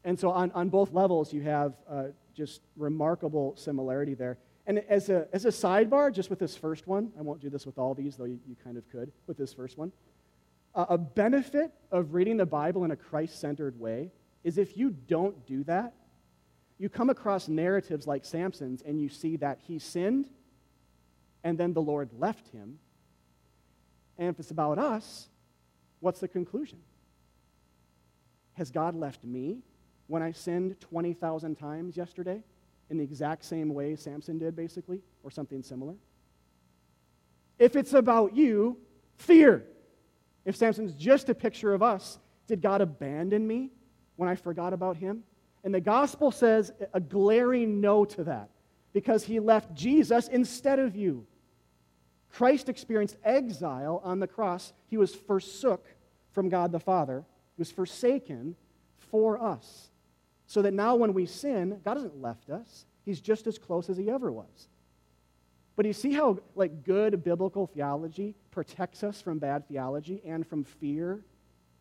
And 0.04 0.18
so 0.18 0.30
on, 0.30 0.50
on 0.52 0.68
both 0.68 0.92
levels, 0.92 1.32
you 1.32 1.42
have 1.42 1.74
uh, 1.88 2.04
just 2.34 2.62
remarkable 2.76 3.54
similarity 3.56 4.14
there. 4.14 4.38
And 4.68 4.80
as 4.90 5.08
a, 5.08 5.26
as 5.32 5.46
a 5.46 5.48
sidebar, 5.48 6.12
just 6.12 6.28
with 6.28 6.38
this 6.38 6.54
first 6.54 6.86
one, 6.86 7.10
I 7.18 7.22
won't 7.22 7.40
do 7.40 7.48
this 7.48 7.64
with 7.64 7.78
all 7.78 7.94
these, 7.94 8.16
though 8.16 8.26
you, 8.26 8.38
you 8.46 8.54
kind 8.62 8.76
of 8.76 8.86
could 8.90 9.10
with 9.26 9.38
this 9.38 9.54
first 9.54 9.78
one. 9.78 9.90
Uh, 10.74 10.84
a 10.90 10.98
benefit 10.98 11.72
of 11.90 12.12
reading 12.12 12.36
the 12.36 12.44
Bible 12.44 12.84
in 12.84 12.90
a 12.90 12.96
Christ 12.96 13.40
centered 13.40 13.80
way 13.80 14.12
is 14.44 14.58
if 14.58 14.76
you 14.76 14.90
don't 14.90 15.46
do 15.46 15.64
that, 15.64 15.94
you 16.76 16.90
come 16.90 17.08
across 17.08 17.48
narratives 17.48 18.06
like 18.06 18.26
Samson's 18.26 18.82
and 18.82 19.00
you 19.00 19.08
see 19.08 19.36
that 19.36 19.58
he 19.66 19.78
sinned 19.78 20.28
and 21.42 21.56
then 21.56 21.72
the 21.72 21.80
Lord 21.80 22.10
left 22.18 22.48
him. 22.48 22.78
And 24.18 24.28
if 24.28 24.38
it's 24.38 24.50
about 24.50 24.78
us, 24.78 25.28
what's 26.00 26.20
the 26.20 26.28
conclusion? 26.28 26.78
Has 28.52 28.70
God 28.70 28.94
left 28.94 29.24
me 29.24 29.60
when 30.08 30.22
I 30.22 30.32
sinned 30.32 30.78
20,000 30.80 31.56
times 31.56 31.96
yesterday? 31.96 32.42
In 32.90 32.96
the 32.96 33.04
exact 33.04 33.44
same 33.44 33.72
way 33.74 33.96
Samson 33.96 34.38
did, 34.38 34.56
basically, 34.56 35.00
or 35.22 35.30
something 35.30 35.62
similar. 35.62 35.94
If 37.58 37.76
it's 37.76 37.92
about 37.92 38.36
you, 38.36 38.78
fear. 39.16 39.64
If 40.44 40.56
Samson's 40.56 40.94
just 40.94 41.28
a 41.28 41.34
picture 41.34 41.74
of 41.74 41.82
us, 41.82 42.18
did 42.46 42.62
God 42.62 42.80
abandon 42.80 43.46
me 43.46 43.70
when 44.16 44.28
I 44.28 44.34
forgot 44.34 44.72
about 44.72 44.96
him? 44.96 45.22
And 45.64 45.74
the 45.74 45.80
gospel 45.80 46.30
says 46.30 46.72
a 46.94 47.00
glaring 47.00 47.80
no 47.80 48.04
to 48.04 48.24
that 48.24 48.48
because 48.92 49.24
he 49.24 49.40
left 49.40 49.74
Jesus 49.74 50.28
instead 50.28 50.78
of 50.78 50.96
you. 50.96 51.26
Christ 52.30 52.68
experienced 52.68 53.16
exile 53.24 54.00
on 54.04 54.20
the 54.20 54.26
cross. 54.26 54.72
He 54.88 54.96
was 54.96 55.14
forsook 55.14 55.86
from 56.30 56.48
God 56.48 56.72
the 56.72 56.80
Father, 56.80 57.24
he 57.56 57.60
was 57.60 57.72
forsaken 57.72 58.54
for 59.10 59.42
us. 59.42 59.90
So 60.48 60.62
that 60.62 60.72
now 60.72 60.96
when 60.96 61.12
we 61.12 61.26
sin, 61.26 61.78
God 61.84 61.98
hasn't 61.98 62.20
left 62.20 62.50
us. 62.50 62.86
He's 63.04 63.20
just 63.20 63.46
as 63.46 63.58
close 63.58 63.88
as 63.88 63.96
he 63.96 64.10
ever 64.10 64.32
was. 64.32 64.68
But 65.76 65.86
you 65.86 65.92
see 65.92 66.12
how 66.12 66.38
like 66.56 66.84
good 66.84 67.22
biblical 67.22 67.66
theology 67.66 68.34
protects 68.50 69.04
us 69.04 69.20
from 69.20 69.38
bad 69.38 69.68
theology 69.68 70.20
and 70.24 70.44
from 70.44 70.64
fear 70.64 71.20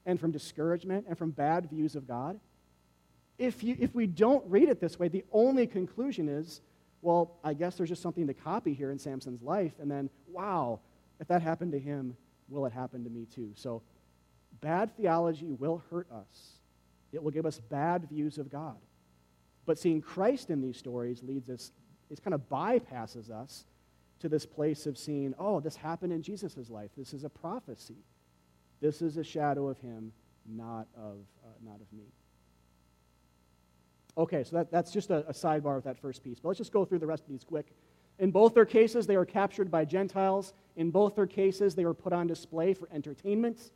and 0.06 0.20
from 0.20 0.32
discouragement 0.32 1.06
and 1.08 1.18
from 1.18 1.32
bad 1.32 1.70
views 1.70 1.96
of 1.96 2.08
God? 2.08 2.40
If, 3.38 3.64
you, 3.64 3.78
if 3.80 3.96
we 3.96 4.06
don't 4.06 4.46
read 4.50 4.68
it 4.68 4.82
this 4.82 5.00
way, 5.00 5.08
the 5.08 5.24
only 5.32 5.66
conclusion 5.66 6.28
is, 6.28 6.62
well, 7.02 7.38
I 7.44 7.54
guess 7.54 7.76
there's 7.76 7.90
just 7.90 8.02
something 8.02 8.28
to 8.28 8.34
copy 8.34 8.74
here 8.74 8.92
in 8.92 9.00
Samson's 9.00 9.42
life. 9.42 9.74
And 9.80 9.90
then, 9.90 10.10
wow, 10.28 10.82
if 11.22 11.28
that 11.30 11.42
happened 11.42 11.72
to 11.72 11.80
him, 11.80 12.18
will 12.50 12.66
it 12.66 12.74
happen 12.74 13.04
to 13.06 13.10
me 13.10 13.26
too? 13.34 13.52
So, 13.56 13.82
bad 14.60 14.96
theology 14.98 15.54
will 15.54 15.84
hurt 15.90 16.12
us. 16.12 16.57
It 17.12 17.24
will 17.24 17.32
give 17.32 17.46
us 17.46 17.60
bad 17.60 18.10
views 18.10 18.38
of 18.38 18.50
God. 18.50 18.78
But 19.66 19.78
seeing 19.78 20.02
Christ 20.02 20.50
in 20.50 20.62
these 20.62 20.78
stories 20.78 21.24
leads 21.24 21.50
us, 21.50 21.72
it 22.10 22.24
kind 22.24 22.34
of 22.34 22.48
bypasses 22.50 23.30
us 23.30 23.66
to 24.20 24.30
this 24.30 24.46
place 24.46 24.86
of 24.86 24.98
seeing, 24.98 25.34
oh, 25.38 25.60
this 25.60 25.76
happened 25.76 26.14
in 26.14 26.22
Jesus' 26.22 26.70
life. 26.70 26.92
This 26.98 27.14
is 27.14 27.24
a 27.24 27.30
prophecy. 27.30 27.98
This 28.82 29.02
is 29.02 29.18
a 29.18 29.24
shadow 29.24 29.68
of 29.68 29.78
him, 29.80 30.12
not 30.48 30.88
of, 30.96 31.18
uh, 31.44 31.50
not 31.64 31.80
of 31.82 31.92
me. 31.92 32.06
Okay, 34.18 34.44
so 34.44 34.56
that, 34.56 34.72
that's 34.72 34.92
just 34.92 35.12
a, 35.12 35.28
a 35.28 35.34
sidebar 35.34 35.76
with 35.76 35.84
that 35.84 35.98
first 36.00 36.24
piece. 36.24 36.40
But 36.40 36.50
let's 36.50 36.58
just 36.58 36.72
go 36.72 36.86
through 36.86 37.00
the 37.00 37.08
rest 37.08 37.24
of 37.24 37.30
these 37.30 37.44
quick. 37.44 37.74
In 38.20 38.32
both 38.32 38.56
their 38.56 38.66
cases, 38.66 39.06
they 39.06 39.18
were 39.18 39.26
captured 39.26 39.70
by 39.70 39.86
Gentiles. 39.86 40.54
In 40.76 40.90
both 40.90 41.16
their 41.16 41.28
cases, 41.28 41.76
they 41.76 41.86
were 41.86 41.94
put 41.94 42.14
on 42.14 42.26
display 42.26 42.74
for 42.74 42.90
entertainment. 42.92 43.72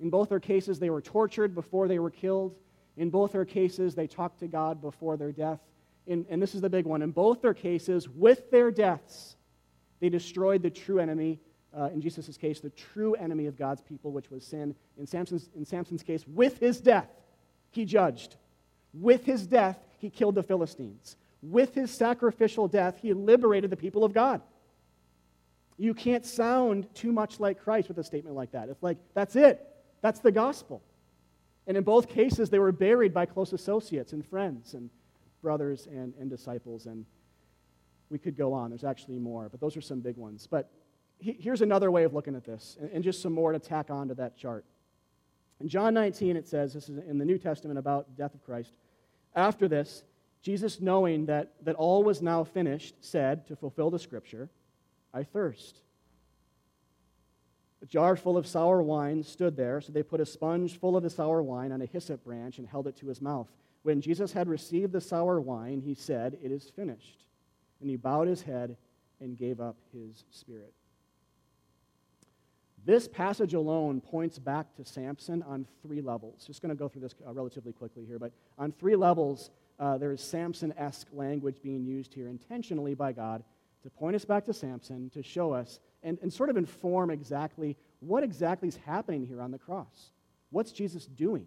In 0.00 0.10
both 0.10 0.28
their 0.28 0.40
cases, 0.40 0.78
they 0.78 0.90
were 0.90 1.00
tortured 1.00 1.54
before 1.54 1.88
they 1.88 1.98
were 1.98 2.10
killed. 2.10 2.54
In 2.96 3.10
both 3.10 3.32
their 3.32 3.44
cases, 3.44 3.94
they 3.94 4.06
talked 4.06 4.40
to 4.40 4.48
God 4.48 4.80
before 4.80 5.16
their 5.16 5.32
death. 5.32 5.60
In, 6.06 6.26
and 6.28 6.42
this 6.42 6.54
is 6.54 6.60
the 6.60 6.68
big 6.68 6.84
one. 6.84 7.02
In 7.02 7.12
both 7.12 7.40
their 7.40 7.54
cases, 7.54 8.08
with 8.08 8.50
their 8.50 8.70
deaths, 8.70 9.36
They 10.02 10.08
destroyed 10.08 10.62
the 10.62 10.70
true 10.70 10.98
enemy, 10.98 11.38
uh, 11.72 11.90
in 11.94 12.00
Jesus' 12.00 12.36
case, 12.36 12.58
the 12.58 12.70
true 12.70 13.14
enemy 13.14 13.46
of 13.46 13.56
God's 13.56 13.82
people, 13.82 14.10
which 14.10 14.32
was 14.32 14.44
sin. 14.44 14.74
In 14.98 15.06
Samson's, 15.06 15.48
in 15.54 15.64
Samson's 15.64 16.02
case, 16.02 16.26
with 16.26 16.58
his 16.58 16.80
death, 16.80 17.08
he 17.70 17.84
judged. 17.84 18.34
With 18.92 19.24
his 19.24 19.46
death, 19.46 19.78
he 19.98 20.10
killed 20.10 20.34
the 20.34 20.42
Philistines. 20.42 21.16
With 21.40 21.76
his 21.76 21.92
sacrificial 21.92 22.66
death, 22.66 22.98
he 23.00 23.12
liberated 23.12 23.70
the 23.70 23.76
people 23.76 24.02
of 24.02 24.12
God. 24.12 24.42
You 25.78 25.94
can't 25.94 26.26
sound 26.26 26.92
too 26.96 27.12
much 27.12 27.38
like 27.38 27.62
Christ 27.62 27.86
with 27.86 27.98
a 27.98 28.04
statement 28.04 28.34
like 28.34 28.50
that. 28.50 28.70
It's 28.70 28.82
like, 28.82 28.98
that's 29.14 29.36
it. 29.36 29.64
That's 30.02 30.20
the 30.20 30.32
gospel. 30.32 30.82
And 31.66 31.76
in 31.76 31.84
both 31.84 32.08
cases, 32.08 32.50
they 32.50 32.58
were 32.58 32.72
buried 32.72 33.14
by 33.14 33.24
close 33.24 33.52
associates 33.52 34.12
and 34.12 34.26
friends 34.26 34.74
and 34.74 34.90
brothers 35.40 35.86
and, 35.86 36.12
and 36.20 36.28
disciples. 36.28 36.86
And 36.86 37.06
we 38.10 38.18
could 38.18 38.36
go 38.36 38.52
on. 38.52 38.70
There's 38.70 38.84
actually 38.84 39.18
more, 39.18 39.48
but 39.48 39.60
those 39.60 39.76
are 39.76 39.80
some 39.80 40.00
big 40.00 40.16
ones. 40.16 40.46
But 40.50 40.70
he, 41.18 41.32
here's 41.32 41.62
another 41.62 41.90
way 41.90 42.04
of 42.04 42.12
looking 42.12 42.34
at 42.34 42.44
this, 42.44 42.76
and, 42.80 42.90
and 42.90 43.04
just 43.04 43.22
some 43.22 43.32
more 43.32 43.52
to 43.52 43.58
tack 43.58 43.90
on 43.90 44.08
to 44.08 44.14
that 44.16 44.36
chart. 44.36 44.64
In 45.60 45.68
John 45.68 45.94
19, 45.94 46.36
it 46.36 46.48
says, 46.48 46.74
this 46.74 46.88
is 46.88 46.98
in 46.98 47.18
the 47.18 47.24
New 47.24 47.38
Testament 47.38 47.78
about 47.78 48.16
death 48.16 48.34
of 48.34 48.44
Christ. 48.44 48.72
After 49.36 49.68
this, 49.68 50.02
Jesus, 50.42 50.80
knowing 50.80 51.26
that, 51.26 51.52
that 51.62 51.76
all 51.76 52.02
was 52.02 52.20
now 52.20 52.42
finished, 52.42 52.96
said, 53.00 53.46
to 53.46 53.54
fulfill 53.54 53.88
the 53.88 53.98
scripture, 53.98 54.50
I 55.14 55.22
thirst. 55.22 55.82
A 57.82 57.86
jar 57.86 58.14
full 58.14 58.36
of 58.36 58.46
sour 58.46 58.80
wine 58.80 59.22
stood 59.24 59.56
there, 59.56 59.80
so 59.80 59.92
they 59.92 60.04
put 60.04 60.20
a 60.20 60.26
sponge 60.26 60.78
full 60.78 60.96
of 60.96 61.02
the 61.02 61.10
sour 61.10 61.42
wine 61.42 61.72
on 61.72 61.82
a 61.82 61.86
hyssop 61.86 62.22
branch 62.22 62.58
and 62.58 62.66
held 62.66 62.86
it 62.86 62.96
to 62.98 63.08
his 63.08 63.20
mouth. 63.20 63.48
When 63.82 64.00
Jesus 64.00 64.32
had 64.32 64.48
received 64.48 64.92
the 64.92 65.00
sour 65.00 65.40
wine, 65.40 65.80
he 65.80 65.94
said, 65.94 66.38
It 66.40 66.52
is 66.52 66.70
finished. 66.70 67.24
And 67.80 67.90
he 67.90 67.96
bowed 67.96 68.28
his 68.28 68.42
head 68.42 68.76
and 69.20 69.36
gave 69.36 69.60
up 69.60 69.76
his 69.92 70.24
spirit. 70.30 70.72
This 72.84 73.06
passage 73.08 73.54
alone 73.54 74.00
points 74.00 74.38
back 74.38 74.74
to 74.76 74.84
Samson 74.84 75.42
on 75.44 75.66
three 75.82 76.00
levels. 76.00 76.44
Just 76.46 76.62
going 76.62 76.70
to 76.70 76.78
go 76.78 76.88
through 76.88 77.02
this 77.02 77.14
uh, 77.26 77.32
relatively 77.32 77.72
quickly 77.72 78.04
here, 78.04 78.18
but 78.18 78.32
on 78.58 78.72
three 78.72 78.96
levels, 78.96 79.50
uh, 79.78 79.98
there 79.98 80.12
is 80.12 80.20
Samson 80.20 80.72
esque 80.76 81.08
language 81.12 81.58
being 81.62 81.84
used 81.84 82.14
here 82.14 82.28
intentionally 82.28 82.94
by 82.94 83.12
God 83.12 83.42
to 83.82 83.90
point 83.90 84.16
us 84.16 84.24
back 84.24 84.44
to 84.46 84.52
Samson, 84.52 85.10
to 85.10 85.22
show 85.22 85.52
us, 85.52 85.80
and, 86.02 86.18
and 86.22 86.32
sort 86.32 86.50
of 86.50 86.56
inform 86.56 87.10
exactly 87.10 87.76
what 88.00 88.22
exactly 88.22 88.68
is 88.68 88.76
happening 88.84 89.24
here 89.24 89.40
on 89.40 89.50
the 89.50 89.58
cross. 89.58 90.12
What's 90.50 90.72
Jesus 90.72 91.06
doing? 91.06 91.46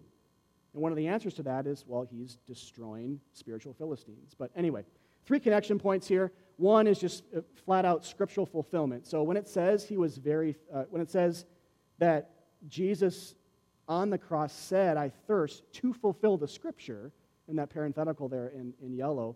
And 0.74 0.82
one 0.82 0.92
of 0.92 0.98
the 0.98 1.08
answers 1.08 1.34
to 1.36 1.44
that 1.44 1.68
is, 1.68 1.86
well, 1.88 2.08
he's 2.10 2.38
destroying 2.48 3.20
spiritual 3.34 3.74
Philistines. 3.74 4.36
But 4.38 4.52
anyway, 4.56 4.84
three 5.26 5.40
connection 5.40 5.80
points 5.80 6.08
here. 6.08 6.32
One 6.58 6.88
is 6.88 7.00
just 7.00 7.24
uh, 7.36 7.42
flat 7.66 7.86
out 7.86 8.06
scriptural 8.06 8.46
fulfillment. 8.46 9.06
So 9.06 9.24
when 9.24 9.38
it 9.38 9.48
says 9.48 9.84
he 9.84 9.98
was 9.98 10.18
very, 10.18 10.56
uh, 10.74 10.84
when 10.90 11.02
it 11.02 11.10
says 11.10 11.46
that 12.00 12.32
Jesus 12.68 13.36
on 13.88 14.10
the 14.10 14.18
cross 14.18 14.54
said, 14.54 14.98
I 14.98 15.12
thirst 15.28 15.64
to 15.74 15.94
fulfill 15.94 16.38
the 16.38 16.48
scripture, 16.48 17.12
in 17.48 17.56
that 17.58 17.70
parenthetical 17.70 18.28
there 18.28 18.48
in, 18.48 18.74
in 18.82 18.94
yellow, 18.94 19.36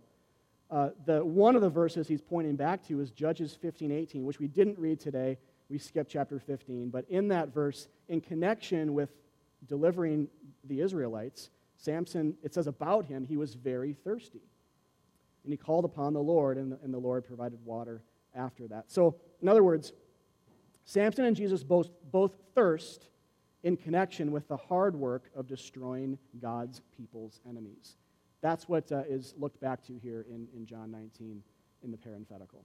uh, 0.71 0.89
the, 1.05 1.23
one 1.23 1.55
of 1.55 1.61
the 1.61 1.69
verses 1.69 2.07
he's 2.07 2.21
pointing 2.21 2.55
back 2.55 2.85
to 2.87 2.99
is 2.99 3.11
Judges 3.11 3.57
15, 3.59 3.91
18, 3.91 4.25
which 4.25 4.39
we 4.39 4.47
didn't 4.47 4.77
read 4.77 4.99
today. 4.99 5.37
We 5.69 5.77
skipped 5.77 6.11
chapter 6.11 6.39
15. 6.39 6.89
But 6.89 7.05
in 7.09 7.27
that 7.29 7.53
verse, 7.53 7.87
in 8.07 8.21
connection 8.21 8.93
with 8.93 9.09
delivering 9.67 10.27
the 10.65 10.81
Israelites, 10.81 11.49
Samson, 11.77 12.35
it 12.43 12.53
says 12.53 12.67
about 12.67 13.05
him, 13.05 13.25
he 13.25 13.37
was 13.37 13.55
very 13.55 13.93
thirsty. 13.93 14.41
And 15.43 15.53
he 15.53 15.57
called 15.57 15.85
upon 15.85 16.13
the 16.13 16.21
Lord, 16.21 16.57
and 16.57 16.71
the, 16.71 16.79
and 16.83 16.93
the 16.93 16.99
Lord 16.99 17.25
provided 17.25 17.63
water 17.65 18.01
after 18.35 18.67
that. 18.67 18.91
So, 18.91 19.15
in 19.41 19.47
other 19.47 19.63
words, 19.63 19.93
Samson 20.85 21.25
and 21.25 21.35
Jesus 21.35 21.63
both, 21.63 21.89
both 22.11 22.31
thirst 22.53 23.07
in 23.63 23.77
connection 23.77 24.31
with 24.31 24.47
the 24.47 24.57
hard 24.57 24.95
work 24.95 25.29
of 25.35 25.47
destroying 25.47 26.17
God's 26.41 26.81
people's 26.95 27.39
enemies. 27.47 27.95
That's 28.41 28.69
what 28.69 28.91
uh, 28.91 29.03
is 29.07 29.33
looked 29.37 29.59
back 29.59 29.83
to 29.87 29.97
here 30.01 30.25
in, 30.29 30.47
in 30.55 30.65
John 30.65 30.91
19 30.91 31.43
in 31.83 31.91
the 31.91 31.97
parenthetical. 31.97 32.63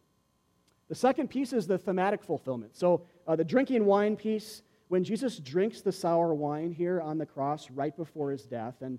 The 0.88 0.94
second 0.94 1.28
piece 1.28 1.52
is 1.52 1.66
the 1.66 1.78
thematic 1.78 2.22
fulfillment. 2.22 2.76
So, 2.76 3.02
uh, 3.26 3.36
the 3.36 3.44
drinking 3.44 3.84
wine 3.86 4.16
piece, 4.16 4.62
when 4.88 5.02
Jesus 5.02 5.38
drinks 5.38 5.80
the 5.80 5.92
sour 5.92 6.34
wine 6.34 6.72
here 6.72 7.00
on 7.00 7.18
the 7.18 7.26
cross 7.26 7.70
right 7.70 7.96
before 7.96 8.30
his 8.30 8.44
death, 8.44 8.74
and, 8.82 8.98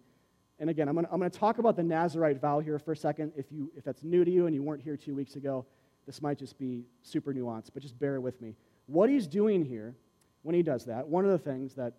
and 0.60 0.70
again, 0.70 0.88
I'm 0.90 0.96
going 0.96 1.30
to 1.30 1.30
talk 1.30 1.60
about 1.60 1.76
the 1.76 1.84
Nazarite 1.84 2.42
vow 2.42 2.60
here 2.60 2.80
for 2.80 2.94
a 2.94 2.98
second. 2.98 3.34
If, 3.38 3.52
you, 3.52 3.72
if 3.78 3.84
that's 3.84 4.04
new 4.04 4.26
to 4.26 4.32
you 4.32 4.48
and 4.48 4.56
you 4.56 4.64
weren't 4.64 4.82
here 4.82 4.98
two 4.98 5.14
weeks 5.14 5.36
ago, 5.36 5.66
this 6.06 6.22
might 6.22 6.40
just 6.40 6.58
be 6.58 6.86
super 7.04 7.34
nuanced, 7.34 7.70
but 7.74 7.84
just 7.84 8.00
bear 8.00 8.20
with 8.20 8.42
me. 8.42 8.56
What 8.88 9.10
he's 9.10 9.28
doing 9.28 9.64
here 9.64 9.96
when 10.44 10.56
he 10.56 10.64
does 10.64 10.86
that, 10.86 11.08
one 11.08 11.26
of 11.26 11.32
the 11.32 11.40
things 11.40 11.74
that 11.76 11.94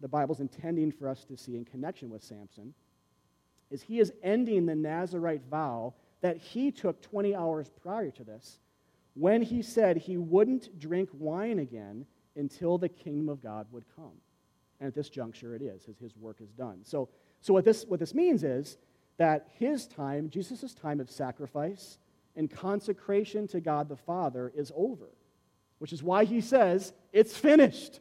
the 0.00 0.08
Bible's 0.08 0.40
intending 0.40 0.90
for 0.90 1.08
us 1.08 1.24
to 1.24 1.36
see 1.36 1.56
in 1.56 1.64
connection 1.64 2.10
with 2.10 2.22
Samson 2.22 2.74
is 3.74 3.82
he 3.82 3.98
is 3.98 4.12
ending 4.22 4.66
the 4.66 4.74
Nazarite 4.74 5.42
vow 5.50 5.94
that 6.20 6.38
he 6.38 6.70
took 6.70 7.02
20 7.02 7.34
hours 7.34 7.68
prior 7.82 8.10
to 8.12 8.22
this 8.22 8.60
when 9.14 9.42
he 9.42 9.62
said 9.62 9.96
he 9.96 10.16
wouldn't 10.16 10.78
drink 10.78 11.10
wine 11.12 11.58
again 11.58 12.06
until 12.36 12.78
the 12.78 12.88
kingdom 12.88 13.28
of 13.28 13.42
God 13.42 13.66
would 13.72 13.84
come. 13.96 14.12
And 14.78 14.86
at 14.86 14.94
this 14.94 15.10
juncture, 15.10 15.56
it 15.56 15.62
is. 15.62 15.84
His, 15.84 15.98
his 15.98 16.16
work 16.16 16.40
is 16.40 16.50
done. 16.52 16.80
So, 16.84 17.08
so 17.40 17.52
what, 17.52 17.64
this, 17.64 17.84
what 17.84 17.98
this 17.98 18.14
means 18.14 18.44
is 18.44 18.78
that 19.18 19.48
his 19.58 19.88
time, 19.88 20.30
Jesus' 20.30 20.72
time 20.72 21.00
of 21.00 21.10
sacrifice 21.10 21.98
and 22.36 22.50
consecration 22.50 23.48
to 23.48 23.60
God 23.60 23.88
the 23.88 23.96
Father, 23.96 24.52
is 24.56 24.72
over, 24.76 25.08
which 25.78 25.92
is 25.92 26.02
why 26.02 26.24
he 26.24 26.40
says, 26.40 26.92
It's 27.12 27.36
finished. 27.36 28.00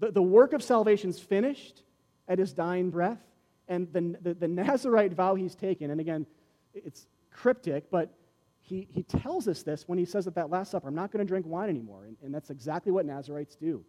The, 0.00 0.12
the 0.12 0.22
work 0.22 0.52
of 0.52 0.62
salvation 0.62 1.10
is 1.10 1.18
finished 1.18 1.82
at 2.28 2.38
his 2.38 2.52
dying 2.52 2.90
breath. 2.90 3.20
And 3.68 3.92
the, 3.92 4.16
the, 4.22 4.34
the 4.34 4.48
Nazarite 4.62 5.12
vow 5.12 5.34
he's 5.34 5.54
taken, 5.54 5.90
and 5.90 6.00
again, 6.00 6.26
it's 6.74 7.06
cryptic, 7.30 7.90
but 7.90 8.14
he, 8.60 8.88
he 8.90 9.02
tells 9.02 9.46
us 9.46 9.62
this 9.62 9.86
when 9.86 9.98
he 9.98 10.04
says 10.04 10.26
at 10.26 10.34
that 10.34 10.50
Last 10.50 10.72
Supper, 10.72 10.88
I'm 10.88 10.94
not 10.94 11.12
going 11.12 11.24
to 11.24 11.28
drink 11.28 11.46
wine 11.46 11.68
anymore. 11.68 12.04
And, 12.06 12.16
and 12.22 12.34
that's 12.34 12.50
exactly 12.50 12.90
what 12.90 13.06
Nazarites 13.06 13.54
do. 13.54 13.84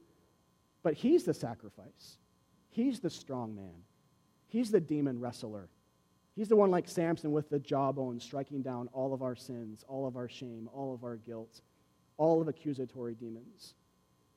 But 0.84 0.94
he's 0.94 1.24
the 1.24 1.34
sacrifice, 1.34 2.18
he's 2.70 3.00
the 3.00 3.10
strong 3.10 3.56
man, 3.56 3.84
he's 4.48 4.72
the 4.72 4.80
demon 4.80 5.20
wrestler. 5.20 5.70
He's 6.36 6.50
the 6.50 6.56
one 6.56 6.70
like 6.70 6.88
Samson 6.88 7.32
with 7.32 7.50
the 7.50 7.58
jawbone 7.58 8.20
striking 8.20 8.62
down 8.62 8.90
all 8.94 9.12
of 9.12 9.24
our 9.24 9.36
sins, 9.36 9.84
all 9.88 10.06
of 10.06 10.16
our 10.16 10.30
shame, 10.30 10.70
all 10.72 10.94
of 10.94 11.04
our 11.04 11.16
guilt, 11.16 11.62
all 12.18 12.40
of 12.40 12.48
accusatory 12.48 13.16
demons. 13.16 13.74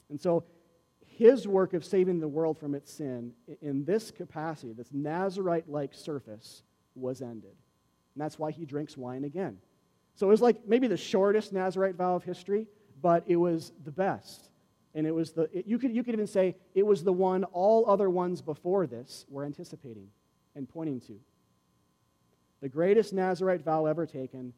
And 0.09 0.19
so 0.19 0.45
his 1.21 1.47
work 1.47 1.75
of 1.75 1.85
saving 1.85 2.19
the 2.19 2.27
world 2.27 2.59
from 2.59 2.75
its 2.75 2.91
sin 2.91 3.35
in 3.61 3.85
this 3.85 4.11
capacity, 4.11 4.73
this 4.73 4.89
Nazarite 4.91 5.69
like 5.69 5.93
surface, 5.93 6.63
was 6.95 7.21
ended. 7.21 7.53
And 8.15 8.25
that's 8.25 8.39
why 8.39 8.53
he 8.53 8.65
drinks 8.65 8.97
wine 8.97 9.25
again. 9.25 9.59
So 10.15 10.27
it 10.27 10.31
was 10.31 10.41
like 10.41 10.67
maybe 10.67 10.87
the 10.87 10.97
shortest 10.97 11.53
Nazarite 11.53 11.95
vow 11.97 12.17
of 12.17 12.25
history, 12.25 12.67
but 13.03 13.23
it 13.27 13.37
was 13.37 13.71
the 13.85 13.91
best. 13.91 14.49
And 14.95 15.07
it 15.07 15.11
was 15.15 15.33
the, 15.33 15.43
it, 15.53 15.67
you, 15.67 15.79
could, 15.79 15.95
you 15.95 16.03
could 16.03 16.15
even 16.15 16.27
say 16.27 16.57
it 16.75 16.87
was 16.87 17.05
the 17.05 17.13
one 17.13 17.45
all 17.45 17.85
other 17.87 18.09
ones 18.09 18.41
before 18.41 18.87
this 18.87 19.27
were 19.29 19.45
anticipating 19.45 20.09
and 20.57 20.67
pointing 20.67 21.01
to. 21.03 21.21
The 22.63 22.69
greatest 22.71 23.13
Nazarite 23.13 23.63
vow 23.63 23.85
ever 23.85 24.07
taken 24.07 24.55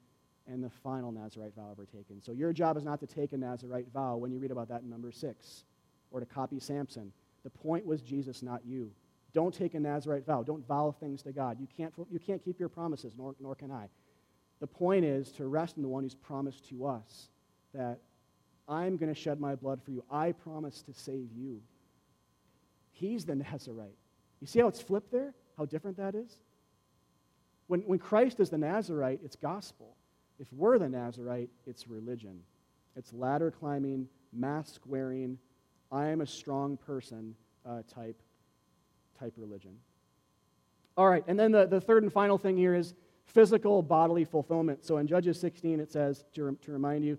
and 0.46 0.62
the 0.62 0.70
final 0.70 1.10
Nazarite 1.10 1.56
vow 1.56 1.70
ever 1.72 1.86
taken. 1.86 2.22
So 2.22 2.30
your 2.30 2.52
job 2.52 2.76
is 2.76 2.84
not 2.84 3.00
to 3.00 3.06
take 3.08 3.32
a 3.32 3.36
Nazarite 3.36 3.88
vow 3.92 4.16
when 4.16 4.30
you 4.30 4.38
read 4.38 4.52
about 4.52 4.68
that 4.68 4.82
in 4.82 4.90
number 4.90 5.10
six 5.10 5.64
or 6.12 6.20
to 6.20 6.26
copy 6.26 6.60
Samson. 6.60 7.12
The 7.42 7.50
point 7.50 7.84
was 7.84 8.00
Jesus, 8.00 8.42
not 8.42 8.60
you. 8.64 8.92
Don't 9.32 9.52
take 9.52 9.74
a 9.74 9.80
Nazarite 9.80 10.26
vow. 10.26 10.42
Don't 10.42 10.66
vow 10.66 10.94
things 11.00 11.22
to 11.22 11.32
God. 11.32 11.58
You 11.58 11.66
can't, 11.76 11.92
you 12.10 12.18
can't 12.18 12.44
keep 12.44 12.60
your 12.60 12.68
promises, 12.68 13.14
nor, 13.16 13.34
nor 13.40 13.54
can 13.54 13.72
I. 13.72 13.88
The 14.60 14.66
point 14.66 15.04
is 15.04 15.32
to 15.32 15.46
rest 15.46 15.76
in 15.76 15.82
the 15.82 15.88
one 15.88 16.04
who's 16.04 16.14
promised 16.14 16.68
to 16.68 16.86
us 16.86 17.28
that 17.74 17.98
I'm 18.68 18.96
going 18.96 19.12
to 19.12 19.20
shed 19.20 19.40
my 19.40 19.56
blood 19.56 19.80
for 19.82 19.90
you. 19.90 20.04
I 20.10 20.32
promise 20.32 20.82
to 20.82 20.94
save 20.94 21.32
you. 21.34 21.60
He's 22.92 23.24
the 23.24 23.34
Nazarite. 23.34 23.96
You 24.40 24.46
see 24.46 24.60
how 24.60 24.68
it's 24.68 24.80
flipped 24.80 25.10
there? 25.10 25.34
How 25.56 25.64
different 25.64 25.96
that 25.96 26.14
is? 26.14 26.38
When, 27.66 27.80
when 27.80 27.98
Christ 27.98 28.38
is 28.38 28.50
the 28.50 28.58
Nazarite, 28.58 29.20
it's 29.24 29.36
gospel. 29.36 29.96
If 30.38 30.52
we're 30.52 30.78
the 30.78 30.88
Nazarite, 30.88 31.50
it's 31.66 31.88
religion. 31.88 32.40
It's 32.96 33.12
ladder 33.12 33.50
climbing, 33.50 34.08
mask 34.32 34.82
wearing, 34.86 35.38
I 35.92 36.08
am 36.08 36.22
a 36.22 36.26
strong 36.26 36.78
person 36.78 37.34
uh, 37.66 37.82
type, 37.86 38.20
type 39.20 39.34
religion. 39.36 39.76
All 40.96 41.08
right, 41.08 41.22
and 41.26 41.38
then 41.38 41.52
the, 41.52 41.66
the 41.66 41.80
third 41.80 42.02
and 42.02 42.12
final 42.12 42.38
thing 42.38 42.56
here 42.56 42.74
is 42.74 42.94
physical 43.26 43.82
bodily 43.82 44.24
fulfillment. 44.24 44.84
So 44.84 44.96
in 44.96 45.06
Judges 45.06 45.38
16, 45.38 45.80
it 45.80 45.92
says, 45.92 46.24
to, 46.34 46.56
to 46.62 46.72
remind 46.72 47.04
you, 47.04 47.18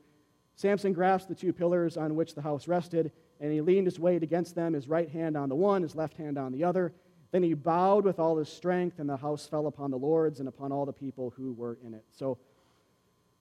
Samson 0.55 0.91
grasped 0.91 1.29
the 1.29 1.35
two 1.35 1.53
pillars 1.53 1.97
on 1.97 2.15
which 2.15 2.33
the 2.33 2.41
house 2.41 2.67
rested, 2.67 3.11
and 3.39 3.51
he 3.51 3.61
leaned 3.61 3.87
his 3.87 3.99
weight 3.99 4.23
against 4.23 4.55
them, 4.55 4.73
his 4.73 4.87
right 4.87 5.09
hand 5.09 5.37
on 5.37 5.49
the 5.49 5.55
one, 5.55 5.83
his 5.83 5.95
left 5.95 6.17
hand 6.17 6.37
on 6.37 6.51
the 6.51 6.63
other. 6.63 6.93
Then 7.31 7.43
he 7.43 7.53
bowed 7.53 8.05
with 8.05 8.19
all 8.19 8.37
his 8.37 8.49
strength, 8.49 8.99
and 8.99 9.09
the 9.09 9.17
house 9.17 9.47
fell 9.47 9.67
upon 9.67 9.91
the 9.91 9.97
lords 9.97 10.39
and 10.39 10.47
upon 10.47 10.71
all 10.71 10.85
the 10.85 10.93
people 10.93 11.33
who 11.35 11.53
were 11.53 11.77
in 11.85 11.93
it. 11.93 12.05
So, 12.11 12.37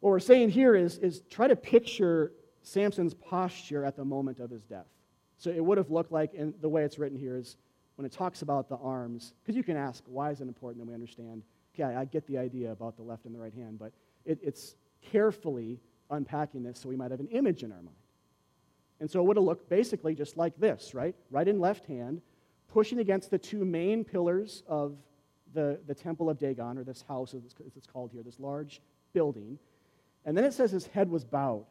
what 0.00 0.10
we're 0.10 0.20
saying 0.20 0.50
here 0.50 0.74
is, 0.74 0.98
is 0.98 1.22
try 1.30 1.46
to 1.46 1.54
picture 1.54 2.32
Samson's 2.62 3.14
posture 3.14 3.84
at 3.84 3.96
the 3.96 4.04
moment 4.04 4.40
of 4.40 4.50
his 4.50 4.64
death. 4.64 4.86
So 5.38 5.50
it 5.50 5.64
would 5.64 5.78
have 5.78 5.90
looked 5.90 6.12
like, 6.12 6.34
in 6.34 6.54
the 6.60 6.68
way 6.68 6.84
it's 6.84 6.98
written 6.98 7.18
here 7.18 7.36
is 7.36 7.56
when 7.96 8.06
it 8.06 8.12
talks 8.12 8.42
about 8.42 8.68
the 8.68 8.76
arms, 8.76 9.34
because 9.42 9.56
you 9.56 9.62
can 9.62 9.76
ask, 9.76 10.02
why 10.06 10.30
is 10.30 10.40
it 10.40 10.48
important 10.48 10.84
that 10.84 10.88
we 10.88 10.94
understand? 10.94 11.42
Okay, 11.74 11.94
I 11.94 12.04
get 12.04 12.26
the 12.26 12.38
idea 12.38 12.72
about 12.72 12.96
the 12.96 13.02
left 13.02 13.24
and 13.24 13.34
the 13.34 13.38
right 13.38 13.54
hand, 13.54 13.78
but 13.78 13.92
it, 14.24 14.38
it's 14.42 14.76
carefully 15.10 15.80
unpacking 16.10 16.62
this 16.62 16.78
so 16.78 16.88
we 16.88 16.96
might 16.96 17.10
have 17.10 17.20
an 17.20 17.28
image 17.28 17.62
in 17.62 17.72
our 17.72 17.82
mind. 17.82 17.96
And 19.00 19.10
so 19.10 19.20
it 19.20 19.24
would 19.24 19.36
have 19.36 19.44
looked 19.44 19.68
basically 19.68 20.14
just 20.14 20.36
like 20.36 20.56
this, 20.58 20.94
right? 20.94 21.14
Right 21.30 21.48
and 21.48 21.60
left 21.60 21.86
hand, 21.86 22.22
pushing 22.68 23.00
against 23.00 23.30
the 23.30 23.38
two 23.38 23.64
main 23.64 24.04
pillars 24.04 24.62
of 24.68 24.96
the, 25.54 25.80
the 25.86 25.94
temple 25.94 26.30
of 26.30 26.38
Dagon, 26.38 26.78
or 26.78 26.84
this 26.84 27.04
house, 27.08 27.34
as 27.34 27.42
it's 27.76 27.86
called 27.86 28.10
here, 28.12 28.22
this 28.22 28.38
large 28.38 28.80
building. 29.12 29.58
And 30.24 30.36
then 30.36 30.44
it 30.44 30.52
says 30.52 30.70
his 30.70 30.86
head 30.86 31.10
was 31.10 31.24
bowed. 31.24 31.66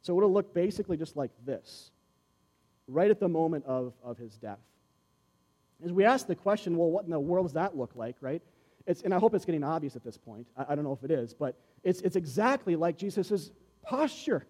So 0.00 0.12
it 0.12 0.16
would 0.16 0.22
have 0.22 0.30
looked 0.30 0.54
basically 0.54 0.96
just 0.96 1.16
like 1.16 1.30
this, 1.44 1.90
right 2.86 3.10
at 3.10 3.20
the 3.20 3.28
moment 3.28 3.64
of, 3.66 3.92
of 4.02 4.18
his 4.18 4.36
death. 4.36 4.58
As 5.84 5.92
we 5.92 6.04
ask 6.04 6.26
the 6.26 6.34
question, 6.34 6.76
well, 6.76 6.90
what 6.90 7.04
in 7.04 7.10
the 7.10 7.20
world 7.20 7.46
does 7.46 7.54
that 7.54 7.76
look 7.76 7.92
like, 7.94 8.16
right? 8.20 8.42
It's, 8.86 9.02
and 9.02 9.14
I 9.14 9.18
hope 9.18 9.34
it's 9.34 9.44
getting 9.44 9.64
obvious 9.64 9.96
at 9.96 10.04
this 10.04 10.16
point. 10.16 10.46
I, 10.56 10.66
I 10.70 10.74
don't 10.74 10.84
know 10.84 10.92
if 10.92 11.02
it 11.02 11.10
is, 11.10 11.34
but 11.34 11.56
it's, 11.82 12.00
it's 12.02 12.16
exactly 12.16 12.76
like 12.76 12.96
Jesus' 12.96 13.50
posture 13.82 14.46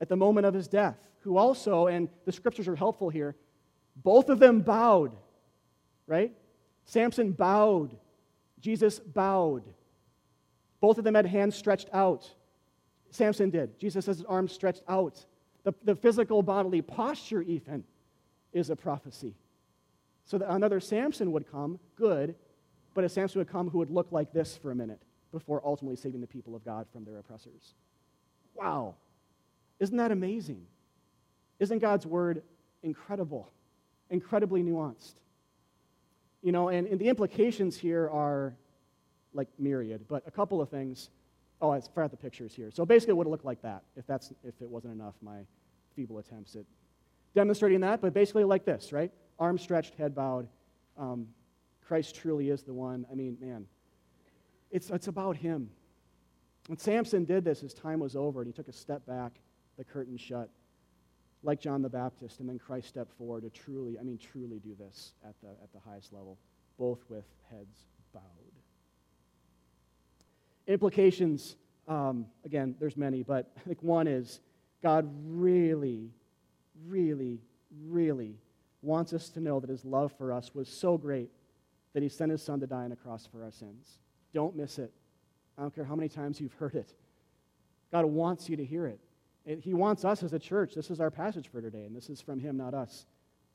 at 0.00 0.08
the 0.08 0.16
moment 0.16 0.46
of 0.46 0.54
his 0.54 0.68
death, 0.68 0.96
who 1.20 1.36
also, 1.36 1.86
and 1.86 2.08
the 2.24 2.32
scriptures 2.32 2.68
are 2.68 2.76
helpful 2.76 3.08
here, 3.08 3.34
both 3.96 4.28
of 4.28 4.38
them 4.38 4.60
bowed, 4.60 5.16
right? 6.06 6.32
Samson 6.84 7.32
bowed. 7.32 7.96
Jesus 8.60 8.98
bowed. 8.98 9.64
Both 10.80 10.98
of 10.98 11.04
them 11.04 11.14
had 11.14 11.26
hands 11.26 11.56
stretched 11.56 11.88
out. 11.92 12.30
Samson 13.10 13.50
did. 13.50 13.78
Jesus 13.78 14.06
has 14.06 14.18
his 14.18 14.26
arms 14.26 14.52
stretched 14.52 14.82
out. 14.88 15.24
The, 15.66 15.74
the 15.82 15.96
physical 15.96 16.44
bodily 16.44 16.80
posture, 16.80 17.42
even, 17.42 17.82
is 18.52 18.70
a 18.70 18.76
prophecy. 18.76 19.34
So 20.24 20.38
that 20.38 20.48
another 20.48 20.78
Samson 20.78 21.32
would 21.32 21.50
come, 21.50 21.80
good, 21.96 22.36
but 22.94 23.02
a 23.02 23.08
Samson 23.08 23.40
would 23.40 23.48
come 23.48 23.68
who 23.68 23.78
would 23.78 23.90
look 23.90 24.12
like 24.12 24.32
this 24.32 24.56
for 24.56 24.70
a 24.70 24.76
minute 24.76 25.02
before 25.32 25.60
ultimately 25.64 25.96
saving 25.96 26.20
the 26.20 26.26
people 26.28 26.54
of 26.54 26.64
God 26.64 26.86
from 26.92 27.04
their 27.04 27.18
oppressors. 27.18 27.74
Wow. 28.54 28.94
Isn't 29.80 29.96
that 29.96 30.12
amazing? 30.12 30.62
Isn't 31.58 31.80
God's 31.80 32.06
word 32.06 32.44
incredible, 32.84 33.50
incredibly 34.08 34.62
nuanced? 34.62 35.14
You 36.44 36.52
know, 36.52 36.68
and, 36.68 36.86
and 36.86 37.00
the 37.00 37.08
implications 37.08 37.76
here 37.76 38.08
are 38.08 38.54
like 39.34 39.48
myriad, 39.58 40.06
but 40.08 40.22
a 40.28 40.30
couple 40.30 40.62
of 40.62 40.68
things. 40.68 41.10
Oh, 41.60 41.70
I 41.70 41.80
forgot 41.80 42.10
the 42.10 42.16
pictures 42.16 42.54
here. 42.54 42.70
So 42.70 42.84
basically, 42.84 43.12
it 43.12 43.16
would 43.16 43.26
have 43.26 43.32
looked 43.32 43.44
like 43.44 43.62
that 43.62 43.82
if, 43.96 44.06
that's, 44.06 44.32
if 44.44 44.60
it 44.60 44.68
wasn't 44.68 44.94
enough, 44.94 45.14
my 45.22 45.40
feeble 45.94 46.18
attempts 46.18 46.54
at 46.54 46.64
demonstrating 47.34 47.80
that, 47.80 48.00
but 48.00 48.12
basically 48.12 48.44
like 48.44 48.64
this, 48.64 48.92
right? 48.92 49.10
Arms 49.38 49.62
stretched, 49.62 49.94
head 49.94 50.14
bowed. 50.14 50.48
Um, 50.98 51.28
Christ 51.86 52.14
truly 52.14 52.50
is 52.50 52.62
the 52.62 52.74
one. 52.74 53.06
I 53.10 53.14
mean, 53.14 53.36
man, 53.40 53.66
it's, 54.70 54.90
it's 54.90 55.08
about 55.08 55.36
him. 55.36 55.70
When 56.66 56.78
Samson 56.78 57.24
did 57.24 57.44
this, 57.44 57.60
his 57.60 57.72
time 57.72 58.00
was 58.00 58.16
over, 58.16 58.40
and 58.40 58.48
he 58.48 58.52
took 58.52 58.68
a 58.68 58.72
step 58.72 59.06
back, 59.06 59.32
the 59.78 59.84
curtain 59.84 60.16
shut, 60.16 60.50
like 61.42 61.60
John 61.60 61.82
the 61.82 61.88
Baptist, 61.88 62.40
and 62.40 62.48
then 62.48 62.58
Christ 62.58 62.88
stepped 62.88 63.12
forward 63.12 63.42
to 63.42 63.50
truly, 63.50 63.98
I 63.98 64.02
mean, 64.02 64.18
truly 64.18 64.58
do 64.58 64.74
this 64.74 65.12
at 65.24 65.34
the, 65.42 65.50
at 65.62 65.72
the 65.72 65.78
highest 65.78 66.12
level, 66.12 66.38
both 66.78 67.04
with 67.08 67.24
heads 67.50 67.86
bowed. 68.12 68.22
Implications, 70.66 71.56
um, 71.86 72.26
again, 72.44 72.74
there's 72.80 72.96
many, 72.96 73.22
but 73.22 73.50
I 73.56 73.60
think 73.60 73.82
one 73.82 74.06
is 74.06 74.40
God 74.82 75.08
really, 75.24 76.10
really, 76.86 77.40
really 77.86 78.36
wants 78.82 79.12
us 79.12 79.28
to 79.30 79.40
know 79.40 79.60
that 79.60 79.70
his 79.70 79.84
love 79.84 80.12
for 80.16 80.32
us 80.32 80.54
was 80.54 80.68
so 80.68 80.96
great 80.96 81.30
that 81.92 82.02
he 82.02 82.08
sent 82.08 82.30
his 82.30 82.42
son 82.42 82.60
to 82.60 82.66
die 82.66 82.84
on 82.84 82.92
a 82.92 82.96
cross 82.96 83.26
for 83.26 83.42
our 83.42 83.50
sins. 83.50 83.98
Don't 84.34 84.56
miss 84.56 84.78
it. 84.78 84.92
I 85.56 85.62
don't 85.62 85.74
care 85.74 85.84
how 85.84 85.96
many 85.96 86.08
times 86.08 86.40
you've 86.40 86.52
heard 86.54 86.74
it. 86.74 86.92
God 87.90 88.04
wants 88.04 88.48
you 88.48 88.56
to 88.56 88.64
hear 88.64 88.86
it. 88.86 89.00
He 89.62 89.74
wants 89.74 90.04
us 90.04 90.22
as 90.22 90.32
a 90.32 90.38
church. 90.38 90.74
This 90.74 90.90
is 90.90 91.00
our 91.00 91.10
passage 91.10 91.48
for 91.48 91.62
today, 91.62 91.84
and 91.84 91.96
this 91.96 92.10
is 92.10 92.20
from 92.20 92.40
him, 92.40 92.56
not 92.56 92.74
us. 92.74 93.06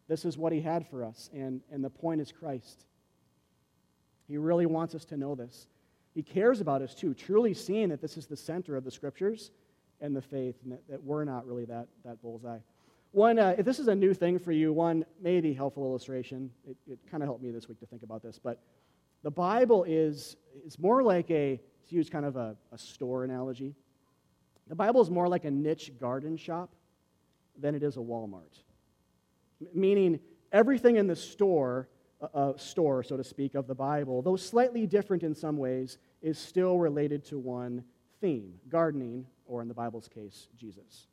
This 0.08 0.26
is 0.26 0.38
what 0.38 0.54
he 0.54 0.62
had 0.62 0.88
for 0.88 1.04
us, 1.04 1.30
and, 1.34 1.62
and 1.72 1.84
the 1.84 1.90
point 1.90 2.22
is 2.22 2.32
Christ. 2.32 2.86
He 4.28 4.38
really 4.38 4.66
wants 4.66 4.96
us 4.96 5.06
to 5.06 5.18
know 5.18 5.36
this. 5.36 5.68
He 6.14 6.24
cares 6.24 6.62
about 6.62 6.82
us 6.82 6.94
too, 6.94 7.14
truly 7.14 7.54
seeing 7.54 7.90
that 7.90 8.02
this 8.02 8.18
is 8.18 8.28
the 8.28 8.36
center 8.36 8.76
of 8.76 8.84
the 8.84 8.92
scriptures 8.92 9.52
and 10.02 10.16
the 10.16 10.22
faith, 10.22 10.56
and 10.64 10.74
that, 10.74 10.88
that 10.90 11.04
we're 11.04 11.24
not 11.24 11.46
really 11.46 11.66
that, 11.66 11.88
that 12.04 12.22
bullseye. 12.22 12.60
One, 13.12 13.40
uh, 13.40 13.56
if 13.58 13.66
this 13.66 13.80
is 13.80 13.88
a 13.88 13.96
new 13.96 14.14
thing 14.14 14.40
for 14.40 14.52
you, 14.52 14.74
one 14.74 15.06
maybe 15.22 15.54
helpful 15.54 15.84
illustration. 15.84 16.50
It, 16.68 16.78
it 16.88 17.00
kind 17.10 17.22
of 17.22 17.28
helped 17.28 17.44
me 17.44 17.52
this 17.52 17.68
week 17.68 17.80
to 17.82 17.86
think 17.86 18.04
about 18.04 18.24
this, 18.24 18.40
but 18.42 18.60
the 19.24 19.32
Bible 19.32 19.84
is, 19.84 20.38
is 20.66 20.80
more 20.80 21.04
like 21.04 21.30
a, 21.30 21.60
to 21.90 21.96
use 21.96 22.10
kind 22.10 22.26
of 22.26 22.36
a, 22.36 22.56
a 22.72 22.78
store 22.78 23.24
analogy, 23.24 23.76
the 24.68 24.76
Bible 24.76 25.02
is 25.02 25.10
more 25.10 25.28
like 25.28 25.46
a 25.46 25.52
niche 25.52 25.92
garden 26.00 26.38
shop 26.38 26.74
than 27.60 27.76
it 27.76 27.84
is 27.84 27.98
a 27.98 28.00
Walmart. 28.00 28.64
M- 29.62 29.68
meaning, 29.74 30.20
everything 30.52 30.96
in 30.96 31.08
the 31.08 31.16
store, 31.16 31.90
uh, 32.34 32.54
store, 32.58 33.04
so 33.04 33.18
to 33.18 33.24
speak, 33.24 33.56
of 33.56 33.68
the 33.68 33.76
Bible, 33.76 34.22
though 34.22 34.36
slightly 34.36 34.86
different 34.86 35.24
in 35.24 35.34
some 35.34 35.58
ways, 35.58 35.98
is 36.22 36.38
still 36.38 36.78
related 36.78 37.26
to 37.26 37.40
one 37.40 37.84
theme 38.20 38.54
gardening, 38.70 39.26
or 39.46 39.62
in 39.62 39.68
the 39.68 39.74
Bible's 39.74 40.08
case, 40.08 40.48
Jesus. 40.58 41.08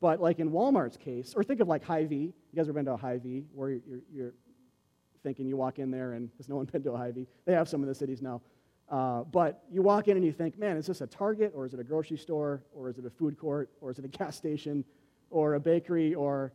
But 0.00 0.20
like 0.20 0.38
in 0.38 0.50
Walmart's 0.50 0.96
case, 0.96 1.32
or 1.34 1.42
think 1.42 1.60
of 1.60 1.68
like 1.68 1.84
Hy-Vee. 1.84 2.16
You 2.16 2.56
guys 2.56 2.68
ever 2.68 2.74
been 2.74 2.84
to 2.86 2.92
a 2.92 2.96
Hy-Vee 2.96 3.44
where 3.54 3.70
you're, 3.70 3.80
you're, 3.86 4.00
you're 4.12 4.32
thinking 5.22 5.46
you 5.46 5.56
walk 5.56 5.78
in 5.78 5.90
there 5.90 6.12
and 6.12 6.28
has 6.36 6.48
no 6.48 6.56
one 6.56 6.66
been 6.66 6.82
to 6.82 6.92
a 6.92 6.96
Hy-Vee? 6.98 7.26
They 7.46 7.54
have 7.54 7.68
some 7.68 7.82
in 7.82 7.88
the 7.88 7.94
cities 7.94 8.20
now. 8.20 8.42
Uh, 8.90 9.22
but 9.22 9.62
you 9.70 9.80
walk 9.80 10.08
in 10.08 10.16
and 10.16 10.26
you 10.26 10.32
think, 10.32 10.58
man, 10.58 10.76
is 10.76 10.86
this 10.86 11.00
a 11.00 11.06
Target 11.06 11.52
or 11.54 11.64
is 11.64 11.72
it 11.72 11.80
a 11.80 11.84
grocery 11.84 12.18
store 12.18 12.62
or 12.74 12.90
is 12.90 12.98
it 12.98 13.06
a 13.06 13.10
food 13.10 13.38
court 13.38 13.70
or 13.80 13.90
is 13.90 13.98
it 13.98 14.04
a 14.04 14.08
gas 14.08 14.36
station 14.36 14.84
or 15.30 15.54
a 15.54 15.60
bakery 15.60 16.14
or 16.14 16.52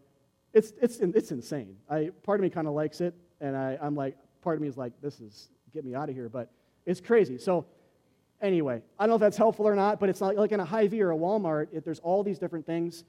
it's, 0.53 0.73
it's, 0.81 0.99
it's 0.99 1.31
insane. 1.31 1.75
I, 1.89 2.11
part 2.23 2.39
of 2.39 2.43
me 2.43 2.49
kind 2.49 2.67
of 2.67 2.73
likes 2.73 3.01
it 3.01 3.15
and 3.41 3.55
I, 3.55 3.77
I'm 3.81 3.95
like, 3.95 4.15
part 4.41 4.55
of 4.55 4.61
me 4.61 4.67
is 4.67 4.77
like, 4.77 4.93
this 5.01 5.19
is, 5.19 5.49
get 5.73 5.85
me 5.85 5.95
out 5.95 6.09
of 6.09 6.15
here, 6.15 6.29
but 6.29 6.49
it's 6.85 7.01
crazy. 7.01 7.37
So 7.37 7.65
anyway, 8.41 8.81
I 8.97 9.03
don't 9.03 9.09
know 9.09 9.15
if 9.15 9.21
that's 9.21 9.37
helpful 9.37 9.67
or 9.67 9.75
not, 9.75 9.99
but 9.99 10.09
it's 10.09 10.21
not 10.21 10.35
like 10.35 10.51
in 10.51 10.59
a 10.59 10.65
Hy-Vee 10.65 11.01
or 11.01 11.11
a 11.11 11.17
Walmart, 11.17 11.67
it, 11.71 11.85
there's 11.85 11.99
all 11.99 12.23
these 12.23 12.39
different 12.39 12.65
things. 12.65 13.03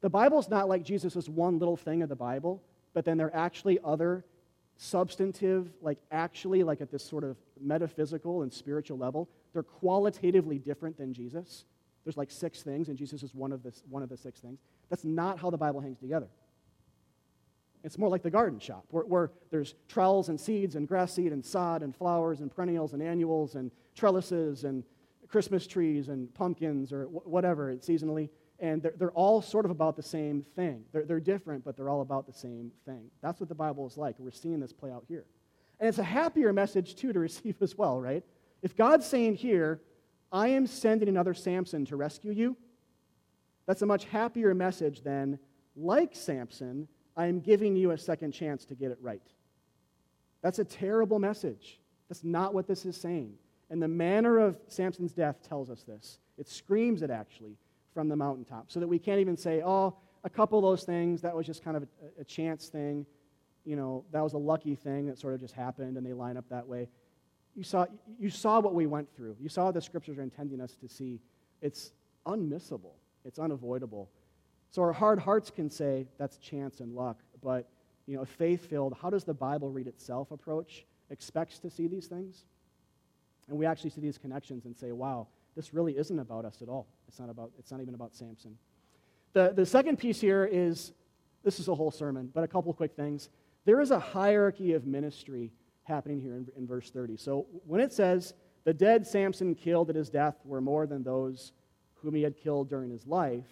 The 0.00 0.10
Bible's 0.10 0.48
not 0.48 0.68
like 0.68 0.82
Jesus 0.82 1.16
is 1.16 1.28
one 1.28 1.58
little 1.58 1.76
thing 1.76 2.02
of 2.02 2.08
the 2.08 2.16
Bible, 2.16 2.62
but 2.94 3.04
then 3.04 3.16
there 3.16 3.26
are 3.28 3.36
actually 3.36 3.78
other 3.84 4.24
substantive, 4.76 5.70
like 5.80 5.98
actually, 6.10 6.62
like 6.62 6.80
at 6.80 6.90
this 6.90 7.02
sort 7.02 7.24
of 7.24 7.36
metaphysical 7.60 8.42
and 8.42 8.52
spiritual 8.52 8.98
level, 8.98 9.28
they're 9.52 9.62
qualitatively 9.62 10.58
different 10.58 10.98
than 10.98 11.12
Jesus. 11.12 11.64
There's 12.04 12.16
like 12.16 12.30
six 12.30 12.62
things, 12.62 12.88
and 12.88 12.96
Jesus 12.96 13.22
is 13.22 13.34
one 13.34 13.52
of 13.52 13.62
the, 13.62 13.72
one 13.88 14.02
of 14.02 14.08
the 14.08 14.16
six 14.16 14.40
things. 14.40 14.60
That's 14.90 15.04
not 15.04 15.38
how 15.38 15.50
the 15.50 15.56
Bible 15.56 15.80
hangs 15.80 15.98
together. 15.98 16.28
It's 17.86 17.96
more 17.96 18.10
like 18.10 18.22
the 18.22 18.30
garden 18.30 18.58
shop, 18.58 18.84
where, 18.90 19.04
where 19.04 19.30
there's 19.50 19.74
trells 19.88 20.28
and 20.28 20.38
seeds 20.38 20.74
and 20.74 20.86
grass 20.86 21.14
seed 21.14 21.32
and 21.32 21.42
sod 21.42 21.82
and 21.82 21.96
flowers 21.96 22.40
and 22.40 22.54
perennials 22.54 22.92
and 22.92 23.02
annuals 23.02 23.54
and 23.54 23.70
trellises 23.94 24.64
and 24.64 24.84
Christmas 25.28 25.66
trees 25.66 26.08
and 26.08 26.32
pumpkins 26.34 26.92
or 26.92 27.04
wh- 27.04 27.26
whatever 27.26 27.74
seasonally 27.76 28.28
and 28.58 28.82
they're, 28.82 28.94
they're 28.96 29.12
all 29.12 29.42
sort 29.42 29.64
of 29.64 29.70
about 29.70 29.96
the 29.96 30.02
same 30.02 30.44
thing. 30.54 30.84
They're, 30.92 31.04
they're 31.04 31.20
different, 31.20 31.64
but 31.64 31.76
they're 31.76 31.88
all 31.88 32.00
about 32.00 32.26
the 32.26 32.32
same 32.32 32.72
thing. 32.84 33.10
That's 33.22 33.40
what 33.40 33.48
the 33.48 33.54
Bible 33.54 33.86
is 33.86 33.96
like. 33.96 34.16
We're 34.18 34.30
seeing 34.30 34.60
this 34.60 34.72
play 34.72 34.90
out 34.90 35.04
here. 35.08 35.24
And 35.78 35.88
it's 35.88 35.98
a 35.98 36.04
happier 36.04 36.52
message, 36.52 36.96
too, 36.96 37.12
to 37.12 37.18
receive 37.20 37.56
as 37.60 37.76
well, 37.76 38.00
right? 38.00 38.24
If 38.62 38.76
God's 38.76 39.06
saying 39.06 39.36
here, 39.36 39.80
I 40.32 40.48
am 40.48 40.66
sending 40.66 41.08
another 41.08 41.34
Samson 41.34 41.84
to 41.86 41.96
rescue 41.96 42.32
you, 42.32 42.56
that's 43.66 43.82
a 43.82 43.86
much 43.86 44.04
happier 44.04 44.54
message 44.54 45.02
than, 45.02 45.38
like 45.74 46.14
Samson, 46.14 46.88
I 47.16 47.26
am 47.26 47.40
giving 47.40 47.76
you 47.76 47.92
a 47.92 47.98
second 47.98 48.32
chance 48.32 48.64
to 48.66 48.74
get 48.74 48.90
it 48.90 48.98
right. 49.00 49.22
That's 50.42 50.58
a 50.58 50.64
terrible 50.64 51.18
message. 51.18 51.80
That's 52.08 52.22
not 52.22 52.54
what 52.54 52.66
this 52.66 52.84
is 52.84 52.96
saying. 52.96 53.34
And 53.70 53.82
the 53.82 53.88
manner 53.88 54.38
of 54.38 54.58
Samson's 54.68 55.12
death 55.12 55.42
tells 55.48 55.70
us 55.70 55.82
this. 55.82 56.18
It 56.38 56.48
screams 56.48 57.02
it, 57.02 57.10
actually 57.10 57.56
from 57.96 58.08
the 58.10 58.16
mountaintop 58.16 58.70
so 58.70 58.78
that 58.78 58.86
we 58.86 58.98
can't 58.98 59.20
even 59.20 59.38
say, 59.38 59.62
oh, 59.64 59.96
a 60.22 60.28
couple 60.28 60.58
of 60.58 60.62
those 60.62 60.84
things, 60.84 61.22
that 61.22 61.34
was 61.34 61.46
just 61.46 61.64
kind 61.64 61.78
of 61.78 61.82
a, 61.84 62.20
a 62.20 62.24
chance 62.24 62.68
thing. 62.68 63.06
You 63.64 63.74
know, 63.74 64.04
that 64.12 64.22
was 64.22 64.34
a 64.34 64.38
lucky 64.38 64.74
thing 64.74 65.06
that 65.06 65.18
sort 65.18 65.32
of 65.32 65.40
just 65.40 65.54
happened 65.54 65.96
and 65.96 66.04
they 66.04 66.12
line 66.12 66.36
up 66.36 66.44
that 66.50 66.68
way. 66.68 66.88
You 67.54 67.64
saw, 67.64 67.86
you 68.18 68.28
saw 68.28 68.60
what 68.60 68.74
we 68.74 68.86
went 68.86 69.08
through. 69.16 69.36
You 69.40 69.48
saw 69.48 69.72
the 69.72 69.80
scriptures 69.80 70.18
are 70.18 70.22
intending 70.22 70.60
us 70.60 70.76
to 70.82 70.88
see. 70.88 71.20
It's 71.62 71.92
unmissable, 72.26 72.92
it's 73.24 73.38
unavoidable. 73.38 74.10
So 74.70 74.82
our 74.82 74.92
hard 74.92 75.18
hearts 75.18 75.50
can 75.50 75.70
say 75.70 76.06
that's 76.18 76.38
chance 76.38 76.80
and 76.80 76.94
luck, 76.94 77.18
but 77.42 77.68
you 78.06 78.16
know, 78.16 78.24
faith 78.24 78.68
filled, 78.68 78.96
how 79.00 79.10
does 79.10 79.24
the 79.24 79.34
Bible 79.34 79.70
read 79.70 79.86
itself 79.86 80.30
approach? 80.30 80.86
Expects 81.10 81.58
to 81.60 81.70
see 81.70 81.86
these 81.88 82.06
things? 82.06 82.44
And 83.48 83.58
we 83.58 83.66
actually 83.66 83.90
see 83.90 84.00
these 84.00 84.18
connections 84.18 84.64
and 84.64 84.76
say, 84.76 84.92
wow, 84.92 85.28
This 85.54 85.72
really 85.72 85.96
isn't 85.96 86.18
about 86.18 86.44
us 86.44 86.62
at 86.62 86.68
all. 86.68 86.86
It's 87.08 87.18
not, 87.18 87.30
about, 87.30 87.50
it's 87.58 87.70
not 87.70 87.80
even 87.80 87.94
about 87.94 88.14
Samson. 88.14 88.56
The, 89.32 89.52
the 89.54 89.66
second 89.66 89.98
piece 89.98 90.20
here 90.20 90.48
is 90.50 90.92
this 91.42 91.60
is 91.60 91.68
a 91.68 91.74
whole 91.74 91.90
sermon, 91.90 92.30
but 92.32 92.44
a 92.44 92.48
couple 92.48 92.72
quick 92.74 92.94
things. 92.94 93.28
There 93.64 93.80
is 93.80 93.90
a 93.90 93.98
hierarchy 93.98 94.72
of 94.74 94.86
ministry 94.86 95.52
happening 95.84 96.20
here 96.20 96.34
in, 96.34 96.48
in 96.56 96.66
verse 96.66 96.90
30. 96.90 97.16
So 97.16 97.46
when 97.66 97.80
it 97.80 97.92
says, 97.92 98.34
the 98.64 98.74
dead 98.74 99.06
Samson 99.06 99.54
killed 99.54 99.90
at 99.90 99.96
his 99.96 100.10
death 100.10 100.36
were 100.44 100.60
more 100.60 100.86
than 100.86 101.02
those 101.02 101.52
whom 101.94 102.14
he 102.14 102.22
had 102.22 102.36
killed 102.36 102.68
during 102.68 102.90
his 102.90 103.06
life, 103.06 103.46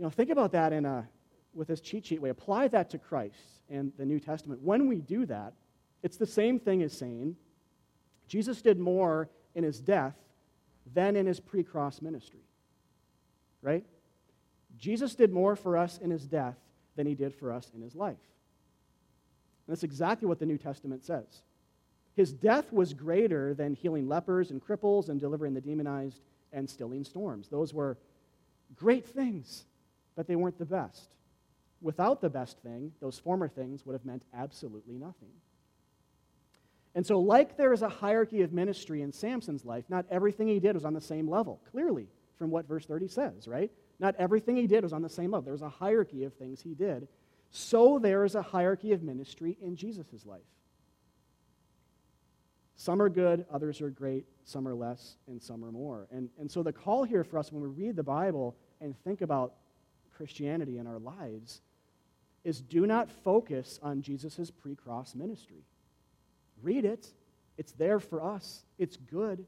you 0.00 0.04
know, 0.04 0.10
think 0.10 0.30
about 0.30 0.52
that 0.52 0.72
in 0.72 0.86
a, 0.86 1.06
with 1.52 1.68
this 1.68 1.78
cheat 1.78 2.06
sheet 2.06 2.22
way. 2.22 2.30
Apply 2.30 2.68
that 2.68 2.88
to 2.88 2.98
Christ 2.98 3.36
and 3.68 3.92
the 3.98 4.06
New 4.06 4.18
Testament. 4.18 4.62
When 4.62 4.88
we 4.88 4.96
do 4.96 5.26
that, 5.26 5.52
it's 6.02 6.16
the 6.16 6.24
same 6.24 6.58
thing 6.58 6.82
as 6.82 6.96
saying 6.96 7.36
Jesus 8.26 8.62
did 8.62 8.78
more 8.78 9.28
in 9.54 9.62
his 9.62 9.78
death 9.78 10.14
than 10.94 11.16
in 11.16 11.26
his 11.26 11.38
pre 11.38 11.62
cross 11.62 12.00
ministry. 12.00 12.40
Right? 13.60 13.84
Jesus 14.78 15.14
did 15.14 15.34
more 15.34 15.54
for 15.54 15.76
us 15.76 15.98
in 15.98 16.10
his 16.10 16.26
death 16.26 16.56
than 16.96 17.06
he 17.06 17.14
did 17.14 17.34
for 17.34 17.52
us 17.52 17.70
in 17.74 17.82
his 17.82 17.94
life. 17.94 18.16
And 19.66 19.76
that's 19.76 19.82
exactly 19.82 20.26
what 20.26 20.38
the 20.38 20.46
New 20.46 20.56
Testament 20.56 21.04
says. 21.04 21.42
His 22.16 22.32
death 22.32 22.72
was 22.72 22.94
greater 22.94 23.52
than 23.52 23.74
healing 23.74 24.08
lepers 24.08 24.50
and 24.50 24.66
cripples 24.66 25.10
and 25.10 25.20
delivering 25.20 25.52
the 25.52 25.60
demonized 25.60 26.22
and 26.54 26.70
stilling 26.70 27.04
storms. 27.04 27.48
Those 27.48 27.74
were 27.74 27.98
great 28.74 29.06
things, 29.06 29.66
but 30.16 30.26
they 30.26 30.36
weren't 30.36 30.58
the 30.58 30.64
best. 30.64 31.14
Without 31.80 32.20
the 32.20 32.28
best 32.28 32.58
thing, 32.58 32.92
those 33.00 33.18
former 33.18 33.48
things 33.48 33.86
would 33.86 33.94
have 33.94 34.04
meant 34.04 34.22
absolutely 34.34 34.96
nothing. 34.98 35.30
And 36.94 37.06
so, 37.06 37.20
like 37.20 37.56
there 37.56 37.72
is 37.72 37.82
a 37.82 37.88
hierarchy 37.88 38.42
of 38.42 38.52
ministry 38.52 39.02
in 39.02 39.12
Samson's 39.12 39.64
life, 39.64 39.84
not 39.88 40.04
everything 40.10 40.48
he 40.48 40.58
did 40.58 40.74
was 40.74 40.84
on 40.84 40.92
the 40.92 41.00
same 41.00 41.28
level, 41.28 41.60
clearly, 41.70 42.08
from 42.36 42.50
what 42.50 42.66
verse 42.66 42.84
30 42.84 43.08
says, 43.08 43.46
right? 43.46 43.70
Not 43.98 44.16
everything 44.18 44.56
he 44.56 44.66
did 44.66 44.82
was 44.82 44.92
on 44.92 45.02
the 45.02 45.08
same 45.08 45.30
level. 45.30 45.42
There 45.42 45.52
was 45.52 45.62
a 45.62 45.68
hierarchy 45.68 46.24
of 46.24 46.34
things 46.34 46.60
he 46.60 46.74
did. 46.74 47.06
So 47.50 47.98
there 47.98 48.24
is 48.24 48.34
a 48.34 48.42
hierarchy 48.42 48.92
of 48.92 49.02
ministry 49.02 49.56
in 49.62 49.76
Jesus' 49.76 50.24
life. 50.24 50.40
Some 52.76 53.02
are 53.02 53.10
good, 53.10 53.44
others 53.52 53.82
are 53.82 53.90
great, 53.90 54.24
some 54.44 54.66
are 54.66 54.74
less, 54.74 55.16
and 55.26 55.42
some 55.42 55.62
are 55.62 55.70
more. 55.70 56.08
And, 56.10 56.30
and 56.38 56.50
so 56.50 56.62
the 56.62 56.72
call 56.72 57.04
here 57.04 57.24
for 57.24 57.38
us 57.38 57.52
when 57.52 57.62
we 57.62 57.68
read 57.68 57.94
the 57.94 58.02
Bible 58.02 58.56
and 58.80 58.96
think 59.04 59.20
about 59.20 59.52
Christianity 60.20 60.76
in 60.76 60.86
our 60.86 60.98
lives 60.98 61.62
is 62.44 62.60
do 62.60 62.86
not 62.86 63.08
focus 63.08 63.80
on 63.82 64.02
Jesus' 64.02 64.50
pre 64.50 64.74
cross 64.74 65.14
ministry. 65.14 65.64
Read 66.62 66.84
it, 66.84 67.08
it's 67.56 67.72
there 67.72 67.98
for 67.98 68.22
us, 68.22 68.64
it's 68.76 68.98
good, 68.98 69.46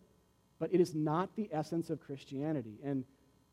but 0.59 0.73
it 0.73 0.81
is 0.81 0.95
not 0.95 1.37
the 1.37 1.51
essence 1.53 1.91
of 1.91 2.01
Christianity. 2.01 2.79
And 2.83 3.05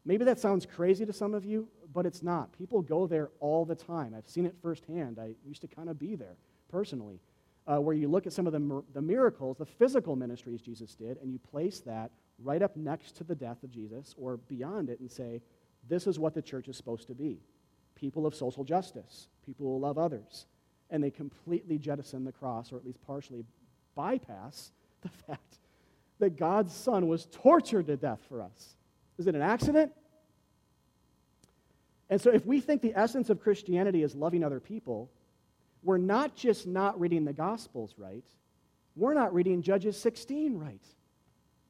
maybe 0.05 0.23
that 0.23 0.39
sounds 0.39 0.65
crazy 0.65 1.05
to 1.05 1.11
some 1.11 1.33
of 1.33 1.43
you, 1.43 1.67
but 1.93 2.05
it's 2.05 2.23
not. 2.23 2.57
People 2.57 2.81
go 2.81 3.05
there 3.05 3.31
all 3.41 3.65
the 3.65 3.75
time. 3.75 4.13
I've 4.15 4.29
seen 4.29 4.45
it 4.45 4.55
firsthand. 4.61 5.19
I 5.19 5.31
used 5.45 5.59
to 5.63 5.67
kind 5.67 5.89
of 5.89 5.99
be 5.99 6.15
there 6.15 6.37
personally 6.71 7.19
uh, 7.67 7.81
where 7.81 7.95
you 7.95 8.07
look 8.07 8.27
at 8.27 8.33
some 8.33 8.47
of 8.47 8.53
the, 8.53 8.81
the 8.93 9.01
miracles, 9.01 9.57
the 9.57 9.65
physical 9.65 10.15
ministries 10.15 10.61
Jesus 10.61 10.95
did, 10.95 11.17
and 11.17 11.33
you 11.33 11.39
place 11.51 11.81
that 11.81 12.11
right 12.41 12.61
up 12.61 12.77
next 12.77 13.17
to 13.17 13.25
the 13.25 13.35
death 13.35 13.61
of 13.63 13.71
Jesus 13.71 14.15
or 14.17 14.37
beyond 14.37 14.89
it 14.89 15.01
and 15.01 15.11
say, 15.11 15.41
this 15.89 16.07
is 16.07 16.19
what 16.19 16.33
the 16.33 16.41
church 16.41 16.67
is 16.67 16.77
supposed 16.77 17.07
to 17.07 17.15
be 17.15 17.39
people 17.95 18.25
of 18.25 18.33
social 18.33 18.63
justice, 18.63 19.27
people 19.45 19.65
who 19.65 19.77
love 19.77 19.97
others. 19.97 20.45
And 20.89 21.03
they 21.03 21.11
completely 21.11 21.77
jettison 21.77 22.23
the 22.23 22.31
cross, 22.31 22.71
or 22.71 22.77
at 22.77 22.85
least 22.85 23.01
partially 23.05 23.43
bypass 23.93 24.71
the 25.01 25.09
fact 25.09 25.57
that 26.19 26.37
God's 26.37 26.73
Son 26.73 27.07
was 27.07 27.27
tortured 27.31 27.87
to 27.87 27.97
death 27.97 28.21
for 28.29 28.41
us. 28.41 28.75
Is 29.17 29.27
it 29.27 29.35
an 29.35 29.41
accident? 29.41 29.91
And 32.09 32.19
so, 32.19 32.31
if 32.31 32.45
we 32.45 32.59
think 32.59 32.81
the 32.81 32.93
essence 32.95 33.29
of 33.29 33.39
Christianity 33.39 34.01
is 34.01 34.15
loving 34.15 34.43
other 34.43 34.59
people, 34.59 35.11
we're 35.83 35.97
not 35.97 36.35
just 36.35 36.65
not 36.65 36.99
reading 36.99 37.23
the 37.23 37.33
Gospels 37.33 37.93
right, 37.97 38.25
we're 38.95 39.13
not 39.13 39.33
reading 39.33 39.61
Judges 39.61 39.99
16 39.99 40.57
right. 40.57 40.83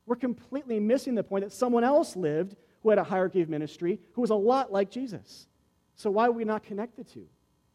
We're 0.06 0.16
completely 0.16 0.80
missing 0.80 1.14
the 1.14 1.24
point 1.24 1.44
that 1.44 1.52
someone 1.52 1.84
else 1.84 2.16
lived 2.16 2.56
who 2.82 2.90
had 2.90 3.00
a 3.00 3.04
hierarchy 3.04 3.42
of 3.42 3.50
ministry 3.50 4.00
who 4.14 4.22
was 4.22 4.30
a 4.30 4.36
lot 4.36 4.72
like 4.72 4.90
Jesus. 4.90 5.48
So 5.96 6.10
why 6.10 6.28
would 6.28 6.38
we 6.38 6.46
not 6.46 6.64
connect 6.64 6.96
the 6.96 7.04
two? 7.04 7.28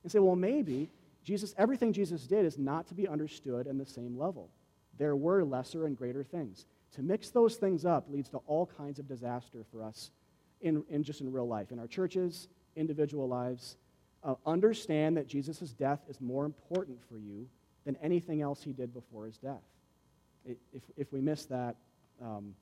And 0.02 0.12
say, 0.12 0.18
well, 0.18 0.36
maybe 0.36 0.90
Jesus, 1.24 1.54
everything 1.58 1.92
Jesus 1.92 2.26
did 2.26 2.44
is 2.44 2.58
not 2.58 2.86
to 2.88 2.94
be 2.94 3.08
understood 3.08 3.66
in 3.66 3.78
the 3.78 3.86
same 3.86 4.18
level. 4.18 4.50
There 4.98 5.16
were 5.16 5.44
lesser 5.44 5.86
and 5.86 5.96
greater 5.96 6.22
things. 6.22 6.66
To 6.92 7.02
mix 7.02 7.30
those 7.30 7.56
things 7.56 7.84
up 7.84 8.06
leads 8.08 8.28
to 8.30 8.38
all 8.46 8.66
kinds 8.66 8.98
of 8.98 9.08
disaster 9.08 9.64
for 9.72 9.82
us 9.82 10.10
in, 10.60 10.84
in 10.88 11.02
just 11.02 11.20
in 11.20 11.32
real 11.32 11.48
life, 11.48 11.72
in 11.72 11.78
our 11.78 11.86
churches, 11.86 12.48
individual 12.76 13.28
lives, 13.28 13.76
uh, 14.22 14.34
understand 14.46 15.16
that 15.16 15.26
Jesus' 15.26 15.72
death 15.72 16.00
is 16.08 16.20
more 16.20 16.44
important 16.44 16.98
for 17.08 17.18
you 17.18 17.46
than 17.84 17.96
anything 18.02 18.40
else 18.40 18.62
he 18.62 18.72
did 18.72 18.94
before 18.94 19.26
his 19.26 19.36
death. 19.36 19.62
If, 20.46 20.82
if 20.96 21.12
we 21.12 21.20
miss 21.20 21.46
that, 21.46 21.76
um, 22.22 22.54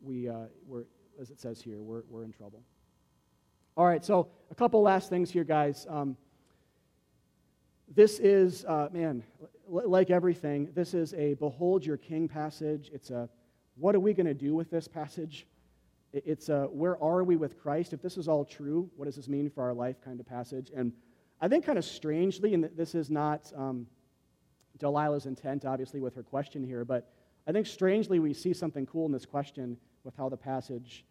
we, 0.00 0.28
uh, 0.28 0.46
we're, 0.66 0.84
as 1.20 1.30
it 1.30 1.40
says 1.40 1.60
here, 1.60 1.82
we're, 1.82 2.02
we're 2.08 2.24
in 2.24 2.32
trouble. 2.32 2.62
All 3.76 3.86
right, 3.86 4.04
so 4.04 4.28
a 4.50 4.54
couple 4.54 4.82
last 4.82 5.08
things 5.08 5.30
here, 5.30 5.44
guys. 5.44 5.86
Um, 5.88 6.16
this 7.94 8.18
is, 8.18 8.64
uh, 8.66 8.88
man, 8.92 9.22
l- 9.72 9.88
like 9.88 10.10
everything, 10.10 10.70
this 10.74 10.94
is 10.94 11.14
a 11.14 11.34
behold 11.34 11.84
your 11.84 11.96
king 11.96 12.28
passage. 12.28 12.90
It's 12.92 13.10
a 13.10 13.28
what 13.76 13.94
are 13.94 14.00
we 14.00 14.12
going 14.12 14.26
to 14.26 14.34
do 14.34 14.54
with 14.54 14.70
this 14.70 14.86
passage? 14.86 15.46
It's 16.12 16.50
a 16.50 16.64
where 16.64 17.02
are 17.02 17.24
we 17.24 17.36
with 17.36 17.58
Christ? 17.58 17.94
If 17.94 18.02
this 18.02 18.18
is 18.18 18.28
all 18.28 18.44
true, 18.44 18.90
what 18.96 19.06
does 19.06 19.16
this 19.16 19.28
mean 19.28 19.48
for 19.48 19.62
our 19.62 19.72
life 19.72 19.96
kind 20.04 20.20
of 20.20 20.26
passage? 20.26 20.70
And 20.76 20.92
I 21.40 21.48
think 21.48 21.64
kind 21.64 21.78
of 21.78 21.84
strangely, 21.84 22.52
and 22.52 22.68
this 22.76 22.94
is 22.94 23.10
not 23.10 23.50
um, 23.56 23.86
Delilah's 24.78 25.24
intent, 25.24 25.64
obviously, 25.64 26.00
with 26.00 26.14
her 26.14 26.22
question 26.22 26.62
here, 26.62 26.84
but 26.84 27.10
I 27.46 27.52
think 27.52 27.66
strangely 27.66 28.18
we 28.18 28.34
see 28.34 28.52
something 28.52 28.84
cool 28.84 29.06
in 29.06 29.12
this 29.12 29.24
question 29.24 29.78
with 30.04 30.16
how 30.16 30.28
the 30.28 30.36
passage, 30.36 31.04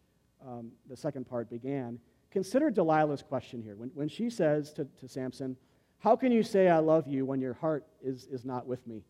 um, 0.46 0.72
the 0.90 0.98
second 0.98 1.28
part, 1.28 1.50
began. 1.50 2.00
Consider 2.32 2.72
Delilah's 2.72 3.22
question 3.22 3.62
here. 3.62 3.76
When, 3.76 3.90
when 3.94 4.08
she 4.08 4.30
says 4.30 4.72
to, 4.74 4.86
to 5.00 5.08
Samson, 5.08 5.58
How 6.00 6.16
can 6.16 6.32
you 6.32 6.44
say 6.44 6.70
I 6.70 6.80
love 6.80 7.08
you 7.08 7.26
when 7.26 7.42
your 7.42 7.54
heart 7.54 7.86
is, 8.04 8.26
is 8.26 8.46
not 8.46 8.66
with 8.66 8.86
me? 8.88 9.04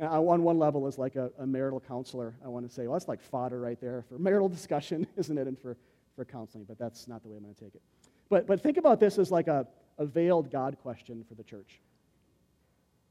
on 0.00 0.42
one 0.42 0.58
level, 0.58 0.86
as 0.86 0.98
like 0.98 1.16
a, 1.16 1.30
a, 1.38 1.46
marital 1.46 1.80
counselor, 1.80 2.34
I 2.44 2.48
want 2.48 2.66
to 2.66 2.74
say, 2.74 2.86
well, 2.86 2.94
that's 2.94 3.08
like 3.08 3.22
fodder 3.22 3.60
right 3.60 3.80
there 3.80 4.04
for 4.08 4.18
marital 4.18 4.48
discussion, 4.58 5.06
isn't 5.16 5.36
it? 5.36 5.46
And 5.46 5.58
for, 5.58 5.76
for 6.16 6.24
counseling, 6.24 6.64
but 6.64 6.78
that's 6.78 7.08
not 7.08 7.22
the 7.22 7.28
way 7.28 7.36
I'm 7.36 7.42
going 7.42 7.54
to 7.54 7.64
take 7.64 7.74
it. 7.74 7.82
But, 8.28 8.46
but 8.46 8.62
think 8.62 8.78
about 8.78 9.00
this 9.00 9.18
as 9.18 9.30
like 9.30 9.48
a, 9.48 9.66
a 9.98 10.06
veiled 10.06 10.50
God 10.50 10.76
question 10.82 11.24
for 11.28 11.34
the 11.34 11.42
church. 11.42 11.80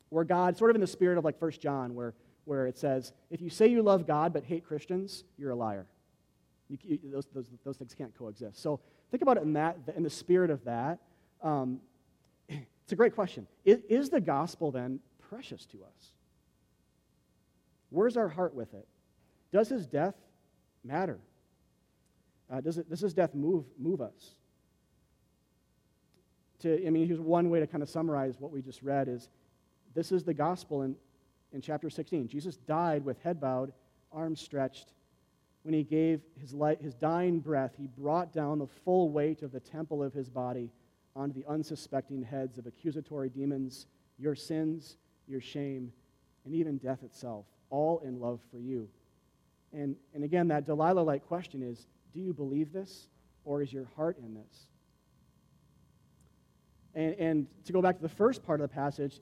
Where 0.09 0.24
God, 0.24 0.57
sort 0.57 0.72
of 0.72 0.76
in 0.76 0.82
the 0.82 0.88
spirit 0.88 1.18
of 1.18 1.24
like 1.24 1.41
1 1.41 1.51
John, 1.51 1.95
where, 1.95 2.14
where 2.45 2.68
it 2.68 2.78
says, 2.78 3.14
if 3.30 3.41
you 3.41 3.49
say 3.49 3.68
you 3.68 3.82
love 3.82 4.07
God 4.07 4.34
but 4.34 4.43
hate 4.43 4.66
Christians, 4.66 5.24
you're 5.38 5.51
a 5.51 5.55
liar. 5.55 5.86
You, 6.72 6.78
you, 6.84 6.99
those, 7.11 7.26
those, 7.34 7.47
those 7.65 7.78
things 7.78 7.93
can't 7.93 8.17
coexist. 8.17 8.61
So 8.61 8.80
think 9.11 9.22
about 9.22 9.38
it 9.38 9.43
in, 9.43 9.53
that, 9.53 9.78
in 9.95 10.03
the 10.03 10.09
spirit 10.09 10.49
of 10.49 10.63
that. 10.63 10.99
Um, 11.43 11.82
it's 12.49 12.91
a 12.91 12.95
great 12.95 13.13
question. 13.13 13.45
Is, 13.65 13.82
is 13.89 14.09
the 14.09 14.22
gospel 14.22 14.72
then 14.72 14.99
precious 15.30 15.65
to 15.67 15.84
us? 15.84 16.13
Where's 17.89 18.15
our 18.15 18.30
heart 18.30 18.55
with 18.55 18.74
it? 18.74 18.88
Does 19.51 19.67
his 19.67 19.86
death 19.86 20.15
matter? 20.84 21.19
Uh, 22.51 22.61
does, 22.61 22.78
it, 22.78 22.89
does 22.89 23.01
his 23.01 23.13
death 23.13 23.36
move, 23.36 23.65
move 23.78 24.01
us? 24.01 24.36
To, 26.59 26.88
I 26.88 26.89
mean, 26.89 27.07
here's 27.07 27.19
one 27.19 27.49
way 27.49 27.59
to 27.59 27.67
kind 27.67 27.84
of 27.84 27.89
summarize 27.89 28.36
what 28.39 28.51
we 28.51 28.61
just 28.61 28.82
read 28.82 29.09
is 29.09 29.30
this 29.93 30.11
is 30.11 30.24
the 30.24 30.34
gospel 30.34 30.84
in, 30.84 30.95
in 31.51 31.59
chapter 31.59 31.89
16. 31.89 32.30
Jesus 32.30 32.55
died 32.55 33.03
with 33.03 33.22
head 33.24 33.41
bowed, 33.41 33.74
arms 34.11 34.39
stretched. 34.39 34.93
When 35.64 35.74
he 35.74 35.84
gave 35.84 36.22
his, 36.39 36.53
light, 36.53 36.82
his 36.82 36.95
dying 36.95 37.39
breath, 37.39 37.74
he 37.78 37.88
brought 37.88 38.34
down 38.34 38.59
the 38.59 38.68
full 38.68 39.09
weight 39.09 39.43
of 39.43 39.51
the 39.51 39.59
temple 39.59 40.01
of 40.01 40.14
his 40.14 40.30
body 40.30 40.72
onto 41.16 41.34
the 41.34 41.47
unsuspecting 41.47 42.24
heads 42.24 42.57
of 42.57 42.66
accusatory 42.66 43.30
demons, 43.30 43.86
your 44.18 44.34
sins, 44.34 44.97
your 45.28 45.41
shame, 45.41 45.91
and 46.45 46.55
even 46.55 46.78
death 46.78 47.03
itself 47.03 47.45
all 47.70 47.99
in 47.99 48.20
love 48.20 48.39
for 48.51 48.59
you. 48.59 48.88
And, 49.74 49.95
and 50.14 50.24
again, 50.24 50.49
that 50.49 50.66
Delilah 50.66 51.01
like 51.01 51.26
question 51.28 51.64
is 51.64 51.88
do 52.14 52.20
you 52.20 52.34
believe 52.34 52.72
this, 52.74 53.07
or 53.45 53.62
is 53.62 53.72
your 53.72 53.88
heart 53.95 54.18
in 54.20 54.36
this? 54.36 54.68
And, 56.93 57.16
and 57.16 57.47
to 57.66 57.74
go 57.74 57.82
back 57.82 57.95
to 57.95 58.01
the 58.01 58.09
first 58.09 58.43
part 58.43 58.59
of 58.59 58.70
the 58.70 58.76
passage, 58.76 59.22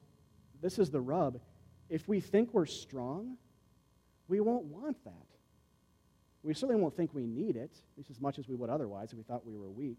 this 0.61 0.79
is 0.79 0.89
the 0.89 0.99
rub. 0.99 1.39
If 1.87 2.07
we 2.07 2.19
think 2.19 2.49
we're 2.51 2.65
strong, 2.65 3.37
we 4.27 4.39
won't 4.39 4.65
want 4.65 5.03
that. 5.05 5.38
We 6.43 6.53
certainly 6.53 6.81
won't 6.81 6.95
think 6.95 7.13
we 7.13 7.25
need 7.25 7.55
it, 7.55 7.71
at 7.73 7.97
least 7.97 8.09
as 8.09 8.21
much 8.21 8.39
as 8.39 8.47
we 8.47 8.55
would 8.55 8.69
otherwise 8.69 9.11
if 9.11 9.17
we 9.17 9.23
thought 9.23 9.45
we 9.45 9.57
were 9.57 9.69
weak. 9.69 9.97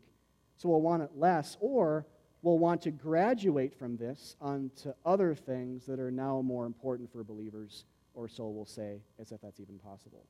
So 0.57 0.69
we'll 0.69 0.81
want 0.81 1.03
it 1.03 1.11
less, 1.17 1.57
or 1.61 2.07
we'll 2.43 2.59
want 2.59 2.83
to 2.83 2.91
graduate 2.91 3.75
from 3.79 3.97
this 3.97 4.37
onto 4.41 4.93
other 5.05 5.35
things 5.35 5.87
that 5.87 6.01
are 6.01 6.11
now 6.11 6.41
more 6.43 6.67
important 6.67 7.13
for 7.13 7.23
believers 7.23 7.85
or 8.15 8.29
so 8.29 8.49
we'll 8.49 8.67
say, 8.67 9.01
as 9.19 9.33
if 9.33 9.41
that's 9.41 9.61
even 9.61 9.79
possible. 9.79 10.25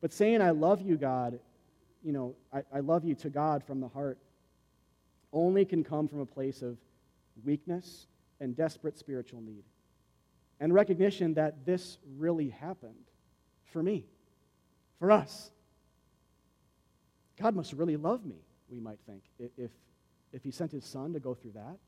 But 0.00 0.12
saying, 0.12 0.40
I 0.40 0.50
love 0.50 0.80
you, 0.80 0.96
God, 0.96 1.38
you 2.02 2.12
know, 2.12 2.34
I, 2.52 2.62
I 2.72 2.80
love 2.80 3.04
you 3.04 3.14
to 3.16 3.30
God 3.30 3.64
from 3.64 3.80
the 3.80 3.88
heart, 3.88 4.18
only 5.32 5.64
can 5.64 5.84
come 5.84 6.08
from 6.08 6.20
a 6.20 6.26
place 6.26 6.62
of 6.62 6.76
weakness 7.44 8.06
and 8.40 8.56
desperate 8.56 8.98
spiritual 8.98 9.40
need. 9.40 9.64
And 10.58 10.74
recognition 10.74 11.34
that 11.34 11.64
this 11.64 11.98
really 12.16 12.50
happened 12.50 13.09
for 13.72 13.82
me, 13.82 14.06
for 14.98 15.10
us. 15.10 15.50
God 17.40 17.54
must 17.54 17.72
really 17.72 17.96
love 17.96 18.24
me, 18.24 18.36
we 18.68 18.80
might 18.80 18.98
think, 19.06 19.22
if, 19.56 19.70
if 20.32 20.42
He 20.42 20.50
sent 20.50 20.72
His 20.72 20.84
Son 20.84 21.12
to 21.14 21.20
go 21.20 21.34
through 21.34 21.52
that. 21.52 21.78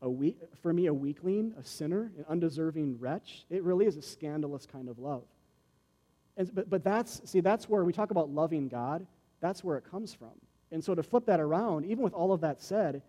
A 0.00 0.08
weak, 0.08 0.38
for 0.62 0.72
me, 0.72 0.86
a 0.86 0.94
weakling, 0.94 1.54
a 1.58 1.64
sinner, 1.64 2.12
an 2.16 2.24
undeserving 2.28 2.98
wretch, 3.00 3.44
it 3.50 3.64
really 3.64 3.86
is 3.86 3.96
a 3.96 4.02
scandalous 4.02 4.64
kind 4.64 4.88
of 4.88 4.98
love. 4.98 5.24
And, 6.36 6.54
but, 6.54 6.70
but 6.70 6.84
that's, 6.84 7.20
see, 7.28 7.40
that's 7.40 7.68
where 7.68 7.84
we 7.84 7.92
talk 7.92 8.12
about 8.12 8.30
loving 8.30 8.68
God, 8.68 9.06
that's 9.40 9.64
where 9.64 9.76
it 9.76 9.84
comes 9.90 10.14
from. 10.14 10.30
And 10.70 10.84
so 10.84 10.94
to 10.94 11.02
flip 11.02 11.26
that 11.26 11.40
around, 11.40 11.86
even 11.86 12.04
with 12.04 12.12
all 12.12 12.32
of 12.32 12.40
that 12.42 12.62
said, 12.62 13.02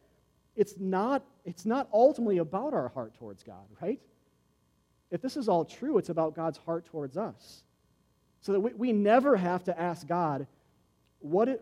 it's 0.56 0.76
not, 0.80 1.24
it's 1.46 1.66
not 1.66 1.88
ultimately 1.94 2.40
about 2.40 2.74
our 2.74 2.90
heart 2.90 3.14
towards 3.16 3.44
God, 3.44 3.66
right? 3.82 4.00
If 5.12 5.22
this 5.22 5.38
is 5.38 5.50
all 5.50 5.66
true, 5.66 5.98
it's 5.98 6.10
about 6.10 6.36
God's 6.36 6.58
heart 6.58 6.86
towards 6.86 7.18
us. 7.18 7.64
So 8.42 8.54
that 8.54 8.60
we, 8.60 8.74
we 8.74 8.94
never 8.94 9.36
have 9.36 9.64
to 9.66 9.80
ask 9.80 10.08
God, 10.08 10.48
what 11.20 11.50
it, 11.50 11.62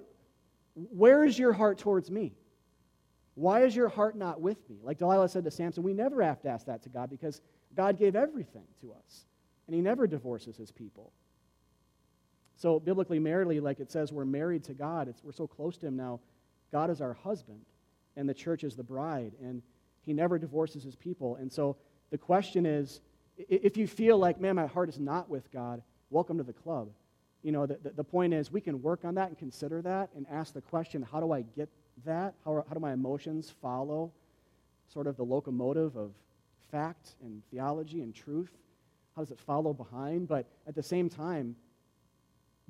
where 0.76 1.24
is 1.24 1.40
your 1.40 1.54
heart 1.54 1.80
towards 1.80 2.12
me? 2.12 2.34
Why 3.36 3.64
is 3.64 3.76
your 3.76 3.90
heart 3.90 4.16
not 4.16 4.42
with 4.42 4.58
me? 4.70 4.78
Like 4.84 4.98
Delilah 4.98 5.30
said 5.30 5.44
to 5.44 5.52
Samson, 5.52 5.84
we 5.84 5.94
never 5.94 6.22
have 6.22 6.42
to 6.42 6.50
ask 6.50 6.66
that 6.66 6.84
to 6.84 6.90
God 6.90 7.10
because 7.10 7.42
God 7.76 7.98
gave 7.98 8.16
everything 8.16 8.66
to 8.82 8.94
us, 8.94 9.26
and 9.68 9.76
He 9.76 9.82
never 9.82 10.08
divorces 10.08 10.58
His 10.58 10.72
people. 10.72 11.12
So, 12.56 12.80
biblically, 12.80 13.20
maritally, 13.20 13.62
like 13.62 13.80
it 13.80 13.92
says, 13.92 14.12
we're 14.12 14.26
married 14.26 14.64
to 14.66 14.74
God. 14.74 15.08
It's, 15.08 15.24
we're 15.24 15.32
so 15.32 15.46
close 15.46 15.78
to 15.78 15.88
Him 15.88 15.96
now. 15.96 16.20
God 16.72 16.90
is 16.90 17.02
our 17.02 17.14
husband, 17.14 17.62
and 18.16 18.28
the 18.28 18.34
church 18.34 18.64
is 18.64 18.76
the 18.76 18.84
bride, 18.84 19.34
and 19.40 19.62
He 20.02 20.14
never 20.14 20.40
divorces 20.40 20.84
His 20.84 20.96
people. 20.96 21.36
And 21.36 21.52
so, 21.52 21.78
the 22.10 22.18
question 22.18 22.66
is 22.66 23.02
if 23.38 23.78
you 23.78 23.88
feel 23.88 24.18
like, 24.18 24.40
man, 24.40 24.56
my 24.56 24.68
heart 24.68 24.90
is 24.90 25.00
not 25.00 25.30
with 25.30 25.52
God, 25.52 25.82
welcome 26.10 26.38
to 26.38 26.44
the 26.44 26.54
club. 26.54 26.90
You 27.44 27.52
know, 27.52 27.66
the, 27.66 27.78
the, 27.96 28.04
point 28.04 28.34
is, 28.34 28.52
we 28.52 28.62
can 28.62 28.82
work 28.82 29.06
on 29.06 29.16
that 29.16 29.30
and 29.30 29.38
consider 29.38 29.82
that 29.84 30.10
and 30.16 30.26
ask 30.30 30.54
the 30.54 30.62
question 30.62 31.02
how 31.02 31.20
do 31.20 31.32
I 31.32 31.42
get 31.42 31.70
that? 32.06 32.34
How, 32.44 32.66
how 32.68 32.74
do 32.74 32.80
my 32.80 32.94
emotions 32.94 33.54
follow 33.62 34.12
sort 34.92 35.08
of 35.08 35.18
the 35.18 35.24
locomotive 35.24 35.96
of 35.96 36.12
fact 36.72 37.16
and 37.22 37.42
theology 37.52 38.02
and 38.02 38.14
truth? 38.14 38.52
How 39.16 39.22
does 39.22 39.32
it 39.32 39.40
follow 39.40 39.74
behind? 39.74 40.28
But 40.28 40.48
at 40.68 40.76
the 40.76 40.84
same 40.84 41.10
time, 41.10 41.56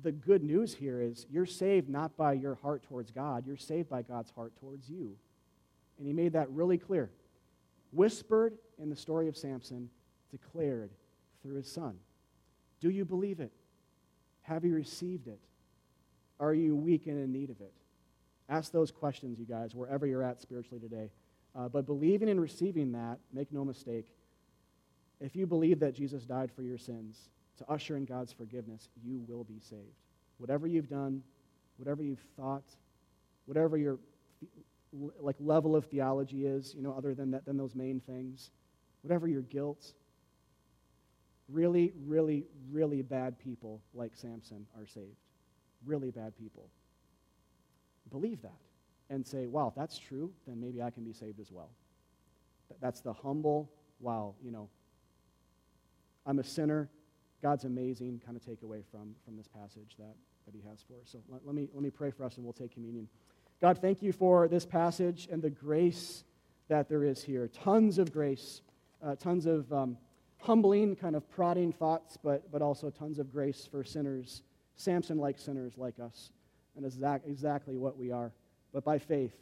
the 0.00 0.12
good 0.12 0.44
news 0.44 0.74
here 0.74 1.00
is 1.00 1.26
you're 1.30 1.46
saved 1.46 1.88
not 1.88 2.16
by 2.16 2.34
your 2.34 2.54
heart 2.56 2.82
towards 2.84 3.10
God, 3.10 3.46
you're 3.46 3.56
saved 3.56 3.88
by 3.88 4.02
God's 4.02 4.30
heart 4.30 4.52
towards 4.60 4.88
you. 4.88 5.16
And 5.98 6.06
he 6.06 6.12
made 6.12 6.34
that 6.34 6.48
really 6.50 6.78
clear. 6.78 7.10
Whispered 7.90 8.54
in 8.78 8.90
the 8.90 8.96
story 8.96 9.28
of 9.28 9.36
Samson, 9.36 9.90
declared 10.30 10.90
through 11.42 11.56
his 11.56 11.70
son. 11.70 11.98
Do 12.80 12.90
you 12.90 13.04
believe 13.04 13.40
it? 13.40 13.52
Have 14.42 14.64
you 14.64 14.74
received 14.74 15.28
it? 15.28 15.40
Are 16.40 16.54
you 16.54 16.76
weak 16.76 17.06
and 17.06 17.18
in 17.18 17.32
need 17.32 17.50
of 17.50 17.60
it? 17.60 17.72
Ask 18.48 18.72
those 18.72 18.90
questions, 18.90 19.38
you 19.38 19.44
guys, 19.44 19.74
wherever 19.74 20.06
you're 20.06 20.22
at 20.22 20.40
spiritually 20.40 20.80
today. 20.80 21.10
Uh, 21.54 21.68
but 21.68 21.86
believing 21.86 22.28
and 22.28 22.40
receiving 22.40 22.92
that, 22.92 23.18
make 23.32 23.52
no 23.52 23.64
mistake, 23.64 24.06
if 25.20 25.34
you 25.34 25.46
believe 25.46 25.80
that 25.80 25.94
Jesus 25.94 26.24
died 26.24 26.50
for 26.54 26.62
your 26.62 26.78
sins, 26.78 27.28
to 27.58 27.68
usher 27.68 27.96
in 27.96 28.04
God's 28.04 28.32
forgiveness, 28.32 28.88
you 29.04 29.20
will 29.26 29.44
be 29.44 29.58
saved. 29.58 29.82
Whatever 30.38 30.66
you've 30.66 30.88
done, 30.88 31.22
whatever 31.76 32.02
you've 32.02 32.24
thought, 32.36 32.64
whatever 33.46 33.76
your 33.76 33.98
like 35.20 35.36
level 35.40 35.76
of 35.76 35.84
theology 35.86 36.46
is, 36.46 36.74
you 36.74 36.82
know, 36.82 36.94
other 36.96 37.14
than 37.14 37.32
that, 37.32 37.44
than 37.44 37.56
those 37.56 37.74
main 37.74 38.00
things, 38.00 38.50
whatever 39.02 39.28
your 39.28 39.42
guilt, 39.42 39.92
really, 41.50 41.92
really, 42.06 42.44
really 42.70 43.02
bad 43.02 43.38
people 43.38 43.80
like 43.94 44.12
Samson 44.14 44.66
are 44.78 44.86
saved. 44.86 45.16
Really 45.86 46.10
bad 46.10 46.36
people. 46.36 46.68
Believe 48.10 48.42
that 48.42 48.60
and 49.10 49.26
say, 49.26 49.46
wow, 49.46 49.68
if 49.68 49.74
that's 49.74 49.98
true, 49.98 50.30
then 50.46 50.60
maybe 50.60 50.82
I 50.82 50.90
can 50.90 51.04
be 51.04 51.12
saved 51.12 51.40
as 51.40 51.50
well. 51.50 51.70
That's 52.80 53.00
the 53.00 53.12
humble, 53.12 53.70
wow, 54.00 54.34
you 54.42 54.50
know, 54.50 54.68
I'm 56.26 56.38
a 56.38 56.44
sinner. 56.44 56.90
God's 57.42 57.64
amazing 57.64 58.20
kind 58.24 58.36
of 58.36 58.42
takeaway 58.42 58.82
from, 58.90 59.14
from 59.24 59.36
this 59.36 59.48
passage 59.48 59.94
that, 59.98 60.14
that 60.44 60.54
he 60.54 60.60
has 60.68 60.82
for 60.82 60.94
us. 61.00 61.08
So 61.10 61.18
let, 61.28 61.46
let, 61.46 61.54
me, 61.54 61.68
let 61.72 61.82
me 61.82 61.90
pray 61.90 62.10
for 62.10 62.24
us 62.24 62.36
and 62.36 62.44
we'll 62.44 62.52
take 62.52 62.74
communion. 62.74 63.08
God, 63.60 63.78
thank 63.78 64.02
you 64.02 64.12
for 64.12 64.48
this 64.48 64.66
passage 64.66 65.28
and 65.30 65.40
the 65.40 65.50
grace 65.50 66.24
that 66.68 66.88
there 66.88 67.04
is 67.04 67.22
here. 67.22 67.48
Tons 67.48 67.98
of 67.98 68.12
grace, 68.12 68.60
uh, 69.02 69.14
tons 69.14 69.46
of 69.46 69.72
um, 69.72 69.96
humbling, 70.38 70.96
kind 70.96 71.16
of 71.16 71.28
prodding 71.30 71.72
thoughts, 71.72 72.16
but, 72.22 72.50
but 72.50 72.62
also 72.62 72.90
tons 72.90 73.18
of 73.18 73.32
grace 73.32 73.68
for 73.70 73.84
sinners, 73.84 74.42
Samson 74.76 75.18
like 75.18 75.38
sinners 75.38 75.76
like 75.76 75.98
us. 75.98 76.30
And 76.76 76.86
exact, 76.86 77.26
exactly 77.26 77.76
what 77.76 77.96
we 77.96 78.12
are. 78.12 78.32
But 78.72 78.84
by 78.84 78.98
faith, 78.98 79.34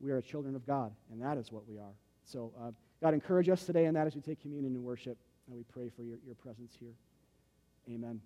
we 0.00 0.10
are 0.10 0.20
children 0.20 0.54
of 0.54 0.66
God, 0.66 0.92
and 1.10 1.22
that 1.22 1.38
is 1.38 1.50
what 1.50 1.66
we 1.66 1.78
are. 1.78 1.94
So, 2.24 2.52
uh, 2.60 2.70
God, 3.02 3.14
encourage 3.14 3.48
us 3.48 3.64
today 3.64 3.86
in 3.86 3.94
that 3.94 4.06
as 4.06 4.14
we 4.14 4.20
take 4.20 4.40
communion 4.40 4.74
and 4.74 4.84
worship. 4.84 5.16
And 5.46 5.56
we 5.56 5.62
pray 5.62 5.90
for 5.94 6.02
your, 6.02 6.18
your 6.24 6.34
presence 6.34 6.74
here. 6.78 6.94
Amen. 7.88 8.20